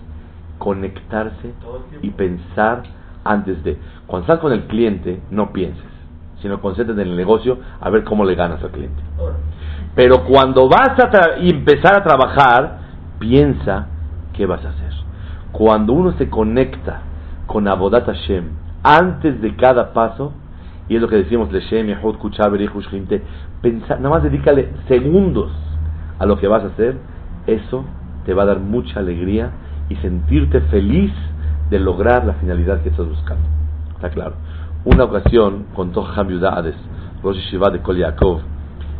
Conectarse 0.58 1.54
y 2.02 2.10
pensar 2.12 2.84
antes 3.24 3.64
de. 3.64 3.78
Cuando 4.08 4.24
estás 4.24 4.40
con 4.40 4.54
el 4.54 4.64
cliente, 4.66 5.22
no 5.32 5.52
pienses, 5.52 5.84
sino 6.42 6.62
concéntrate 6.62 7.02
en 7.02 7.10
el 7.10 7.18
negocio 7.18 7.58
a 7.82 7.90
ver 7.90 8.04
cómo 8.04 8.24
le 8.24 8.36
ganas 8.36 8.64
al 8.64 8.72
cliente. 8.72 9.02
Pero 9.96 10.24
cuando 10.26 10.70
vas 10.70 10.98
a 11.00 11.36
empezar 11.38 11.98
a 11.98 12.04
trabajar, 12.04 12.80
piensa 13.20 13.88
qué 14.34 14.46
vas 14.46 14.64
a 14.66 14.70
hacer. 14.70 14.95
Cuando 15.58 15.93
uno 15.93 16.12
se 16.18 16.30
conecta 16.30 16.99
con 17.45 17.66
Abodat 17.70 18.08
Hashem 18.08 18.43
antes 18.84 19.41
de 19.41 19.56
cada 19.56 19.93
paso, 19.93 20.34
y 20.89 20.97
es 20.97 21.01
lo 21.01 21.08
que 21.08 21.16
decimos, 21.16 21.47
nada 21.49 24.10
más 24.10 24.24
dedícale 24.24 24.74
segundos 24.89 25.53
a 26.20 26.26
lo 26.26 26.38
que 26.38 26.49
vas 26.49 26.64
a 26.64 26.68
hacer, 26.68 26.97
eso 27.47 27.86
te 28.26 28.34
va 28.34 28.43
a 28.43 28.47
dar 28.47 28.60
mucha 28.60 28.99
alegría 28.99 29.51
y 29.88 29.95
sentirte 29.95 30.60
feliz 30.60 31.14
de 31.70 31.80
lograr 31.80 32.26
la 32.26 32.34
finalidad 32.34 32.82
que 32.82 32.89
estás 32.89 33.08
buscando. 33.08 33.47
Está 33.95 34.10
claro. 34.10 34.34
Una 34.84 35.06
ocasión 35.06 35.68
contó 35.74 36.06
Ham 36.06 36.28
Rosh 37.24 37.38
Shiva 37.49 37.70
de 37.70 37.80
Kol 37.80 38.03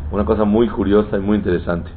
una 0.10 0.24
cosa 0.24 0.46
muy 0.46 0.70
curiosa 0.70 1.18
y 1.18 1.20
muy 1.20 1.36
interesante. 1.36 1.92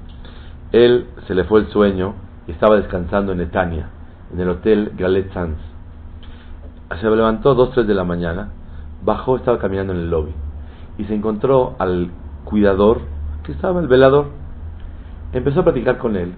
Él 0.73 1.07
se 1.29 1.37
le 1.37 1.45
fue 1.45 1.61
el 1.61 1.69
sueño 1.69 2.15
y 2.49 2.51
estaba 2.51 2.75
descansando 2.75 3.31
en 3.31 3.41
Etania, 3.41 3.91
en 4.33 4.41
el 4.41 4.49
hotel 4.49 4.93
Galet. 4.97 5.31
Se 7.01 7.11
levantó 7.11 7.55
dos, 7.55 7.73
tres 7.73 7.87
de 7.87 7.95
la 7.95 8.05
mañana, 8.05 8.51
bajó, 9.05 9.37
estaba 9.37 9.59
caminando 9.59 9.93
en 9.93 10.01
el 10.01 10.11
lobby 10.11 10.33
y 10.99 11.05
se 11.05 11.15
encontró 11.15 11.77
al 11.79 12.11
cuidador 12.45 13.01
que 13.45 13.53
estaba, 13.53 13.81
el 13.81 13.89
velador. 13.89 14.27
Empezó 15.33 15.61
a 15.61 15.65
platicar 15.65 15.99
con 15.99 16.17
él 16.17 16.35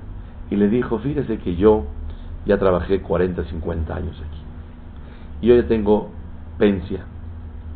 y 0.50 0.56
le 0.56 0.68
dijo, 0.68 0.98
fíjese 0.98 1.38
que 1.38 1.56
yo 1.56 1.84
ya 2.46 2.58
trabajé 2.58 3.00
40, 3.00 3.44
50 3.44 3.94
años 3.94 4.16
aquí. 4.16 4.38
Y 5.40 5.48
yo 5.48 5.56
ya 5.56 5.66
tengo 5.66 6.10
pensia. 6.58 7.00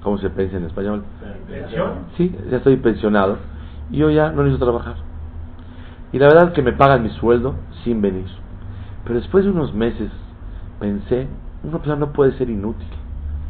¿Cómo 0.03 0.19
se 0.19 0.29
pensia 0.29 0.59
en 0.59 0.65
español? 0.65 1.05
¿Pensión? 1.49 1.91
Sí, 2.17 2.37
ya 2.51 2.59
estoy 2.59 2.77
pensionado. 2.77 3.39
Y 3.91 3.99
yo 3.99 4.11
ya 4.11 4.31
no 4.31 4.43
necesito 4.43 4.67
trabajar. 4.67 4.97
Y 6.12 6.19
la 6.19 6.27
verdad 6.27 6.49
es 6.49 6.53
que 6.53 6.62
me 6.62 6.73
pagan 6.73 7.03
mi 7.03 7.11
sueldo 7.11 7.55
sin 7.83 8.03
venir. 8.03 8.27
Pero 9.05 9.20
después 9.20 9.44
de 9.44 9.50
unos 9.50 9.74
meses 9.74 10.11
pensé, 10.80 11.28
una 11.62 11.78
persona 11.78 12.07
no 12.07 12.12
puede 12.12 12.32
ser 12.38 12.50
inútil. 12.50 12.88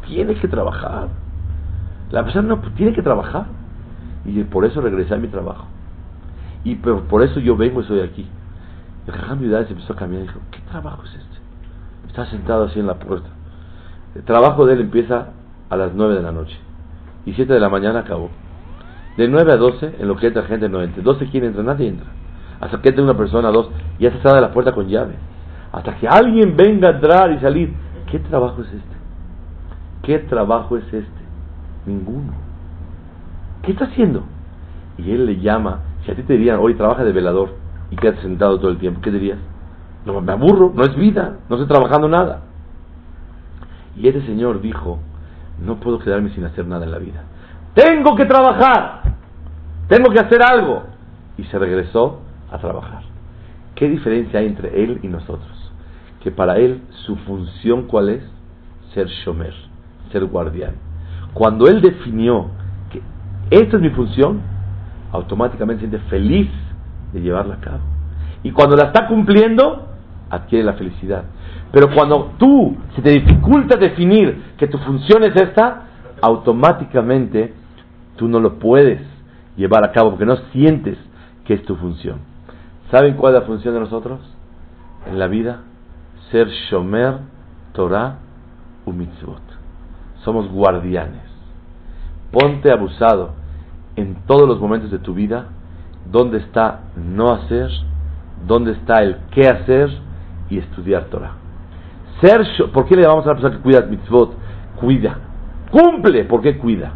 Tiene 0.07 0.35
que 0.35 0.49
trabajar. 0.49 1.09
La 2.11 2.23
persona 2.23 2.49
no 2.49 2.59
tiene 2.77 2.93
que 2.93 3.03
trabajar. 3.03 3.47
Y 4.25 4.43
por 4.45 4.65
eso 4.65 4.81
regresé 4.81 5.15
a 5.15 5.19
mi 5.19 5.29
trabajo. 5.29 5.67
Y 6.65 6.77
por, 6.77 7.03
por 7.05 7.23
eso 7.23 7.41
yo 7.41 7.57
vengo 7.57 7.81
y 7.81 7.83
estoy 7.83 8.01
aquí. 8.01 8.27
El 9.07 9.13
Jajam 9.13 9.41
se 9.41 9.73
empezó 9.73 9.93
a 9.93 9.97
caminar 9.97 10.25
y 10.25 10.27
dijo, 10.29 10.41
¿qué 10.51 10.61
trabajo 10.71 11.03
es 11.05 11.15
este? 11.15 11.37
Está 12.09 12.27
sentado 12.27 12.65
así 12.65 12.81
en 12.81 12.87
la 12.87 12.95
puerta. 12.95 13.29
El 14.15 14.23
trabajo 14.23 14.65
de 14.65 14.75
él 14.75 14.81
empieza 14.81 15.29
a 15.69 15.77
las 15.77 15.93
9 15.95 16.15
de 16.15 16.23
la 16.23 16.33
noche. 16.33 16.57
Y 17.27 17.35
7 17.35 17.53
de 17.53 17.61
la 17.61 17.69
mañana 17.69 18.01
acabó. 18.01 18.31
De 19.17 19.29
9 19.29 19.53
a 19.53 19.57
12, 19.57 19.97
en 19.99 20.09
lo 20.09 20.17
que 20.17 20.29
entra 20.29 20.45
gente 20.45 20.69
no 20.69 20.83
entra. 20.83 21.03
12 21.03 21.27
quiere 21.31 21.49
entrar, 21.49 21.65
nadie 21.65 21.89
entra. 21.89 22.07
hasta 22.61 22.81
que 22.81 22.89
entre 22.89 23.05
una 23.05 23.17
persona, 23.17 23.51
dos, 23.51 23.69
ya 23.99 24.11
se 24.11 24.19
cerrada 24.19 24.41
la 24.41 24.53
puerta 24.53 24.73
con 24.73 24.89
llave. 24.89 25.15
Hasta 25.75 25.97
que 25.97 26.07
alguien 26.07 26.57
venga 26.57 26.89
a 26.89 26.93
entrar 26.93 27.33
y 27.33 27.41
salir. 27.41 27.75
¿Qué 28.09 28.21
trabajo 28.21 28.63
es 28.63 28.69
este? 28.69 28.97
¿Qué 30.03 30.19
trabajo 30.21 30.77
es 30.77 30.85
este? 30.85 31.23
Ninguno. 31.85 32.33
¿Qué 33.63 33.73
está 33.73 33.87
haciendo? 33.87 34.23
Y 34.99 35.11
él 35.11 35.27
le 35.27 35.41
llama. 35.41 35.81
Si 36.05 36.13
a 36.13 36.15
ti 36.15 36.23
te 36.23 36.35
dirían, 36.35 36.61
hoy 36.61 36.75
trabaja 36.75 37.03
de 37.03 37.13
velador 37.13 37.55
y 37.91 37.97
quedas 37.97 38.21
sentado 38.21 38.61
todo 38.61 38.71
el 38.71 38.79
tiempo, 38.79 39.01
¿qué 39.01 39.11
dirías? 39.11 39.39
No, 40.07 40.21
me 40.21 40.33
aburro, 40.33 40.73
no 40.73 40.85
es 40.85 40.95
vida, 40.95 41.39
no 41.49 41.57
estoy 41.57 41.69
trabajando 41.69 42.09
nada. 42.09 42.43
Y 43.97 44.07
ese 44.07 44.23
señor 44.23 44.61
dijo, 44.61 45.01
no 45.61 45.77
puedo 45.81 45.99
quedarme 45.99 46.31
sin 46.31 46.45
hacer 46.45 46.67
nada 46.67 46.85
en 46.85 46.93
la 46.93 46.99
vida. 46.99 47.25
Tengo 47.75 48.15
que 48.15 48.27
trabajar, 48.27 49.03
tengo 49.89 50.11
que 50.11 50.21
hacer 50.21 50.41
algo. 50.41 50.85
Y 51.37 51.43
se 51.45 51.59
regresó 51.59 52.21
a 52.53 52.59
trabajar. 52.59 53.03
¿Qué 53.75 53.89
diferencia 53.89 54.39
hay 54.39 54.47
entre 54.47 54.85
él 54.85 55.01
y 55.03 55.09
nosotros? 55.09 55.54
Que 56.25 56.33
para 56.33 56.57
él 56.57 56.81
su 57.07 57.17
función 57.17 57.83
cuál 57.83 58.09
es? 58.09 58.25
Ser 58.95 59.07
shomer, 59.07 59.55
ser 60.11 60.25
guardián. 60.25 60.75
Cuando 61.35 61.67
él 61.67 61.81
definió 61.81 62.47
que 62.91 63.03
esta 63.51 63.77
es 63.77 63.83
mi 63.83 63.91
función, 63.91 64.41
automáticamente 65.13 65.83
se 65.83 65.91
siente 65.91 66.09
feliz 66.09 66.49
de 67.13 67.21
llevarla 67.21 67.57
a 67.57 67.61
cabo. 67.61 67.81
Y 68.43 68.51
cuando 68.53 68.75
la 68.75 68.87
está 68.87 69.07
cumpliendo, 69.07 69.89
adquiere 70.31 70.65
la 70.65 70.73
felicidad. 70.73 71.25
Pero 71.71 71.91
cuando 71.95 72.33
tú 72.39 72.77
se 72.97 73.03
te 73.03 73.11
dificulta 73.11 73.77
definir 73.77 74.55
que 74.57 74.67
tu 74.67 74.79
función 74.79 75.25
es 75.25 75.37
esta, 75.37 75.83
automáticamente 76.23 77.53
tú 78.17 78.29
no 78.29 78.41
lo 78.41 78.59
puedes 78.59 79.03
llevar 79.57 79.85
a 79.85 79.93
cabo 79.93 80.11
porque 80.11 80.25
no 80.25 80.37
sientes 80.53 80.97
que 81.45 81.55
es 81.55 81.65
tu 81.65 81.77
función. 81.77 82.19
¿Saben 82.91 83.15
cuál 83.15 83.35
es 83.35 83.41
la 83.41 83.47
función 83.47 83.75
de 83.75 83.81
nosotros 83.81 84.21
en 85.07 85.19
la 85.19 85.27
vida? 85.27 85.61
Ser 86.31 86.49
Shomer, 86.49 87.19
Torah 87.73 88.19
u 88.85 88.93
Mitzvot. 88.93 89.43
Somos 90.25 90.49
guardianes. 90.51 91.23
Ponte 92.31 92.71
abusado 92.71 93.35
en 93.97 94.17
todos 94.27 94.49
los 94.49 94.61
momentos 94.61 94.91
de 94.91 94.99
tu 94.99 95.15
vida 95.15 95.47
dónde 96.11 96.39
está 96.39 96.81
no 96.97 97.33
hacer, 97.33 97.71
dónde 98.47 98.73
está 98.73 99.03
el 99.03 99.17
qué 99.31 99.49
hacer 99.49 99.91
y 100.51 100.59
estudiar 100.59 101.05
Torah. 101.05 101.33
Ser, 102.21 102.43
¿Por 102.73 102.87
qué 102.87 102.97
le 102.97 103.03
llamamos 103.03 103.25
a 103.27 103.29
la 103.29 103.35
persona 103.35 103.57
que 103.57 103.63
cuida 103.63 103.83
mitzvot? 103.83 104.35
Cuida. 104.81 105.19
Cumple. 105.71 106.25
¿Por 106.25 106.43
qué 106.43 106.59
cuida? 106.59 106.93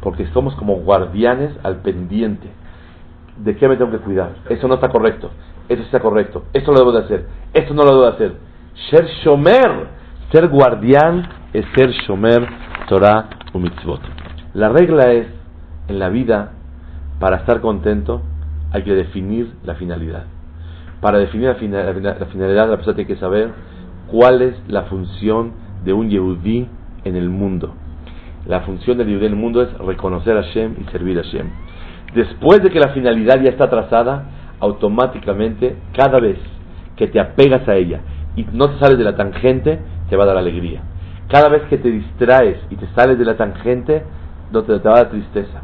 Porque 0.00 0.26
somos 0.28 0.54
como 0.56 0.76
guardianes 0.76 1.52
al 1.62 1.76
pendiente. 1.76 2.48
¿De 3.38 3.56
qué 3.56 3.68
me 3.68 3.76
tengo 3.76 3.90
que 3.90 3.98
cuidar? 3.98 4.34
Eso 4.48 4.68
no 4.68 4.74
está 4.74 4.88
correcto. 4.88 5.30
Eso 5.68 5.82
está 5.82 6.00
correcto. 6.00 6.44
Esto 6.52 6.72
lo 6.72 6.78
debo 6.78 6.92
de 6.92 7.00
hacer. 7.00 7.26
Esto 7.52 7.74
no 7.74 7.82
lo 7.82 7.90
debo 7.90 8.02
de 8.02 8.08
hacer. 8.10 8.53
Ser 8.90 9.06
shomer. 9.24 9.88
Ser 10.32 10.48
guardián 10.48 11.28
es 11.52 11.64
ser 11.76 11.90
shomer 11.90 12.46
Torah 12.88 13.28
u 13.52 13.58
mitzvot. 13.58 14.00
La 14.54 14.68
regla 14.68 15.12
es, 15.12 15.26
en 15.88 15.98
la 15.98 16.08
vida, 16.08 16.52
para 17.20 17.36
estar 17.38 17.60
contento, 17.60 18.22
hay 18.72 18.82
que 18.82 18.94
definir 18.94 19.52
la 19.64 19.74
finalidad. 19.76 20.24
Para 21.00 21.18
definir 21.18 21.48
la, 21.48 21.54
finalidad, 21.54 22.68
la 22.68 22.76
persona 22.76 22.96
tiene 22.96 23.06
que 23.06 23.16
saber 23.16 23.50
cuál 24.08 24.42
es 24.42 24.56
la 24.68 24.82
función 24.84 25.52
de 25.84 25.92
un 25.92 26.10
Yehudí 26.10 26.66
en 27.04 27.16
el 27.16 27.28
mundo. 27.28 27.74
La 28.46 28.60
función 28.60 28.98
del 28.98 29.08
Yehudí 29.08 29.26
en 29.26 29.32
el 29.32 29.38
mundo 29.38 29.62
es 29.62 29.72
reconocer 29.78 30.36
a 30.36 30.42
Hashem 30.42 30.76
y 30.80 30.90
servir 30.90 31.18
a 31.18 31.22
Hashem. 31.22 31.46
Después 32.14 32.62
de 32.62 32.70
que 32.70 32.80
la 32.80 32.88
finalidad 32.88 33.40
ya 33.40 33.50
está 33.50 33.70
trazada, 33.70 34.24
automáticamente, 34.60 35.76
cada 35.96 36.18
vez 36.18 36.38
que 36.96 37.06
te 37.06 37.20
apegas 37.20 37.68
a 37.68 37.74
ella 37.74 38.00
y 38.36 38.46
no 38.52 38.70
te 38.70 38.78
sales 38.78 38.98
de 38.98 39.04
la 39.04 39.16
tangente, 39.16 39.80
te 40.08 40.16
va 40.16 40.24
a 40.24 40.26
dar 40.26 40.36
alegría. 40.36 40.82
Cada 41.28 41.48
vez 41.48 41.62
que 41.62 41.78
te 41.78 41.90
distraes 41.90 42.58
y 42.70 42.76
te 42.76 42.86
sales 42.94 43.18
de 43.18 43.24
la 43.24 43.36
tangente, 43.36 44.02
no 44.52 44.62
te, 44.62 44.78
te 44.78 44.88
va 44.88 44.96
a 44.96 44.98
dar 44.98 45.10
tristeza. 45.10 45.60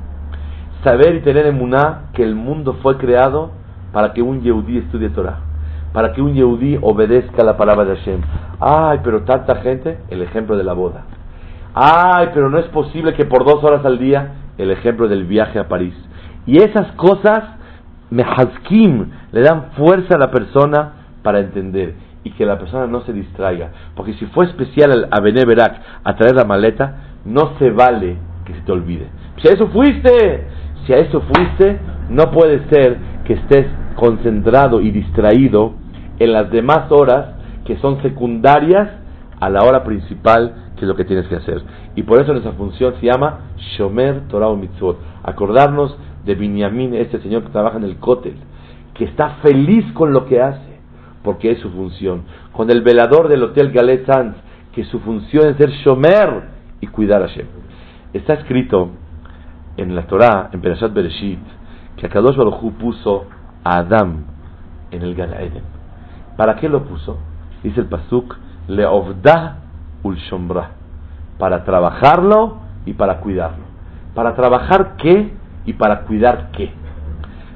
Saber 0.85 1.15
y 1.17 1.21
tener 1.21 1.47
en 1.47 1.59
Muná 1.59 2.11
que 2.15 2.23
el 2.23 2.35
mundo 2.35 2.79
fue 2.83 2.97
creado 2.97 3.51
para 3.93 4.13
que 4.13 4.23
un 4.23 4.41
Yehudí 4.41 4.79
estudie 4.79 5.11
Torah, 5.11 5.41
para 5.93 6.13
que 6.13 6.23
un 6.23 6.35
Yehudí 6.35 6.79
obedezca 6.81 7.45
la 7.45 7.57
palabra 7.57 7.85
de 7.85 7.97
Hashem. 7.97 8.21
Ay, 8.61 9.01
pero 9.05 9.23
tanta 9.23 9.57
gente, 9.57 9.99
el 10.09 10.23
ejemplo 10.23 10.57
de 10.57 10.65
la 10.65 10.73
boda. 10.73 11.05
Ay, 11.75 12.31
pero 12.33 12.49
no 12.51 12.59
es 12.59 12.67
posible 12.67 13.15
que 13.15 13.27
por 13.27 13.45
dos 13.45 13.63
horas 13.63 13.85
al 13.85 13.99
día, 13.99 14.33
el 14.59 14.71
ejemplo 14.71 15.09
del 15.09 15.25
viaje 15.25 15.59
a 15.59 15.69
París. 15.69 15.95
Y 16.47 16.59
esas 16.59 16.93
cosas, 16.93 17.45
mehazkim, 18.11 19.11
le 19.33 19.41
dan 19.43 19.73
fuerza 19.77 20.17
a 20.17 20.19
la 20.19 20.31
persona 20.31 20.93
para 21.23 21.41
entender 21.41 21.95
y 22.25 22.31
que 22.33 22.45
la 22.45 22.59
persona 22.59 22.87
no 22.87 23.03
se 23.03 23.13
distraiga. 23.13 23.71
Porque 23.95 24.15
si 24.15 24.27
fue 24.27 24.47
especial 24.47 25.09
a 25.11 25.21
Berak 25.21 25.81
a 26.05 26.17
traer 26.17 26.35
la 26.35 26.45
maleta, 26.45 27.15
no 27.25 27.59
se 27.59 27.71
vale 27.71 28.17
que 28.45 28.55
se 28.55 28.61
te 28.63 28.73
olvide. 28.73 29.09
Si 29.41 29.49
a 29.49 29.53
eso 29.53 29.69
fuiste, 29.69 30.47
si 30.87 30.93
a 30.93 30.99
eso 30.99 31.23
fuiste, 31.23 31.79
no 32.09 32.31
puede 32.31 32.69
ser 32.69 32.99
que 33.25 33.35
estés 33.35 33.67
concentrado 33.97 34.81
y 34.81 34.91
distraído 34.91 35.75
en 36.19 36.33
las 36.33 36.51
demás 36.51 36.91
horas 36.91 37.35
que 37.65 37.77
son 37.79 38.03
secundarias 38.03 38.89
a 39.39 39.49
la 39.49 39.63
hora 39.63 39.85
principal 39.85 40.71
que 40.81 40.87
es 40.87 40.89
lo 40.89 40.97
que 40.97 41.05
tienes 41.05 41.27
que 41.29 41.37
hacer. 41.37 41.63
Y 41.95 42.03
por 42.03 42.21
eso 42.21 42.33
nuestra 42.33 42.53
función 42.53 42.95
se 43.01 43.07
llama 43.07 43.41
Shomer 43.77 44.29
Torah 44.29 44.55
Mitzvot. 44.55 44.99
Acordarnos 45.23 45.95
de 46.25 46.35
Binyamin, 46.35 46.95
este 46.95 47.21
señor 47.21 47.43
que 47.43 47.51
trabaja 47.51 47.77
en 47.77 47.85
el 47.85 47.97
Kotel, 47.97 48.37
que 48.95 49.05
está 49.05 49.37
feliz 49.43 49.85
con 49.93 50.15
lo 50.15 50.25
que 50.25 50.41
hace, 50.41 50.70
porque 51.23 51.53
es 51.53 51.61
su 51.61 51.71
función. 51.71 52.23
Con 52.53 52.71
el 52.71 52.83
velador 52.83 53.29
del 53.29 53.43
Hotel 53.43 53.73
Galet 53.73 54.07
Sanz, 54.07 54.37
que 54.73 54.85
su 54.85 55.01
función 55.01 55.49
es 55.49 55.57
ser 55.57 55.71
Shomer 55.71 56.45
y 56.81 56.87
cuidar 56.87 57.23
a 57.23 57.29
Hashem. 57.29 57.47
Está 58.13 58.35
escrito 58.35 58.91
en 59.77 59.95
la 59.95 60.07
Torah, 60.07 60.51
en 60.53 60.61
Perashat 60.61 60.93
Bereshit, 60.93 61.41
que 61.97 62.07
Akadosh 62.07 62.37
Baruj 62.37 62.73
puso 62.75 63.27
a 63.65 63.79
Adam 63.79 64.25
en 64.91 65.03
el 65.03 65.15
Gan. 65.15 65.31
¿Para 66.37 66.57
qué 66.57 66.69
lo 66.69 66.85
puso? 66.85 67.19
Dice 67.63 67.81
el 67.81 67.87
Pasuk, 67.87 68.37
Leovda 68.69 69.59
ul 70.03 70.17
Shombra, 70.17 70.71
para 71.39 71.65
trabajarlo 71.65 72.59
y 72.87 72.95
para 72.95 73.21
cuidarlo. 73.21 73.65
¿Para 74.15 74.35
trabajar 74.35 74.97
qué 74.97 75.33
y 75.67 75.75
para 75.75 76.03
cuidar 76.03 76.51
qué? 76.53 76.73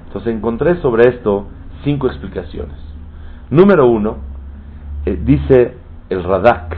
Entonces 0.06 0.34
encontré 0.34 0.76
sobre 0.80 1.08
esto 1.08 1.46
cinco 1.82 2.06
explicaciones. 2.06 2.84
Número 3.55 3.86
uno, 3.86 4.16
eh, 5.07 5.16
dice 5.24 5.76
el 6.11 6.24
Radak, 6.24 6.76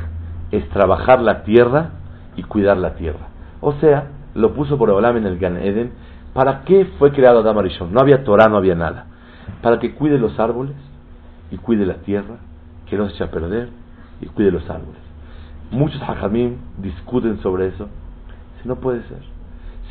es 0.51 0.69
trabajar 0.69 1.23
la 1.23 1.43
tierra 1.43 1.93
y 2.37 2.43
cuidar 2.43 2.77
la 2.77 2.97
tierra. 2.97 3.29
O 3.63 3.73
sea, 3.81 4.09
lo 4.35 4.53
puso 4.53 4.77
por 4.77 4.91
Olam 4.91 5.17
en 5.17 5.25
el 5.25 5.39
Gan 5.39 5.57
Eden. 5.57 5.93
¿Para 6.35 6.65
qué 6.65 6.85
fue 6.99 7.13
creado 7.13 7.41
Adam 7.41 7.57
Arishon? 7.57 7.95
No 7.95 8.01
había 8.01 8.25
Torah, 8.25 8.51
no 8.51 8.59
había 8.59 8.75
nada. 8.75 9.07
Para 9.63 9.79
que 9.79 9.95
cuide 9.95 10.19
los 10.19 10.39
árboles 10.39 10.77
y 11.51 11.57
cuide 11.57 11.87
la 11.87 11.95
tierra, 11.95 12.37
que 12.85 12.99
no 12.99 13.07
se 13.07 13.15
eche 13.15 13.25
a 13.25 13.31
perder 13.31 13.71
y 14.21 14.27
cuide 14.27 14.51
los 14.51 14.69
árboles. 14.69 15.01
Muchos 15.71 16.03
hajamim 16.03 16.57
discuten 16.77 17.41
sobre 17.41 17.69
eso. 17.69 17.89
Si 18.61 18.69
no 18.69 18.77
puede 18.77 19.01
ser. 19.05 19.23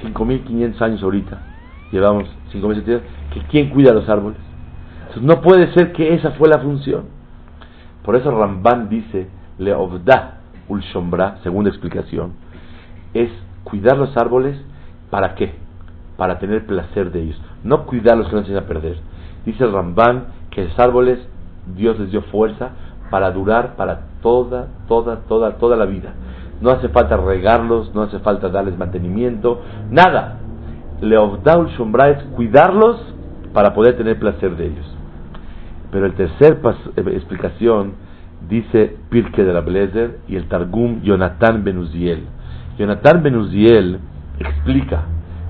5.500 0.03 0.79
años 0.83 1.01
ahorita, 1.01 1.41
llevamos 1.91 2.25
5.700 2.53 2.89
años, 2.89 3.01
que 3.33 3.39
¿quién 3.49 3.71
cuida 3.71 3.91
los 3.91 4.07
árboles? 4.07 4.37
Entonces, 5.15 5.23
no 5.23 5.41
puede 5.41 5.73
ser 5.73 5.93
que 5.93 6.13
esa 6.13 6.31
fue 6.31 6.49
la 6.49 6.59
función. 6.59 7.05
Por 8.03 8.15
eso 8.15 8.31
Ramban 8.31 8.89
dice, 8.89 9.27
Leovda 9.57 10.39
ul 10.67 10.81
shombra, 10.81 11.37
segunda 11.43 11.69
explicación, 11.69 12.33
es 13.13 13.29
cuidar 13.63 13.97
los 13.97 14.15
árboles, 14.17 14.59
¿para 15.09 15.35
qué? 15.35 15.53
Para 16.17 16.39
tener 16.39 16.65
placer 16.65 17.11
de 17.11 17.21
ellos. 17.21 17.41
No 17.63 17.85
cuidarlos 17.85 18.27
que 18.27 18.35
no 18.35 18.41
se 18.41 18.49
vayan 18.49 18.63
a 18.65 18.67
perder. 18.67 18.97
Dice 19.45 19.65
Ramban 19.65 20.25
que 20.49 20.65
los 20.65 20.79
árboles 20.79 21.19
Dios 21.75 21.97
les 21.97 22.11
dio 22.11 22.21
fuerza 22.23 22.71
para 23.09 23.31
durar 23.31 23.75
para 23.75 24.07
toda, 24.21 24.67
toda, 24.87 25.21
toda, 25.27 25.57
toda 25.57 25.77
la 25.77 25.85
vida. 25.85 26.13
No 26.59 26.71
hace 26.71 26.89
falta 26.89 27.15
regarlos, 27.15 27.93
no 27.95 28.01
hace 28.01 28.19
falta 28.19 28.49
darles 28.49 28.77
mantenimiento, 28.77 29.61
nada. 29.89 30.39
Leovdaul 30.99 31.69
Shombra 31.69 32.09
es 32.09 32.23
cuidarlos 32.35 33.01
para 33.53 33.73
poder 33.73 33.95
tener 33.97 34.19
placer 34.19 34.55
de 34.57 34.67
ellos. 34.67 34.94
Pero 35.95 36.07
el 36.07 36.13
tercer 36.15 36.59
eh, 36.97 37.03
explicación 37.13 37.93
dice 38.49 38.97
Pirke 39.09 39.45
de 39.45 39.53
la 39.53 39.61
Blazer 39.61 40.19
y 40.27 40.35
el 40.35 40.49
Targum 40.49 41.01
Jonathan 41.03 41.63
Benuziel. 41.63 42.25
Jonathan 42.77 43.23
Benuziel 43.23 43.99
explica 44.37 45.03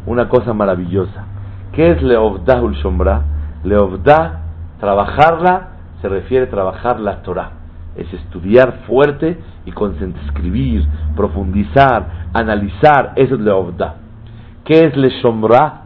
una 0.05 0.29
cosa 0.29 0.53
maravillosa. 0.53 1.25
¿Qué 1.71 1.89
es 1.89 2.03
Leovdahul 2.03 2.75
Shombra? 2.75 3.23
Leovdah, 3.63 4.43
trabajarla, 4.79 5.69
se 6.03 6.09
refiere 6.09 6.45
a 6.45 6.49
trabajar 6.51 6.99
la 6.99 7.23
Torah. 7.23 7.49
Es 7.95 8.13
estudiar 8.13 8.81
fuerte 8.85 9.39
y 9.65 9.71
escribir, 10.27 10.85
profundizar, 11.15 12.27
analizar. 12.33 13.13
Eso 13.15 13.33
es 13.33 13.41
Leovdah. 13.41 13.95
¿Qué 14.63 14.85
es 14.85 14.95
Le 14.95 15.09
Shombra? 15.09 15.85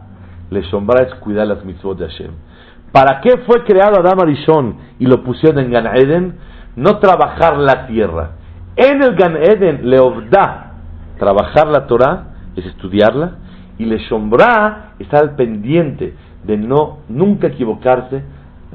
Le 0.50 0.60
Shombra 0.64 1.06
es 1.06 1.14
cuidar 1.14 1.46
las 1.46 1.64
mitzvot 1.64 1.98
de 1.98 2.08
Hashem. 2.08 2.49
¿Para 2.92 3.20
qué 3.20 3.38
fue 3.46 3.64
creado 3.64 4.00
Adam 4.00 4.20
Arishon 4.20 4.76
y 4.98 5.06
lo 5.06 5.22
pusieron 5.22 5.64
en 5.64 5.70
Gan 5.70 5.86
Eden? 5.96 6.34
No 6.76 6.98
trabajar 6.98 7.56
la 7.56 7.86
tierra. 7.86 8.32
En 8.76 9.02
el 9.02 9.14
Gan 9.14 9.36
Eden, 9.36 9.88
Leovda, 9.88 10.72
trabajar 11.18 11.68
la 11.68 11.86
Torah 11.86 12.24
es 12.56 12.66
estudiarla 12.66 13.32
y 13.78 13.84
le 13.84 13.98
Shombra 13.98 14.92
estar 14.98 15.36
pendiente 15.36 16.14
de 16.44 16.56
no 16.56 16.98
nunca 17.08 17.48
equivocarse 17.48 18.22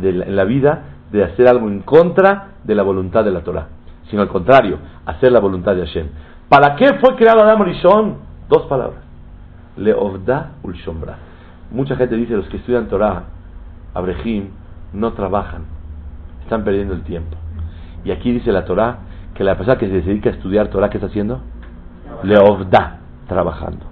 en 0.02 0.36
la 0.36 0.44
vida 0.44 0.84
de 1.12 1.24
hacer 1.24 1.48
algo 1.48 1.68
en 1.68 1.82
contra 1.82 2.50
de 2.64 2.76
la 2.76 2.84
voluntad 2.84 3.24
de 3.24 3.32
la 3.32 3.42
Torah, 3.42 3.68
sino 4.10 4.22
al 4.22 4.30
contrario, 4.30 4.80
hacer 5.06 5.32
la 5.32 5.40
voluntad 5.40 5.76
de 5.76 5.86
Hashem. 5.86 6.08
¿Para 6.50 6.76
qué 6.76 6.96
fue 7.02 7.16
creado 7.16 7.42
Adam 7.42 7.64
Rishon? 7.64 8.16
Dos 8.50 8.64
palabras. 8.68 9.02
Leovda 9.78 10.52
ul 10.64 10.74
Shombra. 10.76 11.18
Mucha 11.72 11.96
gente 11.96 12.16
dice 12.16 12.36
los 12.36 12.48
que 12.48 12.58
estudian 12.58 12.88
Torah, 12.88 13.24
Abrehim, 13.96 14.50
no 14.94 15.14
trabajan, 15.14 15.64
están 16.44 16.64
perdiendo 16.64 16.94
el 16.94 17.02
tiempo. 17.02 17.36
Y 18.04 18.12
aquí 18.12 18.32
dice 18.32 18.52
la 18.52 18.66
Torah 18.66 19.00
que 19.34 19.44
la 19.44 19.56
persona 19.58 19.78
que 19.80 19.88
se 19.88 20.02
dedica 20.02 20.30
a 20.30 20.34
estudiar 20.34 20.68
Torah, 20.68 20.90
¿qué 20.90 20.98
está 20.98 21.08
haciendo? 21.08 21.42
Leovda, 22.24 23.00
trabajando. 23.28 23.86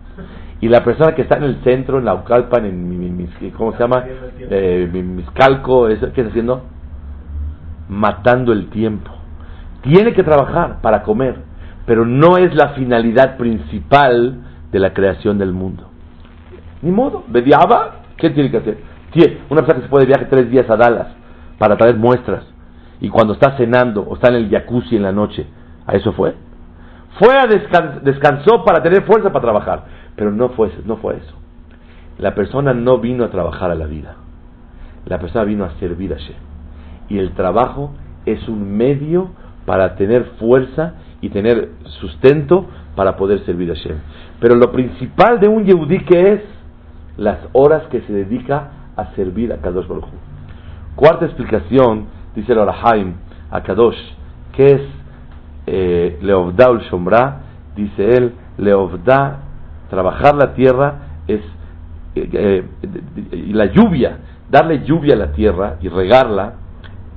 Y 0.62 0.70
la 0.70 0.84
persona 0.84 1.14
que 1.16 1.24
está 1.24 1.38
en 1.38 1.44
el 1.44 1.56
centro, 1.64 1.98
en 2.00 2.06
la 2.06 2.14
Ucalpan, 2.14 2.66
en 2.66 2.88
mi- 2.88 2.96
mi- 2.96 3.10
mi- 3.42 3.52
¿cómo 3.52 3.74
se 3.74 3.80
llama? 3.80 4.04
Eh, 4.40 4.90
mi- 4.94 5.02
Miscalco, 5.04 5.88
¿eso 5.90 6.14
¿qué 6.14 6.22
está 6.22 6.30
haciendo? 6.30 6.64
Matando 7.90 8.54
el 8.54 8.70
tiempo. 8.70 9.12
Tiene 9.82 10.14
que 10.14 10.24
trabajar 10.24 10.80
para 10.82 11.04
comer, 11.04 11.36
pero 11.86 12.06
no 12.06 12.38
es 12.38 12.56
la 12.56 12.70
finalidad 12.70 13.36
principal 13.36 14.38
de 14.72 14.80
la 14.80 14.94
creación 14.94 15.38
del 15.38 15.52
mundo. 15.52 15.90
Ni 16.82 16.92
modo, 16.92 17.24
Bediaba, 17.28 17.96
¿qué 18.16 18.30
tiene 18.30 18.50
que 18.50 18.58
hacer? 18.58 18.78
Una 19.50 19.62
persona 19.62 19.76
que 19.76 19.82
se 19.84 19.90
puede 19.90 20.06
de 20.06 20.12
viaje 20.14 20.26
tres 20.30 20.50
días 20.50 20.70
a 20.70 20.76
Dallas 20.76 21.08
para 21.58 21.78
traer 21.78 21.96
muestras 21.98 22.44
y 23.00 23.10
cuando 23.10 23.34
está 23.34 23.56
cenando 23.58 24.02
o 24.02 24.16
está 24.16 24.30
en 24.30 24.36
el 24.36 24.50
jacuzzi 24.50 24.96
en 24.96 25.04
la 25.04 25.12
noche, 25.12 25.46
¿a 25.86 25.94
eso 25.94 26.14
fue? 26.14 26.34
Fue 27.20 27.36
a 27.38 27.44
descan- 27.46 28.02
descansó 28.02 28.64
para 28.64 28.82
tener 28.82 29.04
fuerza 29.04 29.32
para 29.32 29.44
trabajar, 29.44 29.84
pero 30.16 30.32
no 30.32 30.50
fue, 30.50 30.72
no 30.86 30.98
fue 30.98 31.18
eso. 31.18 31.34
La 32.18 32.34
persona 32.34 32.74
no 32.74 33.00
vino 33.00 33.24
a 33.24 33.30
trabajar 33.30 33.72
a 33.72 33.76
la 33.76 33.86
vida, 33.86 34.16
la 35.06 35.20
persona 35.20 35.44
vino 35.44 35.66
a 35.66 35.72
servir 35.80 36.14
a 36.14 36.18
Hashem. 36.18 36.36
Y 37.10 37.20
el 37.20 37.32
trabajo 37.34 37.92
es 38.26 38.48
un 38.48 38.76
medio 38.78 39.30
para 39.66 39.96
tener 39.96 40.24
fuerza 40.40 40.94
y 41.22 41.30
tener 41.30 41.70
sustento 42.02 42.66
para 42.96 43.16
poder 43.18 43.40
servir 43.46 43.72
a 43.72 43.76
Hashem. 43.76 43.98
Pero 44.40 44.56
lo 44.56 44.72
principal 44.72 45.40
de 45.40 45.48
un 45.48 45.66
Yehudí 45.66 46.00
que 46.06 46.34
es 46.34 46.42
las 47.18 47.40
horas 47.54 47.84
que 47.92 48.02
se 48.02 48.14
dedica 48.14 48.72
a 48.96 49.14
servir 49.16 49.52
a 49.54 49.58
Kadosh 49.58 49.88
Baruj. 49.88 50.06
Cuarta 50.96 51.26
explicación, 51.26 52.06
dice 52.36 52.52
el 52.52 52.60
Orahaim 52.60 53.14
a 53.52 53.62
Kadosh, 53.62 53.98
que 54.56 54.72
es 54.74 54.82
eh, 55.66 56.20
Leovda 56.22 56.72
ul 56.72 56.82
Shombra, 56.82 57.42
dice 57.76 58.18
él, 58.18 58.34
Leovda, 58.58 59.40
trabajar 59.90 60.36
la 60.36 60.54
tierra 60.54 60.96
es 61.28 61.42
eh, 62.16 62.30
eh, 62.34 63.50
la 63.54 63.66
lluvia, 63.66 64.18
darle 64.50 64.84
lluvia 64.86 65.16
a 65.16 65.18
la 65.18 65.32
tierra 65.32 65.78
y 65.82 65.90
regarla, 65.90 66.54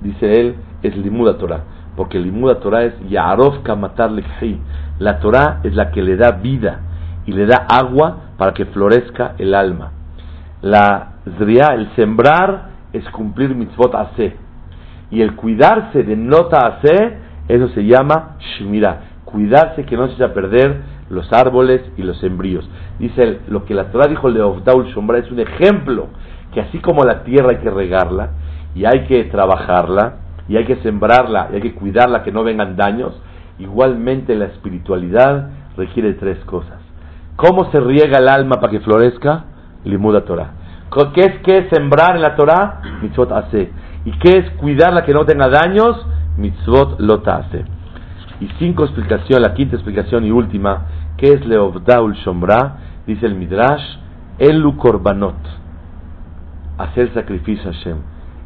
dice 0.00 0.40
él, 0.40 0.56
es 0.82 0.96
Limuda 0.96 1.36
Torah, 1.36 1.64
porque 1.96 2.18
Limuda 2.18 2.60
Torah 2.60 2.84
es 2.84 2.94
Yarov 3.08 3.62
Kamatar 3.62 4.10
Lekhi. 4.10 4.58
La 4.98 5.20
Torah 5.20 5.60
es 5.62 5.74
la 5.74 5.90
que 5.90 6.02
le 6.02 6.16
da 6.16 6.32
vida 6.32 6.80
y 7.26 7.32
le 7.32 7.46
da 7.46 7.66
agua 7.68 8.18
para 8.38 8.54
que 8.54 8.66
florezca 8.66 9.34
el 9.38 9.54
alma. 9.54 9.92
La 10.62 11.15
Zriá, 11.38 11.74
el 11.74 11.88
sembrar, 11.96 12.70
es 12.92 13.08
cumplir 13.10 13.54
mitzvot 13.54 13.94
ase. 13.94 14.36
Y 15.10 15.22
el 15.22 15.34
cuidarse 15.34 16.02
de 16.02 16.16
nota 16.16 16.66
ase, 16.66 17.18
eso 17.48 17.68
se 17.68 17.84
llama 17.84 18.36
shmira. 18.58 19.00
Cuidarse 19.24 19.84
que 19.84 19.96
no 19.96 20.06
se 20.08 20.14
eche 20.14 20.24
a 20.24 20.34
perder 20.34 20.82
los 21.10 21.32
árboles 21.32 21.82
y 21.96 22.02
los 22.02 22.18
sembríos. 22.18 22.68
Dice 22.98 23.40
lo 23.48 23.64
que 23.64 23.74
la 23.74 23.90
Torah 23.90 24.08
dijo 24.08 24.28
Leovdaul 24.28 24.86
Shombra 24.86 25.18
es 25.18 25.30
un 25.30 25.40
ejemplo 25.40 26.08
que 26.52 26.60
así 26.60 26.78
como 26.78 27.04
la 27.04 27.22
tierra 27.22 27.50
hay 27.50 27.58
que 27.58 27.70
regarla 27.70 28.30
y 28.74 28.84
hay 28.84 29.06
que 29.06 29.24
trabajarla 29.24 30.16
y 30.48 30.56
hay 30.56 30.64
que 30.64 30.76
sembrarla 30.76 31.48
y 31.52 31.56
hay 31.56 31.60
que 31.60 31.74
cuidarla 31.74 32.22
que 32.22 32.32
no 32.32 32.44
vengan 32.44 32.76
daños, 32.76 33.20
igualmente 33.58 34.34
la 34.34 34.46
espiritualidad 34.46 35.50
requiere 35.76 36.14
tres 36.14 36.38
cosas. 36.44 36.78
¿Cómo 37.36 37.70
se 37.70 37.80
riega 37.80 38.18
el 38.18 38.28
alma 38.28 38.56
para 38.56 38.70
que 38.70 38.80
florezca? 38.80 39.44
Limuda 39.84 40.24
Torah. 40.24 40.65
¿Qué 41.12 41.20
es, 41.20 41.38
qué 41.42 41.58
es 41.58 41.68
sembrar 41.68 42.16
en 42.16 42.22
la 42.22 42.34
Torah? 42.36 42.80
Mitzvot 43.02 43.30
hace. 43.32 43.70
¿Y 44.06 44.12
qué 44.18 44.38
es 44.38 44.50
cuidarla 44.52 45.04
que 45.04 45.12
no 45.12 45.26
tenga 45.26 45.48
daños? 45.48 46.06
Mitzvot 46.38 46.98
lota 47.00 47.36
hace. 47.36 47.64
Y 48.40 48.48
cinco 48.58 48.84
explicaciones, 48.84 49.46
la 49.46 49.54
quinta 49.54 49.76
explicación 49.76 50.24
y 50.24 50.30
última, 50.30 50.86
¿qué 51.18 51.34
es 51.34 51.44
Leovdaul 51.46 52.14
Shombra? 52.14 52.76
Dice 53.06 53.26
el 53.26 53.34
Midrash, 53.34 53.82
Elu 54.38 54.76
Korbanot, 54.76 55.36
hacer 56.78 57.12
sacrificio 57.12 57.70
a 57.70 57.72
Hashem. 57.72 57.96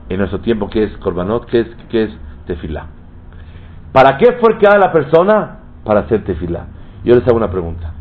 En 0.08 0.18
nuestro 0.18 0.40
tiempo, 0.40 0.68
¿qué 0.68 0.84
es 0.84 0.96
Korbanot? 0.98 1.46
¿Qué 1.46 1.60
es, 1.60 1.68
qué 1.88 2.04
es 2.04 2.10
Tefilá? 2.46 2.86
¿Para 3.92 4.18
qué 4.18 4.32
fue 4.40 4.58
creada 4.58 4.78
la 4.78 4.92
persona? 4.92 5.58
Para 5.84 6.00
hacer 6.00 6.24
Tefilá. 6.24 6.66
Yo 7.04 7.14
les 7.14 7.26
hago 7.26 7.36
una 7.36 7.50
pregunta. 7.50 7.92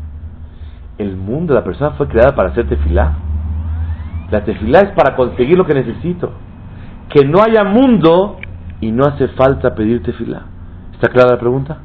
¿El 0.98 1.16
mundo, 1.16 1.54
la 1.54 1.64
persona 1.64 1.92
fue 1.92 2.08
creada 2.08 2.34
para 2.34 2.50
hacer 2.50 2.68
Tefilá? 2.68 3.29
La 4.30 4.44
Tefilá 4.44 4.80
es 4.80 4.92
para 4.92 5.16
conseguir 5.16 5.58
lo 5.58 5.66
que 5.66 5.74
necesito. 5.74 6.32
Que 7.08 7.24
no 7.24 7.42
haya 7.42 7.64
mundo 7.64 8.36
y 8.80 8.92
no 8.92 9.04
hace 9.04 9.28
falta 9.28 9.74
pedir 9.74 10.02
Tefilá. 10.02 10.42
¿Está 10.92 11.08
clara 11.08 11.32
la 11.32 11.38
pregunta? 11.38 11.78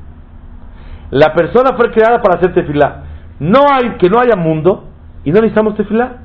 La 1.12 1.34
persona 1.34 1.76
fue 1.78 1.92
creada 1.92 2.22
para 2.22 2.38
hacer 2.38 2.54
tefilá. 2.54 3.04
No 3.40 3.60
hay 3.72 3.92
que 3.98 4.10
no 4.10 4.20
haya 4.20 4.36
mundo 4.36 4.86
y 5.24 5.32
no 5.32 5.36
necesitamos 5.36 5.76
tefilá. 5.76 6.18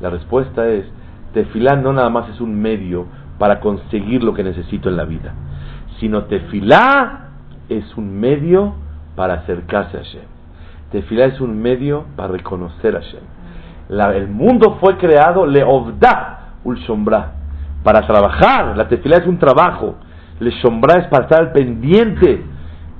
La 0.00 0.10
respuesta 0.10 0.66
es 0.66 0.86
tefilá 1.34 1.76
no 1.76 1.92
nada 1.92 2.08
más 2.10 2.28
es 2.30 2.40
un 2.40 2.60
medio 2.60 3.06
para 3.38 3.60
conseguir 3.60 4.24
lo 4.24 4.34
que 4.34 4.42
necesito 4.42 4.88
en 4.88 4.96
la 4.96 5.04
vida, 5.04 5.32
sino 6.00 6.24
tefilá 6.24 7.28
es 7.68 7.96
un 7.96 8.18
medio 8.18 8.74
para 9.14 9.34
acercarse 9.34 9.98
a 9.98 10.00
Hashem. 10.00 10.24
Tefilá 10.90 11.26
es 11.26 11.40
un 11.40 11.60
medio 11.60 12.06
para 12.16 12.32
reconocer 12.32 12.96
a 12.96 13.00
Hashem. 13.00 13.20
El 13.90 14.28
mundo 14.28 14.78
fue 14.80 14.96
creado 14.98 15.46
leovda 15.46 16.54
ul 16.62 16.76
shombra 16.78 17.32
para 17.82 18.06
trabajar. 18.06 18.76
La 18.76 18.88
tefilá 18.88 19.16
es 19.16 19.26
un 19.26 19.38
trabajo. 19.38 19.96
Le 20.38 20.50
shombra 20.62 21.00
es 21.00 21.08
para 21.08 21.24
estar 21.24 21.52
pendiente 21.52 22.44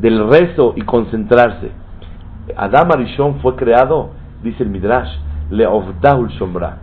del 0.01 0.28
rezo 0.28 0.72
y 0.74 0.82
concentrarse. 0.82 1.70
Adam 2.57 2.91
Arishon 2.93 3.36
fue 3.41 3.55
creado, 3.55 4.11
dice 4.43 4.64
el 4.64 4.70
Midrash, 4.70 5.09
leovda 5.51 6.16
ul 6.16 6.28
shombra. 6.30 6.78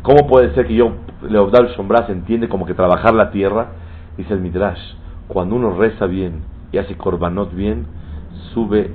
¿Cómo 0.00 0.26
puede 0.26 0.54
ser 0.54 0.66
que 0.66 0.74
yo, 0.74 0.92
leovda 1.28 1.60
ul 1.60 1.68
shombra, 1.76 2.06
se 2.06 2.12
entiende 2.12 2.48
como 2.48 2.64
que 2.64 2.72
trabajar 2.72 3.12
la 3.12 3.30
tierra? 3.30 3.66
Dice 4.16 4.32
el 4.32 4.40
Midrash, 4.40 4.80
cuando 5.28 5.56
uno 5.56 5.76
reza 5.76 6.06
bien 6.06 6.42
y 6.72 6.78
hace 6.78 6.96
korbanot 6.96 7.52
bien, 7.54 7.86
sube 8.54 8.90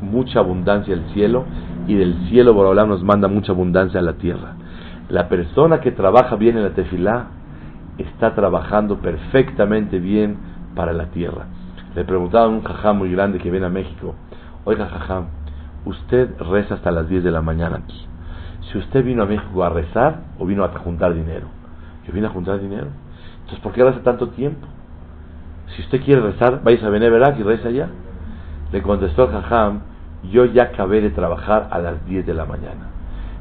mucha 0.00 0.38
abundancia 0.38 0.94
al 0.94 1.04
cielo 1.12 1.44
y 1.88 1.94
del 1.96 2.28
cielo 2.28 2.52
Borolam 2.52 2.88
nos 2.88 3.02
manda 3.02 3.26
mucha 3.28 3.52
abundancia 3.52 3.98
a 3.98 4.02
la 4.02 4.12
tierra. 4.12 4.54
La 5.08 5.28
persona 5.28 5.80
que 5.80 5.90
trabaja 5.90 6.36
bien 6.36 6.58
en 6.58 6.62
la 6.62 6.74
tefilá 6.74 7.28
está 7.96 8.34
trabajando 8.34 8.98
perfectamente 8.98 9.98
bien 9.98 10.36
para 10.76 10.92
la 10.92 11.06
tierra. 11.06 11.46
Le 11.96 12.04
preguntaba 12.04 12.44
a 12.44 12.48
un 12.48 12.62
jajam 12.62 12.98
muy 12.98 13.10
grande 13.10 13.38
que 13.38 13.50
viene 13.50 13.66
a 13.66 13.70
México, 13.70 14.14
oiga 14.64 14.86
jajam, 14.86 15.28
usted 15.86 16.30
reza 16.38 16.74
hasta 16.74 16.90
las 16.90 17.08
10 17.08 17.24
de 17.24 17.30
la 17.30 17.40
mañana 17.40 17.78
aquí. 17.78 18.06
Si 18.70 18.76
usted 18.76 19.02
vino 19.02 19.22
a 19.22 19.26
México 19.26 19.64
a 19.64 19.70
rezar 19.70 20.24
o 20.38 20.44
vino 20.44 20.64
a 20.64 20.68
juntar 20.68 21.14
dinero, 21.14 21.46
yo 22.06 22.12
vine 22.12 22.26
a 22.26 22.30
juntar 22.30 22.60
dinero. 22.60 22.88
Entonces, 23.40 23.60
¿por 23.60 23.72
qué 23.72 23.82
reza 23.82 24.02
tanto 24.02 24.28
tiempo? 24.28 24.66
Si 25.74 25.80
usted 25.82 26.02
quiere 26.02 26.20
rezar, 26.20 26.60
vaya 26.62 26.86
a 26.86 26.90
Beneverac 26.90 27.38
y 27.38 27.42
reza 27.42 27.68
allá. 27.68 27.88
Le 28.72 28.82
contestó 28.82 29.24
el 29.24 29.30
jajam, 29.30 29.80
yo 30.24 30.44
ya 30.46 30.64
acabé 30.64 31.00
de 31.00 31.10
trabajar 31.10 31.68
a 31.70 31.78
las 31.78 32.04
10 32.06 32.26
de 32.26 32.34
la 32.34 32.44
mañana. 32.44 32.90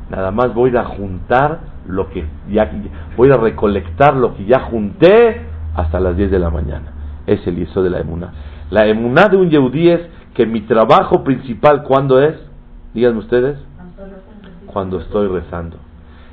Nada 0.09 0.31
más 0.31 0.53
voy 0.53 0.75
a 0.75 0.85
juntar 0.85 1.59
lo 1.87 2.09
que 2.09 2.25
ya, 2.49 2.71
voy 3.15 3.31
a 3.31 3.37
recolectar 3.37 4.15
lo 4.15 4.35
que 4.35 4.45
ya 4.45 4.61
junté 4.61 5.41
hasta 5.75 5.99
las 5.99 6.15
10 6.15 6.31
de 6.31 6.39
la 6.39 6.49
mañana. 6.49 6.91
Es 7.25 7.45
el 7.47 7.59
hizo 7.59 7.83
de 7.83 7.89
la 7.89 7.99
emuná. 7.99 8.31
La 8.69 8.85
emuná 8.85 9.27
de 9.27 9.37
un 9.37 9.49
yehudí 9.49 9.89
es 9.89 10.01
que 10.33 10.45
mi 10.45 10.61
trabajo 10.61 11.23
principal, 11.23 11.83
¿cuándo 11.83 12.21
es? 12.21 12.35
Díganme 12.93 13.19
ustedes. 13.19 13.57
Cuando 14.65 14.99
estoy 14.99 15.27
rezando. 15.27 15.77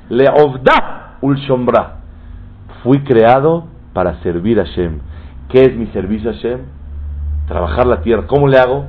Le 0.09 0.29
ovda 0.29 1.17
ul 1.21 1.37
shombra. 1.37 1.97
Fui 2.83 2.99
creado 2.99 3.65
para 3.93 4.21
servir 4.21 4.59
a 4.59 4.65
Hashem. 4.65 4.99
¿Qué 5.49 5.63
es 5.63 5.75
mi 5.75 5.87
servicio 5.87 6.29
a 6.29 6.33
Hashem? 6.33 6.59
Trabajar 7.47 7.87
la 7.87 8.01
tierra. 8.01 8.27
¿Cómo 8.27 8.47
le 8.47 8.57
hago? 8.57 8.85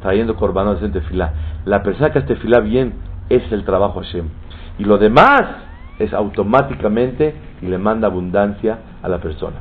Trayendo 0.00 0.36
corbanos 0.36 0.82
en 0.82 0.92
tefilá. 0.92 1.32
La 1.64 1.82
persona 1.82 2.10
que 2.10 2.20
hace 2.20 2.28
tefilá 2.28 2.60
bien 2.60 2.94
es 3.28 3.50
el 3.52 3.64
trabajo 3.64 4.00
Hashem. 4.00 4.28
Y 4.78 4.84
lo 4.84 4.98
demás 4.98 5.42
es 5.98 6.12
automáticamente 6.12 7.34
y 7.60 7.66
le 7.66 7.78
manda 7.78 8.06
abundancia 8.06 8.78
a 9.02 9.08
la 9.08 9.18
persona. 9.18 9.56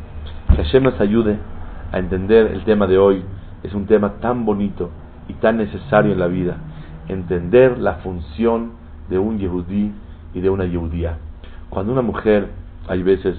Que 0.55 0.63
Hashem 0.63 0.83
nos 0.83 0.99
ayude 1.01 1.38
a 1.91 1.97
entender 1.99 2.47
el 2.47 2.63
tema 2.63 2.88
de 2.88 2.97
hoy. 2.97 3.23
Es 3.63 3.73
un 3.73 3.88
tema 3.88 4.13
tan 4.21 4.45
bonito 4.45 4.91
y 5.27 5.33
tan 5.33 5.57
necesario 5.57 6.13
en 6.13 6.19
la 6.19 6.27
vida. 6.27 6.57
Entender 7.07 7.77
la 7.79 7.95
función 7.95 8.73
de 9.09 9.17
un 9.17 9.39
yehudí 9.39 9.91
y 10.33 10.41
de 10.41 10.49
una 10.49 10.65
yehudía. 10.65 11.17
Cuando 11.69 11.91
una 11.91 12.01
mujer, 12.01 12.49
hay 12.88 13.01
veces, 13.03 13.35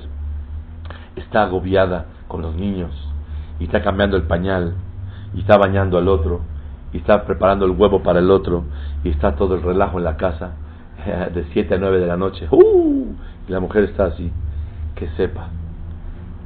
está 1.17 1.45
agobiada 1.45 2.07
con 2.27 2.43
los 2.43 2.55
niños 2.55 2.91
y 3.59 3.65
está 3.65 3.83
cambiando 3.83 4.17
el 4.17 4.25
pañal 4.25 4.75
y 5.35 5.41
está 5.41 5.57
bañando 5.57 5.99
al 5.99 6.09
otro 6.09 6.41
y 6.93 6.99
está 6.99 7.25
preparando 7.25 7.67
el 7.67 7.73
huevo 7.73 8.03
para 8.03 8.19
el 8.19 8.31
otro 8.31 8.65
y 9.05 9.11
está 9.11 9.37
todo 9.37 9.55
el 9.55 9.63
relajo 9.63 9.99
en 9.99 10.05
la 10.05 10.17
casa 10.17 10.53
de 11.35 11.45
7 11.53 11.75
a 11.75 11.79
9 11.79 12.01
de 12.01 12.07
la 12.07 12.17
noche 12.17 12.49
¡uh! 12.51 13.15
y 13.49 13.53
la 13.53 13.61
mujer 13.61 13.85
está 13.85 14.07
así 14.07 14.31
que 14.95 15.09
sepa 15.17 15.49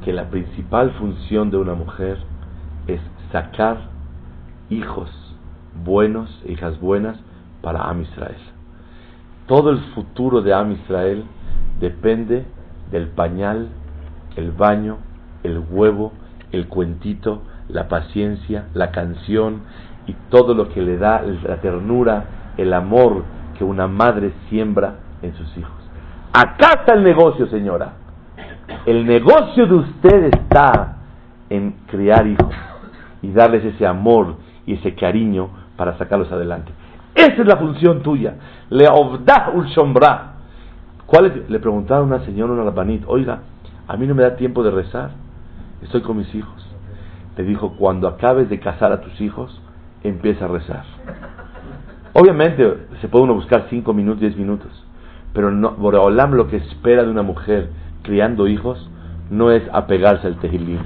que 0.05 0.13
la 0.13 0.29
principal 0.29 0.91
función 0.93 1.51
de 1.51 1.57
una 1.57 1.75
mujer 1.75 2.19
es 2.87 3.01
sacar 3.31 3.79
hijos 4.69 5.11
buenos, 5.85 6.29
hijas 6.47 6.79
buenas 6.81 7.19
para 7.63 7.89
Am 7.89 8.03
Israel. 8.03 8.37
Todo 9.47 9.71
el 9.71 9.79
futuro 9.95 10.43
de 10.43 10.53
Am 10.53 10.73
Israel 10.73 11.25
depende 11.81 12.45
del 12.91 13.09
pañal, 13.09 13.69
el 14.37 14.53
baño, 14.53 14.99
el 15.43 15.63
huevo, 15.71 16.13
el 16.51 16.69
cuentito, 16.69 17.43
la 17.69 17.89
paciencia, 17.89 18.67
la 18.75 18.91
canción 18.91 19.63
y 20.07 20.15
todo 20.31 20.55
lo 20.55 20.69
que 20.69 20.83
le 20.83 20.97
da 20.97 21.23
la 21.23 21.57
ternura, 21.61 22.25
el 22.57 22.73
amor 22.73 23.23
que 23.57 23.65
una 23.65 23.87
madre 23.87 24.33
siembra 24.49 24.97
en 25.23 25.35
sus 25.35 25.57
hijos. 25.57 25.73
Acá 26.33 26.81
está 26.81 26.95
el 26.95 27.03
negocio, 27.03 27.47
señora. 27.47 27.93
El 28.87 29.07
negocio 29.07 29.67
de 29.67 29.75
usted 29.75 30.25
está 30.25 30.97
en 31.51 31.73
criar 31.87 32.27
hijos 32.27 32.55
y 33.21 33.31
darles 33.33 33.65
ese 33.65 33.87
amor 33.87 34.37
y 34.67 34.75
ese 34.75 34.95
cariño 34.95 35.51
para 35.77 35.97
sacarlos 35.99 36.33
adelante. 36.33 36.73
Esa 37.15 37.43
es 37.43 37.47
la 37.47 37.57
función 37.57 38.03
tuya. 38.03 38.35
Le 38.71 38.87
ul 38.89 39.67
shombra. 39.67 40.33
¿Cuál 41.07 41.27
es? 41.27 41.51
Le 41.51 41.59
preguntaron 41.59 42.11
a 42.11 42.17
una 42.17 42.25
señora, 42.25 42.53
una 42.53 42.65
rabanit, 42.65 43.05
oiga, 43.07 43.41
a 43.87 43.97
mí 43.97 44.07
no 44.07 44.15
me 44.15 44.23
da 44.23 44.37
tiempo 44.37 44.63
de 44.63 44.71
rezar, 44.71 45.11
estoy 45.83 46.01
con 46.01 46.17
mis 46.17 46.35
hijos. 46.35 46.67
Le 47.37 47.45
dijo, 47.45 47.75
cuando 47.77 48.09
acabes 48.09 48.49
de 48.49 48.59
casar 48.59 48.93
a 48.93 49.01
tus 49.03 49.21
hijos, 49.21 49.61
empieza 50.05 50.45
a 50.45 50.49
rezar. 50.49 50.85
Obviamente 52.15 52.75
se 53.01 53.09
puede 53.09 53.25
uno 53.25 53.35
buscar 53.35 53.67
5 53.71 53.93
minutos, 53.95 54.21
10 54.21 54.37
minutos, 54.37 54.71
pero 55.33 55.51
no, 55.51 55.73
Boreolam 55.73 56.33
lo 56.35 56.49
que 56.49 56.57
espera 56.57 57.05
de 57.05 57.11
una 57.11 57.23
mujer 57.23 57.71
criando 58.03 58.47
hijos 58.47 58.91
no 59.31 59.51
es 59.51 59.63
apegarse 59.73 60.27
al 60.27 60.37
tehilim. 60.37 60.79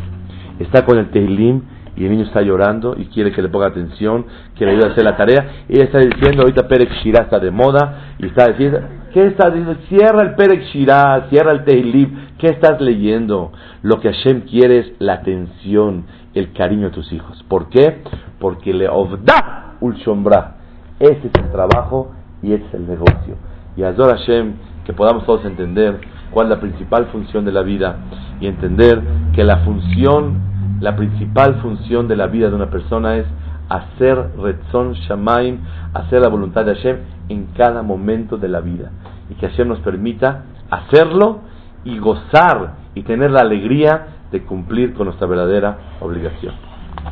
Está 0.60 0.84
con 0.84 0.98
el 0.98 1.10
tehilim 1.10 1.62
y 1.96 2.04
el 2.04 2.10
niño 2.10 2.24
está 2.24 2.42
llorando 2.42 2.94
y 2.96 3.06
quiere 3.06 3.32
que 3.32 3.42
le 3.42 3.48
ponga 3.48 3.68
atención, 3.68 4.26
que 4.54 4.64
le 4.64 4.72
ayude 4.72 4.88
a 4.88 4.92
hacer 4.92 5.04
la 5.04 5.16
tarea. 5.16 5.64
Ella 5.68 5.84
está 5.84 5.98
diciendo, 5.98 6.42
ahorita 6.42 6.68
Perek 6.68 6.92
Shirah 7.02 7.24
está 7.24 7.40
de 7.40 7.50
moda 7.50 8.14
y 8.18 8.26
está 8.26 8.48
diciendo, 8.48 8.80
¿qué 9.12 9.26
está 9.26 9.50
diciendo? 9.50 9.76
Cierra 9.88 10.22
el 10.22 10.34
Perek 10.34 10.62
Shirah, 10.72 11.26
cierra 11.30 11.52
el 11.52 11.64
Tehilim, 11.64 12.36
¿qué 12.38 12.48
estás 12.48 12.80
leyendo? 12.80 13.52
Lo 13.82 13.98
que 14.00 14.12
Hashem 14.12 14.42
quiere 14.42 14.78
es 14.78 14.92
la 14.98 15.14
atención, 15.14 16.04
el 16.36 16.52
cariño 16.52 16.88
a 16.88 16.90
tus 16.90 17.12
hijos. 17.12 17.42
¿Por 17.48 17.68
qué? 17.68 18.02
Porque 18.38 18.72
le 18.72 18.88
ovda 18.88 19.76
ul 19.80 19.94
shombra. 19.96 20.56
Ese 21.00 21.28
es 21.28 21.32
el 21.34 21.50
trabajo 21.50 22.12
y 22.42 22.52
ese 22.52 22.64
es 22.66 22.74
el 22.74 22.86
negocio. 22.86 23.36
Y 23.76 23.82
Azor 23.82 24.16
Hashem, 24.16 24.54
que 24.84 24.92
podamos 24.92 25.24
todos 25.24 25.44
entender 25.44 26.00
cuál 26.30 26.46
es 26.46 26.50
la 26.50 26.60
principal 26.60 27.06
función 27.06 27.44
de 27.44 27.52
la 27.52 27.62
vida 27.62 27.96
y 28.40 28.46
entender 28.46 29.02
que 29.34 29.44
la 29.44 29.58
función, 29.58 30.38
la 30.80 30.96
principal 30.96 31.56
función 31.56 32.08
de 32.08 32.16
la 32.16 32.26
vida 32.26 32.48
de 32.48 32.56
una 32.56 32.70
persona 32.70 33.16
es 33.16 33.26
hacer 33.68 34.32
Retzon 34.38 34.92
Shamaim, 34.92 35.58
hacer 35.94 36.20
la 36.20 36.28
voluntad 36.28 36.64
de 36.64 36.74
Hashem 36.74 36.96
en 37.28 37.46
cada 37.56 37.82
momento 37.82 38.36
de 38.36 38.48
la 38.48 38.60
vida. 38.60 38.90
Y 39.30 39.34
que 39.34 39.48
Hashem 39.48 39.68
nos 39.68 39.80
permita 39.80 40.44
hacerlo 40.70 41.40
y 41.84 41.98
gozar 41.98 42.74
y 42.94 43.02
tener 43.02 43.30
la 43.30 43.40
alegría 43.40 44.15
de 44.30 44.42
cumplir 44.44 44.94
con 44.94 45.06
nuestra 45.06 45.26
verdadera 45.26 45.78
obligación. 46.00 46.65